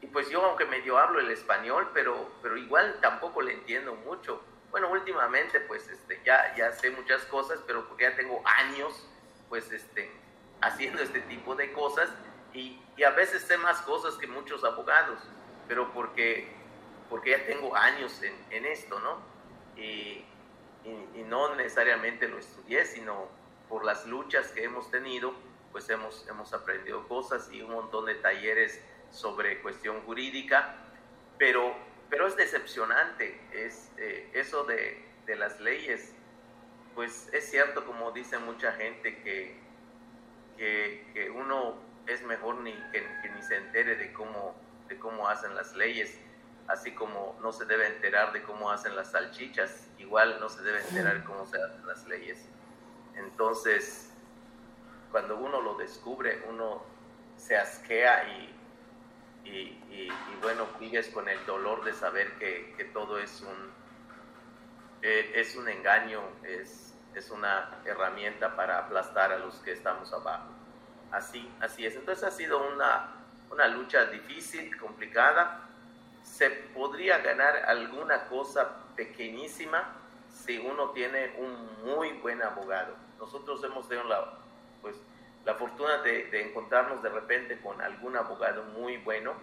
y 0.00 0.06
pues 0.08 0.28
yo, 0.30 0.44
aunque 0.44 0.64
medio 0.64 0.98
hablo 0.98 1.20
el 1.20 1.30
español, 1.30 1.90
pero, 1.94 2.28
pero 2.42 2.56
igual 2.56 2.98
tampoco 3.00 3.40
le 3.40 3.52
entiendo 3.52 3.94
mucho. 3.94 4.42
Bueno, 4.72 4.90
últimamente 4.90 5.60
pues 5.60 5.88
este, 5.88 6.20
ya, 6.24 6.54
ya 6.56 6.72
sé 6.72 6.90
muchas 6.90 7.22
cosas, 7.26 7.60
pero 7.68 7.86
porque 7.86 8.04
ya 8.04 8.16
tengo 8.16 8.42
años 8.44 9.06
pues 9.48 9.70
este, 9.70 10.10
haciendo 10.60 11.02
este 11.02 11.20
tipo 11.20 11.54
de 11.54 11.72
cosas 11.72 12.10
y, 12.52 12.80
y 12.96 13.04
a 13.04 13.10
veces 13.10 13.42
sé 13.42 13.58
más 13.58 13.80
cosas 13.82 14.14
que 14.14 14.26
muchos 14.26 14.64
abogados, 14.64 15.20
pero 15.68 15.92
porque, 15.92 16.52
porque 17.08 17.30
ya 17.30 17.46
tengo 17.46 17.76
años 17.76 18.20
en, 18.24 18.34
en 18.50 18.64
esto, 18.66 18.98
¿no? 18.98 19.18
Y, 19.80 20.24
y, 20.84 21.08
y, 21.14 21.24
no 21.28 21.54
necesariamente 21.54 22.26
lo 22.26 22.38
estudié, 22.38 22.84
sino 22.86 23.28
por 23.68 23.84
las 23.84 24.06
luchas 24.06 24.48
que 24.48 24.64
hemos 24.64 24.90
tenido, 24.90 25.32
pues 25.72 25.88
hemos, 25.90 26.26
hemos 26.28 26.52
aprendido 26.52 27.06
cosas 27.06 27.48
y 27.52 27.62
un 27.62 27.72
montón 27.72 28.06
de 28.06 28.16
talleres 28.16 28.80
sobre 29.10 29.60
cuestión 29.60 30.00
jurídica, 30.02 30.74
pero, 31.38 31.74
pero 32.08 32.26
es 32.26 32.36
decepcionante, 32.36 33.40
es, 33.52 33.90
eh, 33.96 34.30
eso 34.34 34.64
de, 34.64 35.04
de, 35.26 35.36
las 35.36 35.60
leyes, 35.60 36.12
pues 36.94 37.28
es 37.32 37.50
cierto 37.50 37.84
como 37.84 38.12
dice 38.12 38.38
mucha 38.38 38.72
gente 38.72 39.22
que, 39.22 39.56
que, 40.56 41.06
que 41.14 41.30
uno 41.30 41.76
es 42.06 42.22
mejor 42.22 42.56
ni, 42.56 42.72
que, 42.92 43.06
que, 43.22 43.30
ni 43.30 43.42
se 43.42 43.56
entere 43.56 43.96
de 43.96 44.12
cómo, 44.12 44.54
de 44.88 44.98
cómo 44.98 45.28
hacen 45.28 45.54
las 45.54 45.74
leyes, 45.74 46.18
así 46.68 46.92
como 46.92 47.38
no 47.42 47.52
se 47.52 47.64
debe 47.64 47.86
enterar 47.86 48.32
de 48.32 48.42
cómo 48.42 48.70
hacen 48.70 48.94
las 48.96 49.12
salchichas, 49.12 49.88
igual 49.98 50.38
no 50.40 50.48
se 50.48 50.62
debe 50.62 50.80
enterar 50.80 51.20
de 51.20 51.24
cómo 51.24 51.46
se 51.46 51.60
hacen 51.62 51.86
las 51.86 52.06
leyes. 52.06 52.44
Entonces, 53.16 54.09
cuando 55.10 55.36
uno 55.36 55.60
lo 55.60 55.74
descubre, 55.74 56.42
uno 56.48 56.82
se 57.36 57.56
asquea 57.56 58.24
y, 58.28 58.54
y, 59.44 59.50
y, 59.50 60.08
y, 60.08 60.38
bueno, 60.42 60.66
vives 60.78 61.08
con 61.08 61.28
el 61.28 61.44
dolor 61.46 61.84
de 61.84 61.92
saber 61.92 62.32
que, 62.38 62.74
que 62.76 62.84
todo 62.84 63.18
es 63.18 63.40
un, 63.40 63.70
eh, 65.02 65.32
es 65.34 65.56
un 65.56 65.68
engaño, 65.68 66.20
es, 66.44 66.94
es 67.14 67.30
una 67.30 67.80
herramienta 67.84 68.54
para 68.54 68.78
aplastar 68.78 69.32
a 69.32 69.38
los 69.38 69.54
que 69.56 69.72
estamos 69.72 70.12
abajo. 70.12 70.50
Así, 71.10 71.50
así 71.60 71.86
es. 71.86 71.96
Entonces 71.96 72.24
ha 72.24 72.30
sido 72.30 72.62
una, 72.72 73.14
una 73.50 73.66
lucha 73.68 74.04
difícil, 74.06 74.76
complicada. 74.76 75.68
Se 76.22 76.50
podría 76.50 77.18
ganar 77.18 77.56
alguna 77.56 78.26
cosa 78.28 78.76
pequeñísima 78.94 79.96
si 80.28 80.58
uno 80.58 80.90
tiene 80.90 81.34
un 81.38 81.84
muy 81.84 82.12
buen 82.12 82.42
abogado. 82.42 82.94
Nosotros 83.18 83.62
hemos 83.64 83.88
tenido 83.88 84.06
la, 84.06 84.39
pues, 84.82 84.96
la 85.44 85.54
fortuna 85.54 85.98
de, 85.98 86.28
encontrarnos 86.42 87.02
de 87.02 87.08
repente 87.08 87.58
con 87.60 87.80
algún 87.80 88.16
abogado 88.16 88.64
muy 88.64 88.98
bueno 88.98 89.34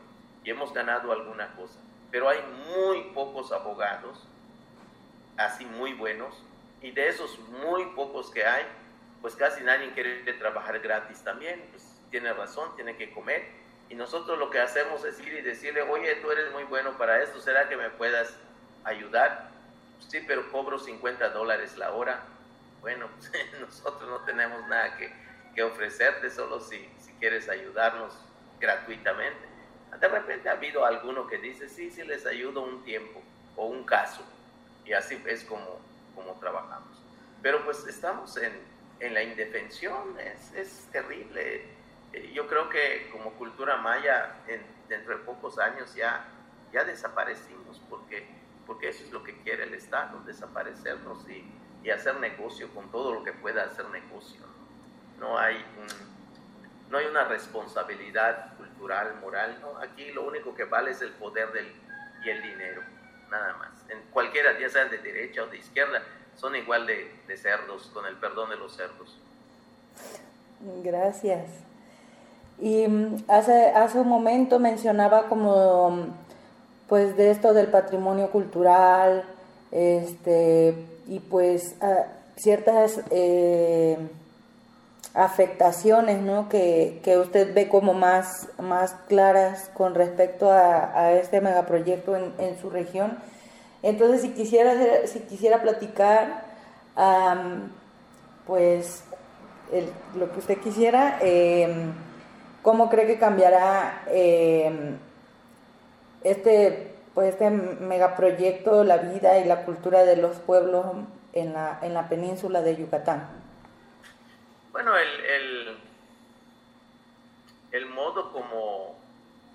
y 0.44 0.52
hemos 0.52 0.74
ganado 0.74 1.12
alguna 1.12 1.56
cosa. 1.56 1.80
Pero 2.12 2.30
hay 2.30 2.40
muy 2.76 3.12
pocos 3.14 3.52
abogados, 3.52 4.28
así 5.38 5.66
muy 5.66 5.94
buenos, 5.94 6.44
y 6.82 6.92
de 6.92 7.10
esos 7.10 7.40
muy 7.40 7.86
pocos 7.88 8.30
que 8.32 8.46
hay, 8.46 8.66
pues 9.22 9.36
casi 9.36 9.64
nadie 9.64 9.92
quiere 9.94 10.22
trabajar 10.34 10.80
gratis 10.80 11.24
también, 11.24 11.66
pues 11.72 12.00
tiene 12.12 12.32
razón, 12.34 12.76
tiene 12.76 12.96
que 12.96 13.12
comer. 13.12 13.46
Y 13.90 13.96
nosotros 13.96 14.38
lo 14.38 14.50
que 14.50 14.60
hacemos 14.60 15.04
es 15.06 15.20
ir 15.20 15.34
y 15.34 15.42
decirle, 15.42 15.82
oye, 15.82 16.16
tú 16.16 16.30
eres 16.32 16.52
muy 16.52 16.64
bueno 16.64 16.98
para 16.98 17.22
esto, 17.22 17.40
¿será 17.40 17.68
que 17.70 17.78
me 17.78 17.90
puedas 17.90 18.38
ayudar? 18.84 19.50
Sí, 20.08 20.24
pero 20.28 20.50
cobro 20.52 20.78
50 20.78 21.30
dólares 21.30 21.78
la 21.78 21.92
hora. 21.92 22.24
Bueno, 22.82 23.08
pues, 23.18 23.32
nosotros 23.60 24.10
no 24.10 24.20
tenemos 24.26 24.66
nada 24.68 24.96
que, 24.98 25.12
que 25.58 25.64
ofrecerte, 25.64 26.30
solo 26.30 26.60
si, 26.60 26.88
si 27.00 27.12
quieres 27.14 27.50
ayudarnos 27.50 28.14
gratuitamente. 28.60 29.40
De 30.00 30.08
repente 30.08 30.50
ha 30.50 30.52
habido 30.52 30.86
alguno 30.86 31.26
que 31.26 31.40
dice, 31.40 31.68
sí, 31.68 31.90
sí, 31.90 32.04
les 32.04 32.28
ayudo 32.28 32.62
un 32.62 32.84
tiempo 32.84 33.24
o 33.56 33.66
un 33.66 33.84
caso. 33.84 34.22
Y 34.86 34.94
así 34.94 35.20
es 35.26 35.44
como, 35.46 35.80
como 36.14 36.34
trabajamos. 36.40 37.02
Pero 37.42 37.66
pues 37.66 37.88
estamos 37.88 38.38
en, 38.38 38.54
en 39.00 39.16
la 39.16 39.24
indefensión, 39.24 40.20
es, 40.20 40.54
es, 40.54 40.88
terrible. 40.92 41.64
Yo 42.34 42.46
creo 42.46 42.70
que 42.70 43.10
como 43.12 43.34
cultura 43.34 43.78
maya, 43.78 44.36
en, 44.48 44.62
dentro 44.88 45.18
de 45.18 45.24
pocos 45.24 45.58
años 45.58 45.96
ya, 45.96 46.24
ya 46.72 46.84
desaparecimos, 46.84 47.82
porque, 47.90 48.28
porque 48.68 48.90
eso 48.90 49.04
es 49.04 49.12
lo 49.12 49.24
que 49.24 49.36
quiere 49.42 49.64
el 49.64 49.74
Estado, 49.74 50.22
desaparecernos 50.24 51.28
y, 51.28 51.52
y 51.84 51.90
hacer 51.90 52.18
negocio 52.18 52.70
con 52.76 52.92
todo 52.92 53.12
lo 53.12 53.24
que 53.24 53.34
pueda 53.34 53.64
hacer 53.64 53.90
negocio 53.90 54.57
no 55.20 55.38
hay, 55.38 55.56
un, 55.56 56.92
no 56.92 56.98
hay 56.98 57.06
una 57.06 57.26
responsabilidad 57.26 58.56
cultural, 58.58 59.16
moral, 59.22 59.58
no, 59.62 59.78
aquí 59.80 60.12
lo 60.12 60.28
único 60.28 60.54
que 60.56 60.66
vale 60.66 60.92
es 60.92 61.02
el 61.02 61.12
poder 61.12 61.52
del, 61.52 61.74
y 62.26 62.30
el 62.30 62.42
dinero, 62.42 62.82
nada 63.30 63.56
más. 63.58 63.70
En 63.90 64.02
cualquiera, 64.12 64.60
ya 64.60 64.70
sea 64.70 64.86
de 64.86 64.98
derecha 64.98 65.44
o 65.44 65.48
de 65.48 65.58
izquierda, 65.58 66.02
son 66.36 66.56
igual 66.56 66.86
de, 66.86 67.38
cerdos, 67.38 67.90
con 67.94 68.06
el 68.06 68.16
perdón 68.16 68.50
de 68.50 68.58
los 68.58 68.76
cerdos. 68.76 69.18
Gracias. 70.84 71.50
Y 72.60 72.88
mm, 72.88 73.26
hace, 73.28 73.70
hace 73.70 74.00
un 74.00 74.08
momento 74.08 74.60
mencionaba 74.60 75.28
como 75.28 76.16
pues 76.88 77.18
de 77.18 77.32
esto 77.32 77.54
del 77.54 77.68
patrimonio 77.68 78.32
cultural, 78.32 79.24
este, 79.72 80.74
y 81.08 81.20
pues 81.20 81.76
ciertas 82.38 83.02
eh, 83.10 83.98
afectaciones 85.18 86.22
¿no? 86.22 86.48
que, 86.48 87.02
usted 87.20 87.54
ve 87.54 87.68
como 87.68 87.96
más, 87.96 88.50
más 88.60 88.94
claras 89.08 89.70
con 89.74 89.96
respecto 89.96 90.52
a, 90.52 91.12
este 91.14 91.42
megaproyecto 91.42 92.16
en, 92.16 92.34
en 92.38 92.58
su 92.60 92.70
región. 92.70 93.18
Entonces, 93.82 94.22
si 94.22 94.30
quisiera, 94.30 94.76
si 95.08 95.20
quisiera 95.22 95.62
platicar, 95.62 96.44
pues 98.46 99.04
lo 100.16 100.32
que 100.32 100.40
usted 100.40 100.58
quisiera, 100.60 101.18
em, 101.22 101.94
¿cómo 102.62 102.90
cree 102.90 103.08
que 103.08 103.18
cambiará 103.18 104.04
em, 104.08 104.98
este, 106.24 106.94
pues 107.14 107.30
este 107.30 107.50
megaproyecto, 107.50 108.84
la 108.84 108.98
vida 108.98 109.40
y 109.40 109.46
la 109.46 109.66
cultura 109.66 110.04
de 110.04 110.18
los 110.18 110.38
pueblos 110.38 110.86
en 111.34 111.54
la, 111.54 111.80
en 111.82 111.94
la 111.94 112.08
península 112.08 112.62
de 112.62 112.76
Yucatán? 112.76 113.47
Bueno, 114.78 114.96
el, 114.96 115.76
el, 117.72 117.86
modo 117.88 118.32
como 118.32 119.04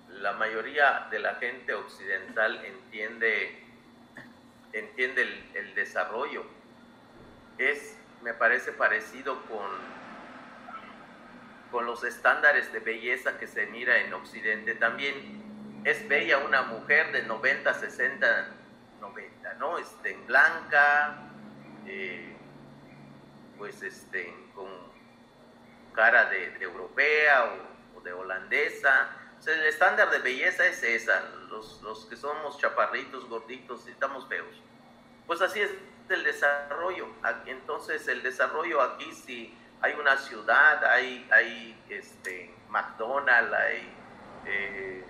la 0.09 0.33
mayoría 0.33 1.07
de 1.11 1.19
la 1.19 1.35
gente 1.35 1.73
occidental 1.73 2.61
entiende, 2.65 3.63
entiende 4.73 5.21
el, 5.53 5.75
desarrollo 5.75 6.43
es, 7.57 7.97
me 8.21 8.33
parece 8.33 8.73
parecido 8.73 9.41
con, 9.43 9.65
con 11.71 11.85
los 11.85 12.03
estándares 12.03 12.73
de 12.73 12.79
belleza 12.79 13.37
que 13.39 13.47
se 13.47 13.65
mira 13.67 13.99
en 13.99 14.13
Occidente 14.13 14.75
también 14.75 15.81
es 15.85 16.05
bella 16.09 16.39
una 16.39 16.63
mujer 16.63 17.13
de 17.13 17.23
90, 17.23 17.73
60, 17.73 18.47
90, 18.99 19.53
¿no? 19.53 19.77
Este, 19.77 20.17
blanca, 20.27 21.15
eh, 21.87 22.35
pues 23.57 23.81
este, 23.83 24.35
con 24.53 24.82
cara 25.93 26.25
de, 26.25 26.53
europea 26.59 27.53
o, 27.95 28.01
de 28.01 28.13
holandesa. 28.13 29.09
O 29.39 29.41
sea, 29.41 29.53
el 29.53 29.65
estándar 29.65 30.09
de 30.09 30.19
belleza 30.19 30.65
es 30.65 30.83
esa, 30.83 31.21
los, 31.49 31.81
los 31.81 32.05
que 32.05 32.15
somos 32.15 32.57
chaparritos, 32.59 33.27
gorditos, 33.27 33.87
estamos 33.87 34.27
feos. 34.27 34.61
Pues 35.27 35.41
así 35.41 35.61
es 35.61 35.71
el 36.09 36.23
desarrollo. 36.23 37.07
Entonces, 37.45 38.07
el 38.07 38.23
desarrollo 38.23 38.81
aquí, 38.81 39.13
si 39.13 39.57
hay 39.81 39.93
una 39.93 40.17
ciudad, 40.17 40.83
hay, 40.85 41.27
hay 41.31 41.83
este, 41.89 42.53
McDonald's, 42.69 43.53
hay... 43.53 43.95
Eh, 44.45 45.03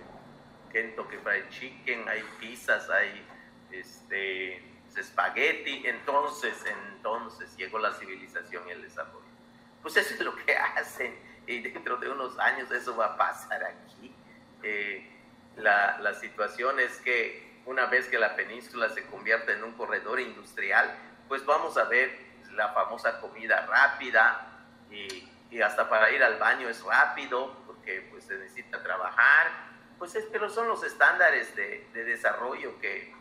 Kentucky 0.74 1.18
Fried 1.18 1.48
Chicken, 1.50 2.10
hay 2.10 2.24
pizzas, 2.40 2.90
hay 2.90 3.24
este, 3.72 4.58
espagueti, 4.98 5.84
entonces, 5.86 6.54
entonces 6.66 7.56
llegó 7.56 7.78
la 7.78 7.94
civilización 7.94 8.68
y 8.68 8.72
el 8.72 8.82
desarrollo. 8.82 9.23
Pues 9.84 9.96
eso 9.98 10.16
es 10.16 10.20
lo 10.22 10.36
que 10.36 10.58
hacen 10.78 11.16
y 11.46 11.60
dentro 11.60 11.98
de 11.98 12.10
unos 12.10 12.40
años 12.40 12.72
eso 12.72 12.96
va 12.96 13.06
a 13.08 13.18
pasar 13.18 13.64
aquí. 13.64 14.16
Eh, 14.64 15.08
la, 15.58 16.00
la 16.00 16.16
situación 16.16 16.80
es 16.80 16.98
que 17.02 17.62
una 17.68 17.86
vez 17.86 18.08
que 18.08 18.18
la 18.18 18.36
península 18.36 18.90
se 18.90 19.06
convierta 19.06 19.54
en 19.54 19.64
un 19.64 19.74
corredor 19.74 20.20
industrial, 20.20 20.92
pues 21.28 21.46
vamos 21.46 21.78
a 21.78 21.84
ver 21.84 22.18
la 22.54 22.70
famosa 22.70 23.22
comida 23.22 23.66
rápida 23.68 24.66
y, 24.90 25.30
y 25.52 25.62
hasta 25.62 25.88
para 25.88 26.10
ir 26.12 26.24
al 26.24 26.40
baño 26.40 26.70
es 26.70 26.84
rápido 26.84 27.56
porque 27.68 28.08
pues 28.12 28.24
se 28.26 28.36
necesita 28.38 28.82
trabajar 28.82 29.74
pues 30.04 30.16
es, 30.16 30.26
pero 30.34 30.50
son 30.50 30.68
los 30.68 30.84
estándares 30.84 31.56
de, 31.56 31.88
desarrollo 31.94 32.78
que, 32.80 33.14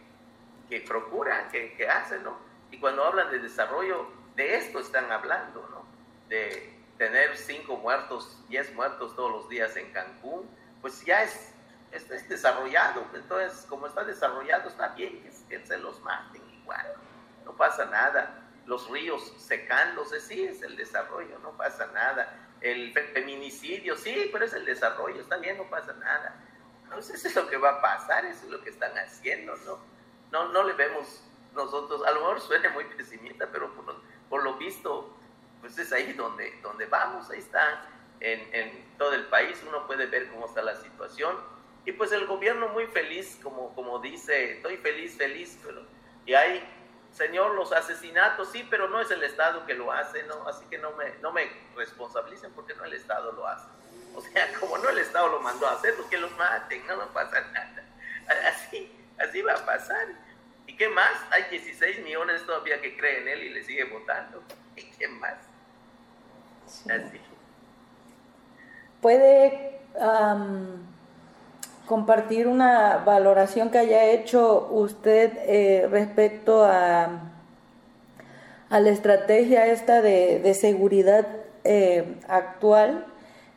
que 0.69 0.81
procuran, 0.81 1.49
que, 1.51 1.75
que, 1.75 1.89
hacen, 1.89 2.25
¿no? 2.25 2.37
Y 2.73 2.79
cuando 2.79 3.05
hablan 3.05 3.31
de 3.31 3.39
desarrollo, 3.39 4.09
de 4.35 4.57
esto 4.57 4.81
están 4.81 5.13
hablando, 5.13 5.65
¿no? 5.71 5.72
De 6.33 6.79
tener 6.99 7.37
cinco 7.37 7.77
muertos, 7.77 8.39
diez 8.49 8.73
muertos 8.75 9.15
todos 9.15 9.31
los 9.31 9.49
días 9.49 9.77
en 9.77 9.93
Cancún, 9.93 10.49
pues 10.81 11.05
ya 11.05 11.23
es, 11.23 11.55
es, 11.91 12.29
desarrollado. 12.29 13.05
Entonces, 13.15 13.67
como 13.69 13.87
está 13.87 14.05
desarrollado, 14.05 14.69
está 14.69 14.89
bien 14.89 15.23
que, 15.23 15.31
que 15.49 15.67
se 15.67 15.79
los 15.79 16.01
maten 16.01 16.43
igual, 16.63 16.87
no 17.45 17.53
pasa 17.57 17.85
nada. 17.87 18.39
Los 18.67 18.89
ríos 18.89 19.35
secándose, 19.39 20.21
sí, 20.21 20.45
es 20.45 20.63
el 20.63 20.77
desarrollo, 20.77 21.39
no 21.41 21.57
pasa 21.57 21.87
nada. 21.89 22.35
El 22.61 22.93
feminicidio, 22.93 23.97
sí, 23.97 24.31
pero 24.33 24.45
es 24.45 24.53
el 24.53 24.65
desarrollo, 24.65 25.21
está 25.21 25.37
bien, 25.37 25.59
no 25.59 25.69
pasa 25.69 25.93
nada 25.95 26.35
entonces 26.93 27.25
eso 27.25 27.29
es 27.29 27.45
lo 27.45 27.51
que 27.51 27.57
va 27.57 27.71
a 27.71 27.81
pasar, 27.81 28.27
eso 28.27 28.45
es 28.45 28.51
lo 28.51 28.61
que 28.61 28.69
están 28.69 28.93
haciendo, 28.99 29.57
¿no? 29.65 29.79
No, 30.31 30.53
no 30.53 30.63
le 30.63 30.75
vemos 30.75 31.23
nosotros, 31.55 32.05
a 32.05 32.11
lo 32.11 32.21
mejor 32.21 32.41
suena 32.43 32.69
muy 32.69 32.85
pesimista, 32.85 33.49
pero 33.51 33.73
por 34.29 34.45
lo, 34.45 34.59
visto, 34.59 35.17
pues 35.63 35.79
es 35.79 35.91
ahí 35.93 36.13
donde, 36.13 36.53
donde 36.61 36.85
vamos, 36.87 37.31
ahí 37.31 37.39
está 37.39 37.87
en, 38.21 38.41
en, 38.53 38.93
todo 38.99 39.15
el 39.15 39.25
país, 39.27 39.59
uno 39.67 39.87
puede 39.87 40.07
ver 40.07 40.29
cómo 40.29 40.47
está 40.47 40.61
la 40.61 40.77
situación, 40.77 41.35
y 41.87 41.93
pues 41.93 42.13
el 42.13 42.27
gobierno 42.27 42.69
muy 42.69 42.87
feliz, 42.89 43.39
como, 43.43 43.75
como 43.75 43.99
dice, 44.01 44.53
estoy 44.53 44.77
feliz, 44.77 45.17
feliz, 45.17 45.59
pero, 45.65 45.83
y 46.27 46.35
hay, 46.35 46.63
señor, 47.13 47.55
los 47.55 47.73
asesinatos, 47.73 48.51
sí, 48.53 48.67
pero 48.69 48.89
no 48.89 49.01
es 49.01 49.11
el 49.11 49.23
Estado 49.23 49.65
que 49.65 49.75
lo 49.75 49.91
hace, 49.91 50.23
¿no? 50.25 50.47
Así 50.47 50.65
que 50.67 50.79
no 50.79 50.93
me, 50.93 51.15
no 51.21 51.33
me 51.33 51.51
responsabilicen 51.77 52.53
porque 52.53 52.75
no 52.75 52.85
el 52.85 52.93
Estado 52.93 53.33
lo 53.33 53.47
hace. 53.47 53.67
O 54.15 54.21
sea, 54.21 54.53
como 54.61 54.79
no 54.79 54.89
el 54.89 54.99
Estado 54.99 55.29
lo 55.29 55.41
mandó 55.41 55.67
a 55.67 55.73
hacer, 55.73 55.95
pues 55.95 56.09
que 56.09 56.19
los 56.19 56.31
maten, 56.37 56.87
no, 56.87 56.97
no 56.97 57.13
pasa 57.13 57.41
nada. 57.53 57.85
Así, 58.49 58.93
así 59.19 59.43
va 59.43 59.55
a 59.55 59.67
pasar. 59.67 60.07
¿Y 60.67 60.77
qué 60.77 60.89
más? 60.89 61.13
Hay 61.31 61.45
16 61.51 62.01
millones 62.01 62.45
todavía 62.47 62.81
que 62.81 62.97
creen 62.97 63.23
en 63.23 63.29
él 63.29 63.43
y 63.45 63.49
le 63.51 63.65
sigue 63.65 63.85
votando. 63.85 64.43
¿Y 64.77 64.85
qué 64.93 65.09
más? 65.09 65.52
Así. 66.85 67.21
¿Puede 69.01 69.81
compartir 71.87 72.47
una 72.47 72.99
valoración 72.99 73.71
que 73.71 73.79
haya 73.79 74.05
hecho 74.05 74.69
usted 74.71 75.33
eh, 75.47 75.89
respecto 75.91 76.65
a, 76.65 77.33
a 78.71 78.81
la 78.81 78.91
estrategia 78.91 79.67
esta 79.67 80.01
de, 80.03 80.41
de 80.41 80.55
seguridad 80.55 81.27
eh, 81.65 82.17
actual? 82.29 83.07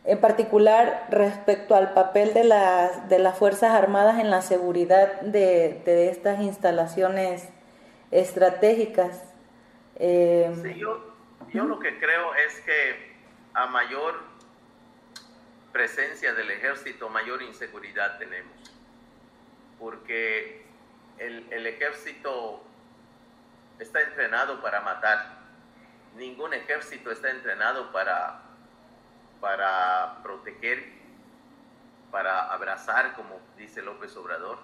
en 0.05 0.19
particular 0.19 1.07
respecto 1.09 1.75
al 1.75 1.93
papel 1.93 2.33
de 2.33 2.43
las, 2.43 3.09
de 3.09 3.19
las 3.19 3.37
Fuerzas 3.37 3.71
Armadas 3.71 4.19
en 4.19 4.29
la 4.29 4.41
seguridad 4.41 5.19
de, 5.21 5.81
de 5.83 6.09
estas 6.09 6.41
instalaciones 6.41 7.49
estratégicas. 8.11 9.19
Eh, 9.95 10.53
sí, 10.61 10.75
yo, 10.79 11.14
yo 11.53 11.65
lo 11.65 11.79
que 11.79 11.99
creo 11.99 12.35
es 12.35 12.61
que 12.61 13.15
a 13.53 13.65
mayor 13.67 14.19
presencia 15.71 16.33
del 16.33 16.51
ejército, 16.51 17.09
mayor 17.09 17.41
inseguridad 17.41 18.17
tenemos, 18.17 18.53
porque 19.79 20.65
el, 21.17 21.51
el 21.51 21.67
ejército 21.67 22.63
está 23.79 24.01
entrenado 24.01 24.61
para 24.61 24.81
matar, 24.81 25.39
ningún 26.15 26.53
ejército 26.53 27.11
está 27.11 27.29
entrenado 27.29 27.91
para 27.91 28.45
para 29.45 30.23
proteger, 30.23 30.83
para 32.09 32.51
abrazar, 32.51 33.13
como 33.13 33.39
dice 33.57 33.83
López 33.83 34.17
Obrador, 34.17 34.57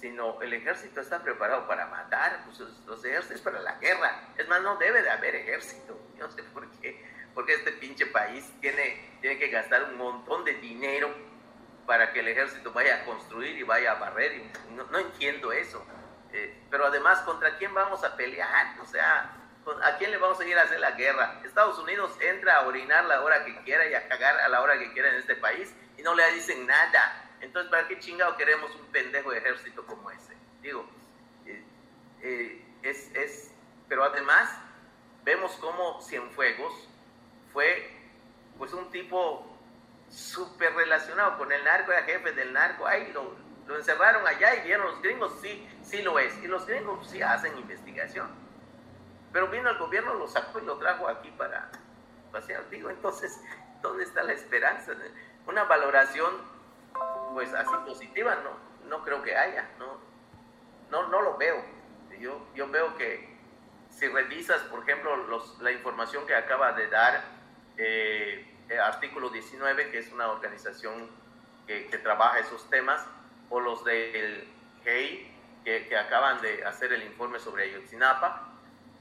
sino 0.00 0.40
el 0.42 0.52
ejército 0.52 1.00
está 1.00 1.22
preparado 1.22 1.66
para 1.66 1.86
matar, 1.86 2.44
pues 2.44 2.60
los 2.86 3.04
ejércitos 3.04 3.40
para 3.40 3.60
la 3.60 3.78
guerra. 3.78 4.28
Es 4.36 4.46
más, 4.48 4.62
no 4.62 4.76
debe 4.76 5.02
de 5.02 5.10
haber 5.10 5.34
ejército. 5.36 5.98
No 6.18 6.30
sé 6.30 6.42
por 6.44 6.70
qué, 6.80 7.04
porque 7.34 7.54
este 7.54 7.72
pinche 7.72 8.06
país 8.06 8.50
tiene, 8.60 9.18
tiene 9.20 9.38
que 9.38 9.48
gastar 9.48 9.84
un 9.84 9.96
montón 9.96 10.44
de 10.44 10.54
dinero 10.54 11.12
para 11.86 12.12
que 12.12 12.20
el 12.20 12.28
ejército 12.28 12.72
vaya 12.72 13.02
a 13.02 13.04
construir 13.04 13.56
y 13.56 13.62
vaya 13.62 13.92
a 13.92 13.94
barrer. 13.94 14.42
no, 14.70 14.98
entiendo 14.98 15.52
eso. 15.52 15.84
Eh, 16.32 16.62
pero 16.70 16.86
además, 16.86 17.20
¿contra 17.20 17.56
quién 17.56 17.72
vamos 17.72 18.04
a 18.04 18.16
pelear? 18.16 18.78
O 18.80 18.86
sea, 18.86 19.36
¿a 19.82 19.96
quién 19.96 20.10
le 20.10 20.18
vamos 20.18 20.38
a 20.40 20.44
ir 20.44 20.58
a 20.58 20.62
hacer 20.62 20.80
la 20.80 20.92
guerra? 20.92 21.40
Estados 21.44 21.78
Unidos 21.78 22.12
entra 22.20 22.56
a 22.56 22.66
orinar 22.66 23.04
la 23.04 23.22
hora 23.22 23.44
que 23.44 23.56
quiera 23.62 23.86
y 23.86 23.94
a 23.94 24.08
cagar 24.08 24.40
a 24.40 24.48
la 24.48 24.60
hora 24.60 24.78
que 24.78 24.92
quiera 24.92 25.10
en 25.10 25.16
este 25.16 25.36
país 25.36 25.72
y 25.96 26.02
no 26.02 26.14
le 26.14 26.30
dicen 26.32 26.66
nada. 26.66 27.25
Entonces, 27.40 27.70
¿para 27.70 27.86
qué 27.88 27.98
chingado 27.98 28.36
queremos 28.36 28.74
un 28.74 28.86
pendejo 28.86 29.30
de 29.30 29.38
ejército 29.38 29.84
como 29.86 30.10
ese? 30.10 30.34
Digo, 30.62 30.86
eh, 31.46 31.62
eh, 32.22 32.64
es, 32.82 33.14
es, 33.14 33.52
pero 33.88 34.04
además 34.04 34.50
vemos 35.24 35.52
cómo 35.60 36.00
Cienfuegos 36.02 36.88
fue 37.52 37.90
pues 38.58 38.72
un 38.72 38.90
tipo 38.90 39.58
súper 40.08 40.74
relacionado 40.74 41.36
con 41.36 41.52
el 41.52 41.62
narco, 41.64 41.92
era 41.92 42.02
jefe 42.04 42.32
del 42.32 42.52
narco, 42.52 42.86
ahí 42.86 43.12
lo, 43.12 43.36
lo 43.66 43.76
encerraron 43.76 44.26
allá 44.26 44.54
y 44.56 44.66
vieron 44.66 44.86
los 44.86 45.02
gringos, 45.02 45.38
sí, 45.42 45.68
sí 45.82 46.02
lo 46.02 46.18
es, 46.18 46.36
y 46.42 46.46
los 46.46 46.66
gringos 46.66 47.08
sí 47.10 47.20
hacen 47.20 47.58
investigación 47.58 48.46
pero 49.36 49.48
vino 49.48 49.68
el 49.68 49.76
gobierno, 49.76 50.14
lo 50.14 50.26
sacó 50.26 50.60
y 50.60 50.64
lo 50.64 50.78
trajo 50.78 51.06
aquí 51.08 51.30
para, 51.32 51.70
espacial. 52.24 52.64
Digo, 52.70 52.88
entonces, 52.88 53.38
¿dónde 53.82 54.04
está 54.04 54.22
la 54.22 54.32
esperanza? 54.32 54.92
Una 55.46 55.64
valoración, 55.64 56.32
pues 57.36 57.52
así 57.52 57.74
positiva, 57.84 58.34
no, 58.36 58.88
no 58.88 59.04
creo 59.04 59.22
que 59.22 59.36
haya, 59.36 59.68
no, 59.78 59.98
no, 60.90 61.08
no 61.08 61.20
lo 61.20 61.36
veo. 61.36 61.62
Yo, 62.18 62.46
yo 62.54 62.66
veo 62.70 62.96
que 62.96 63.28
si 63.90 64.08
revisas, 64.08 64.62
por 64.62 64.82
ejemplo, 64.82 65.14
los, 65.14 65.60
la 65.60 65.70
información 65.70 66.26
que 66.26 66.34
acaba 66.34 66.72
de 66.72 66.88
dar 66.88 67.22
eh, 67.76 68.56
el 68.70 68.80
artículo 68.80 69.28
19, 69.28 69.90
que 69.90 69.98
es 69.98 70.10
una 70.12 70.28
organización 70.28 71.10
que, 71.66 71.88
que 71.88 71.98
trabaja 71.98 72.38
esos 72.38 72.70
temas, 72.70 73.06
o 73.50 73.60
los 73.60 73.84
del 73.84 74.48
GEI, 74.84 75.30
que, 75.62 75.88
que, 75.88 75.98
acaban 75.98 76.40
de 76.40 76.64
hacer 76.64 76.90
el 76.94 77.02
informe 77.02 77.38
sobre 77.38 77.64
Ayotzinapa, 77.64 78.48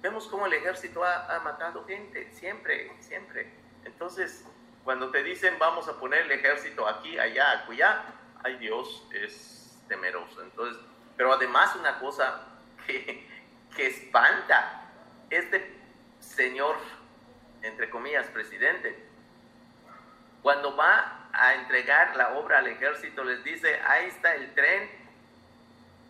vemos 0.01 0.27
cómo 0.27 0.45
el 0.45 0.51
ejército 0.55 1.05
ha, 1.05 1.33
ha, 1.33 1.39
matado 1.39 1.85
gente, 1.85 2.29
siempre, 2.33 2.91
siempre. 2.99 3.49
Entonces, 3.85 4.45
cuando 4.83 5.09
te 5.09 5.23
dicen 5.23 5.57
vamos 5.57 5.87
a 5.87 5.97
poner 5.97 6.23
el 6.23 6.31
ejército 6.33 6.85
aquí, 6.85 7.17
allá, 7.17 7.61
acullá, 7.61 8.14
ay 8.45 8.57
Dios, 8.57 9.03
es 9.11 9.75
temeroso. 9.87 10.41
Entonces, 10.43 10.81
pero 11.17 11.33
además 11.33 11.75
una 11.75 11.97
cosa 11.97 12.43
que, 12.85 13.27
que 13.75 13.87
espanta, 13.87 14.83
este 15.31 15.75
señor, 16.19 16.75
entre 17.63 17.89
comillas, 17.89 18.27
presidente, 18.27 19.03
cuando 20.43 20.75
va 20.75 21.27
a 21.33 21.55
entregar 21.55 22.15
la 22.15 22.37
obra 22.37 22.59
al 22.59 22.67
ejército, 22.67 23.23
les 23.23 23.43
dice, 23.43 23.79
ahí 23.81 24.05
está 24.05 24.35
el 24.35 24.53
tren, 24.53 24.91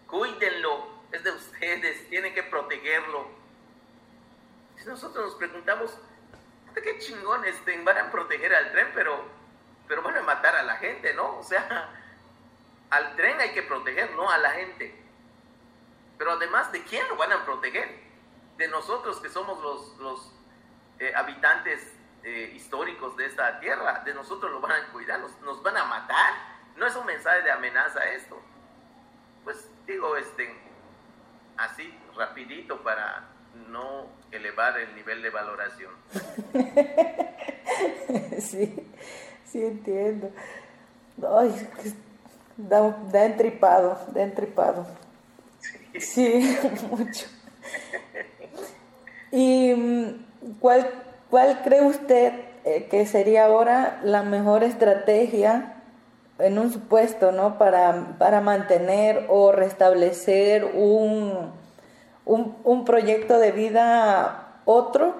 cuídenlo, 0.07 0.89
es 1.13 1.23
de 1.23 1.31
ustedes, 1.31 2.09
tienen 2.09 2.33
que 2.33 2.43
protegerlo. 2.43 3.29
Si 4.75 4.85
nosotros 4.85 5.27
nos 5.27 5.35
preguntamos, 5.35 5.97
qué 6.73 6.99
chingones 6.99 7.55
van 7.85 7.97
a 7.97 8.11
proteger 8.11 8.53
al 8.53 8.73
tren, 8.73 8.91
pero, 8.93 9.23
pero 9.87 10.01
van 10.01 10.17
a 10.17 10.21
matar 10.21 10.57
a 10.57 10.63
la 10.63 10.75
gente, 10.75 11.13
¿no? 11.13 11.37
O 11.37 11.43
sea, 11.43 12.01
al 12.89 13.15
tren 13.15 13.39
hay 13.39 13.51
que 13.51 13.63
proteger, 13.63 14.15
no 14.15 14.29
a 14.29 14.37
la 14.37 14.51
gente. 14.51 14.95
Pero 16.17 16.31
además, 16.31 16.71
¿de 16.71 16.83
quién 16.83 17.07
lo 17.07 17.17
van 17.17 17.31
a 17.31 17.45
proteger? 17.45 17.99
De 18.57 18.67
nosotros 18.67 19.19
que 19.19 19.29
somos 19.29 19.61
los, 19.61 19.97
los 19.97 20.31
eh, 20.99 21.13
habitantes 21.15 21.93
eh, 22.23 22.53
históricos 22.55 23.17
de 23.17 23.25
esta 23.25 23.59
tierra, 23.59 24.01
de 24.05 24.13
nosotros 24.13 24.51
lo 24.51 24.61
van 24.61 24.71
a 24.71 24.87
cuidar, 24.91 25.19
nos, 25.19 25.39
nos, 25.41 25.61
van 25.61 25.77
a 25.77 25.85
matar. 25.85 26.33
No 26.75 26.85
es 26.85 26.95
un 26.95 27.05
mensaje 27.05 27.41
de 27.41 27.51
amenaza 27.51 28.03
esto. 28.11 28.41
Pues 29.43 29.69
digo, 29.85 30.15
este, 30.15 30.55
así, 31.57 31.93
rapidito 32.15 32.81
para 32.81 33.29
no 33.69 34.07
elevar 34.31 34.77
el 34.79 34.95
nivel 34.95 35.21
de 35.21 35.29
valoración. 35.29 35.93
sí, 38.39 38.91
sí 39.45 39.63
entiendo. 39.63 40.31
Ay, 41.37 41.69
da, 42.57 42.97
da 43.11 43.25
entripado, 43.25 43.97
da 44.13 44.23
entripado. 44.23 44.85
Sí, 45.99 46.41
sí 46.41 46.57
mucho. 46.91 47.27
¿Y 49.31 49.73
mm, 49.73 50.57
cuál, 50.59 50.89
cuál 51.29 51.61
cree 51.63 51.81
usted 51.81 52.33
eh, 52.63 52.87
que 52.89 53.05
sería 53.05 53.45
ahora 53.45 53.99
la 54.03 54.23
mejor 54.23 54.63
estrategia 54.63 55.73
en 56.39 56.59
un 56.59 56.71
supuesto, 56.71 57.31
¿no? 57.31 57.57
Para, 57.57 58.17
para 58.17 58.41
mantener 58.41 59.25
o 59.29 59.51
restablecer 59.51 60.65
un 60.65 61.53
un, 62.25 62.55
un 62.63 62.85
proyecto 62.85 63.39
de 63.39 63.51
vida 63.51 64.59
otro 64.65 65.15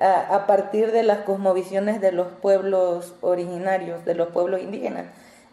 a, 0.00 0.34
a, 0.34 0.46
partir 0.46 0.90
de 0.92 1.02
las 1.02 1.18
cosmovisiones 1.18 2.00
de 2.00 2.12
los 2.12 2.28
pueblos 2.28 3.14
originarios, 3.20 4.04
de 4.04 4.14
los 4.14 4.28
pueblos 4.28 4.60
indígenas, 4.60 5.06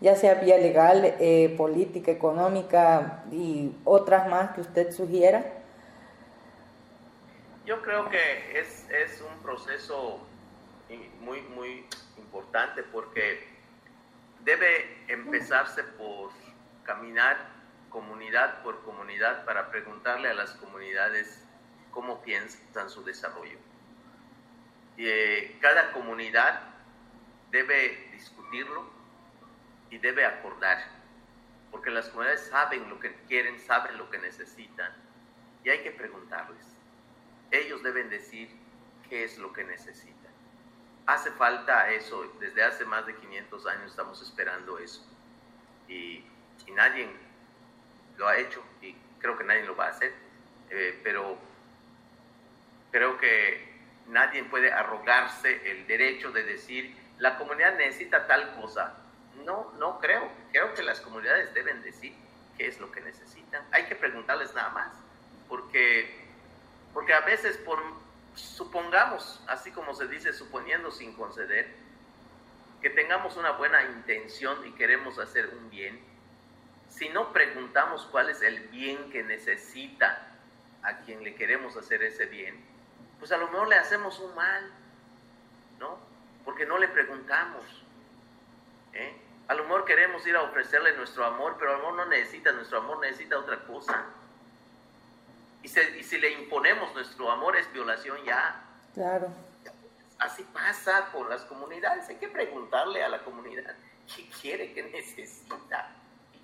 ya 0.03 0.17
sea 0.17 0.33
vía 0.33 0.57
legal, 0.57 1.15
eh, 1.21 1.55
política, 1.57 2.11
económica 2.11 3.23
y 3.31 3.71
otras 3.85 4.27
más 4.27 4.51
que 4.51 4.59
usted 4.59 4.91
sugiera? 4.91 5.45
Yo 7.65 7.81
creo 7.81 8.09
que 8.09 8.59
es, 8.59 8.85
es 8.89 9.21
un 9.21 9.41
proceso 9.41 10.19
muy, 11.21 11.39
muy 11.43 11.85
importante 12.17 12.83
porque 12.83 13.47
debe 14.43 15.05
empezarse 15.07 15.83
por 15.83 16.31
caminar 16.83 17.37
comunidad 17.89 18.61
por 18.61 18.83
comunidad 18.83 19.45
para 19.45 19.69
preguntarle 19.69 20.27
a 20.27 20.33
las 20.33 20.51
comunidades 20.55 21.45
cómo 21.91 22.21
piensan 22.23 22.89
su 22.89 23.05
desarrollo. 23.05 23.57
Eh, 24.97 25.57
cada 25.61 25.93
comunidad 25.93 26.59
debe 27.51 28.09
discutirlo 28.11 28.83
y 29.93 29.99
debe 29.99 30.25
acordar, 30.25 30.83
porque 31.69 31.91
las 31.91 32.09
comunidades 32.09 32.47
saben 32.47 32.89
lo 32.89 32.99
que 32.99 33.13
quieren, 33.27 33.59
saben 33.59 33.95
lo 33.99 34.09
que 34.09 34.17
necesitan, 34.17 34.91
y 35.63 35.69
hay 35.69 35.83
que 35.83 35.91
preguntarles. 35.91 36.65
Ellos 37.51 37.83
deben 37.83 38.09
decir 38.09 38.49
qué 39.07 39.23
es 39.23 39.37
lo 39.37 39.53
que 39.53 39.63
necesitan. 39.63 40.33
Hace 41.05 41.29
falta 41.33 41.91
eso, 41.91 42.23
desde 42.39 42.63
hace 42.63 42.85
más 42.85 43.05
de 43.05 43.15
500 43.15 43.67
años 43.67 43.91
estamos 43.91 44.19
esperando 44.23 44.79
eso, 44.79 45.05
y, 45.87 46.25
nadie 46.73 47.07
lo 48.17 48.27
ha 48.27 48.37
hecho 48.37 48.63
y 48.81 48.95
creo 49.19 49.37
que 49.37 49.43
nadie 49.43 49.63
lo 49.63 49.75
va 49.75 49.87
a 49.87 49.89
hacer, 49.89 50.11
eh, 50.71 50.99
pero 51.03 51.37
creo 52.91 53.19
que 53.19 53.73
nadie 54.07 54.43
puede 54.45 54.71
arrogarse 54.71 55.69
el 55.69 55.85
derecho 55.85 56.31
de 56.31 56.41
decir 56.43 56.95
la 57.19 57.37
comunidad 57.37 57.77
necesita 57.77 58.25
tal 58.25 58.55
cosa. 58.59 59.03
No, 59.45 59.71
no 59.79 59.99
creo. 59.99 60.29
Creo 60.51 60.73
que 60.73 60.83
las 60.83 61.01
comunidades 61.01 61.53
deben 61.53 61.81
decir 61.81 62.15
qué 62.57 62.67
es 62.67 62.79
lo 62.79 62.91
que 62.91 63.01
necesitan. 63.01 63.65
Hay 63.71 63.85
que 63.85 63.95
preguntarles 63.95 64.53
nada 64.53 64.69
más, 64.69 64.93
porque, 65.49 66.25
porque 66.93 67.13
a 67.13 67.21
veces 67.21 67.57
por, 67.57 67.79
supongamos, 68.35 69.41
así 69.47 69.71
como 69.71 69.93
se 69.93 70.07
dice, 70.07 70.33
suponiendo 70.33 70.91
sin 70.91 71.13
conceder, 71.13 71.73
que 72.81 72.89
tengamos 72.89 73.37
una 73.37 73.51
buena 73.51 73.83
intención 73.83 74.67
y 74.67 74.71
queremos 74.71 75.17
hacer 75.17 75.49
un 75.49 75.69
bien, 75.69 75.99
si 76.89 77.09
no 77.09 77.33
preguntamos 77.33 78.05
cuál 78.11 78.29
es 78.29 78.41
el 78.41 78.59
bien 78.67 79.09
que 79.09 79.23
necesita 79.23 80.27
a 80.83 80.97
quien 80.99 81.23
le 81.23 81.33
queremos 81.35 81.75
hacer 81.77 82.03
ese 82.03 82.25
bien, 82.25 82.63
pues 83.19 83.31
a 83.31 83.37
lo 83.37 83.47
mejor 83.47 83.69
le 83.69 83.75
hacemos 83.75 84.19
un 84.19 84.35
mal, 84.35 84.69
¿no? 85.79 85.97
Porque 86.43 86.65
no 86.65 86.77
le 86.77 86.89
preguntamos. 86.89 87.63
¿eh? 88.93 89.15
A 89.47 89.53
lo 89.53 89.63
mejor 89.63 89.85
queremos 89.85 90.25
ir 90.25 90.35
a 90.35 90.41
ofrecerle 90.43 90.95
nuestro 90.95 91.25
amor, 91.25 91.57
pero 91.59 91.71
a 91.71 91.73
lo 91.73 91.79
mejor 91.79 91.95
no 91.95 92.05
necesita 92.05 92.51
nuestro 92.51 92.79
amor, 92.79 92.99
necesita 92.99 93.37
otra 93.37 93.59
cosa. 93.65 94.05
Y, 95.61 95.67
y 95.67 96.03
si 96.03 96.17
le 96.17 96.31
imponemos 96.31 96.93
nuestro 96.93 97.29
amor 97.31 97.55
es 97.55 97.71
violación 97.71 98.23
ya. 98.25 98.63
Claro. 98.93 99.27
Así 100.19 100.43
pasa 100.53 101.09
con 101.11 101.29
las 101.29 101.43
comunidades. 101.45 102.07
Hay 102.09 102.15
que 102.17 102.29
preguntarle 102.29 103.03
a 103.03 103.09
la 103.09 103.23
comunidad 103.23 103.75
qué 104.15 104.29
quiere, 104.41 104.73
qué 104.73 104.83
necesita 104.83 105.89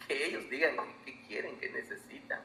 que 0.09 0.25
ellos 0.25 0.49
digan 0.49 0.75
qué 1.05 1.21
quieren, 1.27 1.57
qué 1.59 1.69
necesitan. 1.69 2.41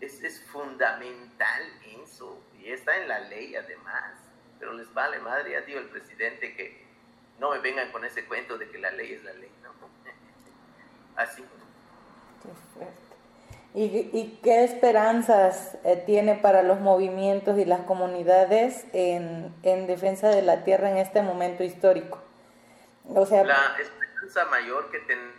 Es, 0.00 0.22
es 0.22 0.40
fundamental 0.44 1.62
eso, 2.04 2.40
y 2.56 2.70
está 2.70 2.96
en 2.96 3.08
la 3.08 3.18
ley 3.18 3.56
además, 3.56 4.14
pero 4.60 4.72
les 4.72 4.92
vale 4.94 5.18
madre, 5.18 5.52
ya 5.52 5.60
digo 5.62 5.80
el 5.80 5.88
presidente 5.88 6.54
que 6.54 6.86
no 7.40 7.50
me 7.50 7.58
vengan 7.58 7.90
con 7.90 8.04
ese 8.04 8.24
cuento 8.24 8.56
de 8.56 8.70
que 8.70 8.78
la 8.78 8.92
ley 8.92 9.14
es 9.14 9.24
la 9.24 9.32
ley. 9.32 9.50
Así. 11.18 11.42
Qué 12.42 12.48
fuerte. 12.72 12.94
¿Y, 13.74 13.84
¿Y, 13.84 14.40
qué 14.42 14.64
esperanzas 14.64 15.76
eh, 15.84 16.02
tiene 16.06 16.36
para 16.36 16.62
los 16.62 16.80
movimientos 16.80 17.58
y 17.58 17.66
las 17.66 17.80
comunidades 17.80 18.86
en, 18.94 19.54
en, 19.62 19.86
defensa 19.86 20.30
de 20.30 20.40
la 20.40 20.64
tierra 20.64 20.90
en 20.90 20.96
este 20.96 21.20
momento 21.20 21.62
histórico? 21.62 22.18
O 23.06 23.26
sea, 23.26 23.44
la 23.44 23.76
esperanza 23.78 24.46
mayor 24.46 24.90
que 24.90 25.00
tenemos 25.00 25.38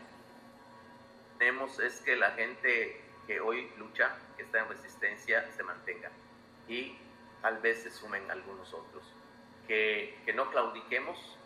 tenemos 1.40 1.80
es 1.80 2.02
que 2.02 2.16
la 2.18 2.32
gente 2.32 3.02
que 3.26 3.40
hoy 3.40 3.72
lucha, 3.78 4.14
que 4.36 4.44
está 4.44 4.60
en 4.60 4.70
resistencia, 4.70 5.50
se 5.56 5.64
mantenga 5.64 6.12
y 6.68 7.00
tal 7.42 7.58
vez 7.60 7.82
se 7.84 7.90
sumen 7.90 8.30
algunos 8.30 8.74
otros. 8.74 9.04
Que, 9.68 10.20
que 10.26 10.34
no 10.34 10.52
claudiquemos, 10.52 11.38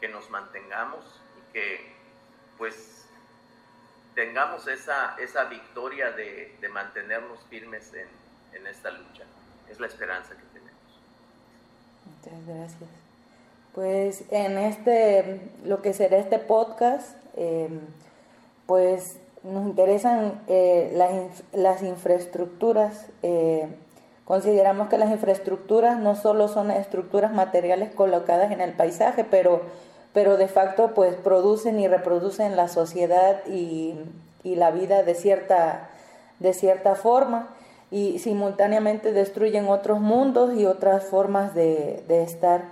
que 0.00 0.08
nos 0.08 0.28
mantengamos 0.30 1.22
y 1.38 1.52
que 1.52 1.94
pues 2.58 3.07
tengamos 4.18 4.66
esa, 4.66 5.14
esa 5.20 5.44
victoria 5.44 6.10
de, 6.10 6.52
de 6.60 6.68
mantenernos 6.68 7.38
firmes 7.48 7.92
en, 7.94 8.08
en, 8.58 8.66
esta 8.66 8.90
lucha. 8.90 9.22
Es 9.70 9.78
la 9.78 9.86
esperanza 9.86 10.30
que 10.30 10.42
tenemos. 10.58 10.82
Muchas 12.04 12.46
gracias. 12.48 12.90
Pues 13.76 14.24
en 14.32 14.58
este, 14.58 15.52
lo 15.64 15.82
que 15.82 15.94
será 15.94 16.16
este 16.16 16.40
podcast, 16.40 17.16
eh, 17.36 17.68
pues 18.66 19.20
nos 19.44 19.68
interesan 19.68 20.42
eh, 20.48 20.90
las, 20.96 21.44
las, 21.52 21.84
infraestructuras, 21.84 23.06
eh, 23.22 23.68
Consideramos 24.24 24.88
que 24.88 24.98
las 24.98 25.10
infraestructuras 25.10 25.98
no 25.98 26.14
solo 26.14 26.48
son 26.48 26.70
estructuras 26.70 27.32
materiales 27.32 27.94
colocadas 27.94 28.52
en 28.52 28.60
el 28.60 28.74
paisaje, 28.74 29.24
pero, 29.24 29.62
pero 30.18 30.36
de 30.36 30.48
facto 30.48 30.94
pues 30.96 31.14
producen 31.14 31.78
y 31.78 31.86
reproducen 31.86 32.56
la 32.56 32.66
sociedad 32.66 33.40
y, 33.46 33.94
la 34.42 34.72
vida 34.72 35.04
de 35.04 35.14
cierta, 35.14 35.90
de 36.40 36.52
cierta 36.54 36.96
forma 36.96 37.50
y 37.92 38.18
simultáneamente 38.18 39.12
destruyen 39.12 39.68
otros 39.68 40.00
mundos 40.00 40.58
y 40.58 40.66
otras 40.66 41.04
formas 41.04 41.54
de, 41.54 42.02
estar. 42.08 42.64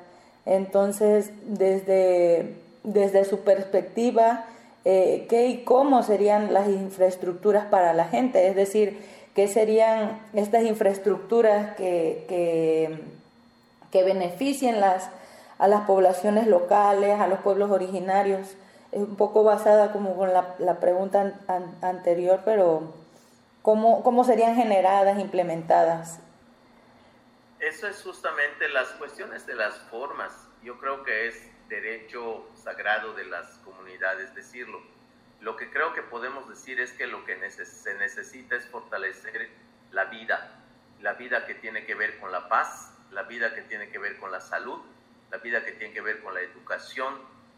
Entonces, 0.44 1.30
desde, 1.44 2.56
desde 2.82 3.24
su 3.24 3.38
perspectiva, 3.40 4.46
eh, 4.84 5.26
¿qué 5.28 5.46
y 5.46 5.58
cómo 5.58 6.02
serían 6.02 6.52
las 6.52 6.66
infraestructuras 6.66 7.66
para 7.66 7.92
la 7.92 8.06
gente? 8.06 8.48
Es 8.48 8.56
decir, 8.56 8.98
¿qué 9.36 9.46
serían 9.46 10.18
estas 10.34 10.64
infraestructuras 10.64 11.76
que, 11.76 12.90
que, 13.92 14.02
beneficien 14.02 14.80
las, 14.80 15.10
a 15.58 15.68
las 15.68 15.82
poblaciones 15.82 16.46
locales, 16.46 17.20
a 17.20 17.26
los 17.26 17.40
pueblos 17.40 17.70
originarios? 17.70 18.56
Es 18.92 19.00
un 19.00 19.16
poco 19.16 19.44
basada 19.44 19.92
como 19.92 20.16
con 20.16 20.32
la, 20.32 20.80
pregunta 20.80 21.34
anterior, 21.82 22.40
pero 22.44 22.94
¿cómo, 23.62 24.02
¿cómo 24.02 24.24
serían 24.24 24.54
generadas, 24.54 25.18
implementadas? 25.18 26.20
Eso 27.60 27.88
es 27.88 28.02
justamente 28.02 28.68
las 28.68 28.88
cuestiones 28.90 29.46
de 29.46 29.54
las 29.54 29.78
formas. 29.90 30.32
Yo 30.62 30.78
creo 30.78 31.02
que 31.02 31.28
es 31.28 31.50
derecho 31.68 32.46
sagrado 32.54 33.14
de 33.14 33.24
las 33.24 33.58
comunidades 33.64 34.34
decirlo. 34.34 34.80
Lo 35.40 35.56
que 35.56 35.70
creo 35.70 35.92
que 35.92 36.02
podemos 36.02 36.48
decir 36.48 36.80
es 36.80 36.92
que 36.92 37.06
lo 37.06 37.24
que 37.24 37.36
se 37.50 37.94
necesita 37.94 38.56
es 38.56 38.66
fortalecer 38.66 39.50
la 39.90 40.04
vida, 40.06 40.50
la 41.00 41.14
vida 41.14 41.46
que 41.46 41.54
tiene 41.54 41.84
que 41.84 41.94
ver 41.94 42.18
con 42.18 42.32
la 42.32 42.48
paz, 42.48 42.92
la 43.10 43.22
vida 43.22 43.54
que 43.54 43.62
tiene 43.62 43.88
que 43.90 43.98
ver 43.98 44.18
con 44.18 44.32
la 44.32 44.40
salud, 44.40 44.80
la 45.30 45.38
vida 45.38 45.64
que 45.64 45.72
tiene 45.72 45.92
que 45.92 46.00
ver 46.00 46.22
con 46.22 46.34
la 46.34 46.40
educación, 46.40 47.14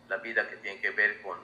la 0.08 0.18
vida 0.18 0.48
que 0.48 0.56
tiene 0.56 0.80
que 0.80 0.90
ver 0.90 1.20
con, 1.22 1.38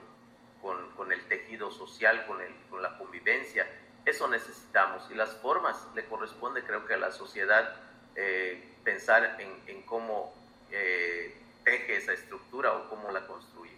con, 0.95 1.11
el 1.11 1.23
tejido 1.27 1.71
social, 1.71 2.25
con, 2.25 2.41
el, 2.41 2.53
con 2.69 2.81
la 2.81 2.97
convivencia. 2.97 3.67
Eso 4.05 4.27
necesitamos 4.27 5.09
y 5.11 5.15
las 5.15 5.29
formas 5.35 5.87
le 5.95 6.05
corresponde 6.05 6.63
creo 6.63 6.85
que 6.85 6.95
a 6.95 6.97
la 6.97 7.11
sociedad 7.11 7.75
eh, 8.15 8.63
pensar 8.83 9.37
en, 9.39 9.49
en 9.67 9.81
cómo 9.83 10.33
eh, 10.71 11.35
teje 11.63 11.97
esa 11.97 12.13
estructura 12.13 12.73
o 12.73 12.89
cómo 12.89 13.11
la 13.11 13.25
construye. 13.27 13.73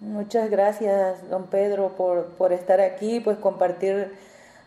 Muchas 0.00 0.48
gracias, 0.48 1.28
don 1.28 1.48
Pedro, 1.48 1.90
por, 1.96 2.26
por 2.30 2.52
estar 2.52 2.80
aquí, 2.80 3.20
pues 3.20 3.36
compartir 3.36 4.16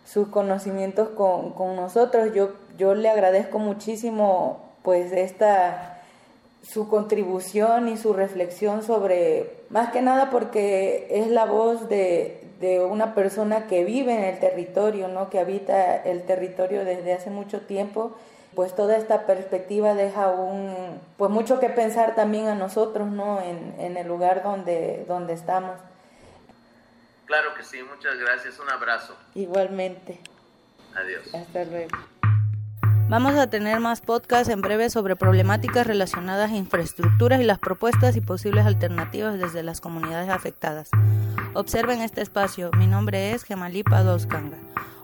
sus 0.05 0.28
conocimientos 0.28 1.09
con, 1.09 1.53
con, 1.53 1.76
nosotros. 1.76 2.34
Yo, 2.36 2.53
yo 2.78 2.93
le 2.93 3.09
agradezco 3.09 3.57
muchísimo 3.57 4.76
pues 4.84 5.11
esta 5.11 5.93
su 6.64 6.88
contribución 6.88 7.88
y 7.89 7.97
su 7.97 8.14
reflexión 8.14 8.84
sobre, 8.84 9.51
más 9.70 9.91
que 9.91 10.01
nada 10.01 10.30
porque 10.30 11.07
es 11.11 11.28
la 11.28 11.45
voz 11.45 11.89
de, 11.89 12.41
de 12.59 12.80
una 12.80 13.14
persona 13.14 13.68
que 13.68 13.84
vive 13.84 14.16
en 14.16 14.24
el 14.24 14.39
territorio, 14.39 15.07
¿no? 15.09 15.30
que 15.30 15.39
habita 15.39 15.95
el 15.97 16.24
territorio 16.24 16.86
desde 16.86 17.14
hace 17.14 17.30
mucho 17.30 17.61
tiempo 17.61 18.16
pues 18.55 18.76
toda 18.76 18.97
esta 18.97 19.26
perspectiva 19.26 19.93
deja 19.93 20.30
un, 20.30 20.99
pues 21.18 21.32
mucho 21.32 21.59
que 21.59 21.70
pensar 21.70 22.16
también 22.16 22.47
a 22.47 22.55
nosotros, 22.55 23.09
¿no? 23.09 23.41
En, 23.41 23.76
en 23.80 23.97
el 23.97 24.07
lugar 24.07 24.43
donde, 24.43 25.05
donde 25.07 25.34
estamos. 25.34 25.80
Claro 27.26 27.53
que 27.55 27.64
sí, 27.64 27.82
muchas 27.84 28.18
gracias, 28.18 28.59
un 28.59 28.70
abrazo. 28.70 29.16
Igualmente. 29.34 30.20
Adiós. 30.95 31.34
Hasta 31.34 31.64
luego. 31.66 32.12
Vamos 33.14 33.36
a 33.36 33.45
tener 33.45 33.80
más 33.80 34.01
podcasts 34.01 34.49
en 34.49 34.61
breve 34.61 34.89
sobre 34.89 35.16
problemáticas 35.16 35.86
relacionadas 35.86 36.49
a 36.49 36.55
infraestructuras 36.55 37.39
y 37.41 37.43
las 37.43 37.59
propuestas 37.59 38.16
y 38.16 38.22
posibles 38.22 38.66
alternativas 38.66 39.38
desde 39.38 39.61
las 39.61 39.82
comunidades 39.82 40.32
afectadas. 40.32 40.89
Observen 41.53 42.01
este 42.01 42.24
espacio. 42.24 42.72
Mi 42.76 42.88
nombre 42.88 43.34
es 43.34 43.43
Gemalipa 43.43 44.01
Doskanga. 44.01 44.57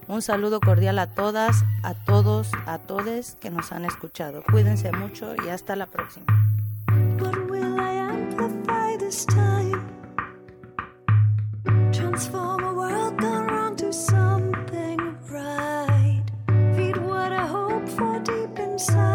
Un 0.07 0.23
saludo 0.23 0.59
cordial 0.59 0.97
a 0.97 1.05
todas, 1.05 1.63
a 1.83 1.93
todos, 1.93 2.49
a 2.65 2.79
todes 2.79 3.37
que 3.39 3.51
nos 3.51 3.71
han 3.71 3.85
escuchado. 3.85 4.41
Cuídense 4.41 4.91
mucho 4.91 5.35
y 5.45 5.49
hasta 5.49 5.75
la 5.75 5.85
próxima. 5.85 6.25
inside. 18.79 19.08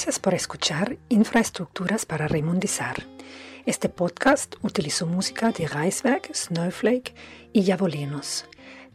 Gracias 0.00 0.18
por 0.18 0.32
escuchar 0.32 0.96
Infraestructuras 1.10 2.06
para 2.06 2.26
Remundizar. 2.26 3.06
Este 3.66 3.90
podcast 3.90 4.54
utilizó 4.62 5.06
música 5.06 5.52
de 5.52 5.68
Reisberg, 5.68 6.34
Snowflake 6.34 7.14
y 7.52 7.64
Yavolinos. 7.64 8.46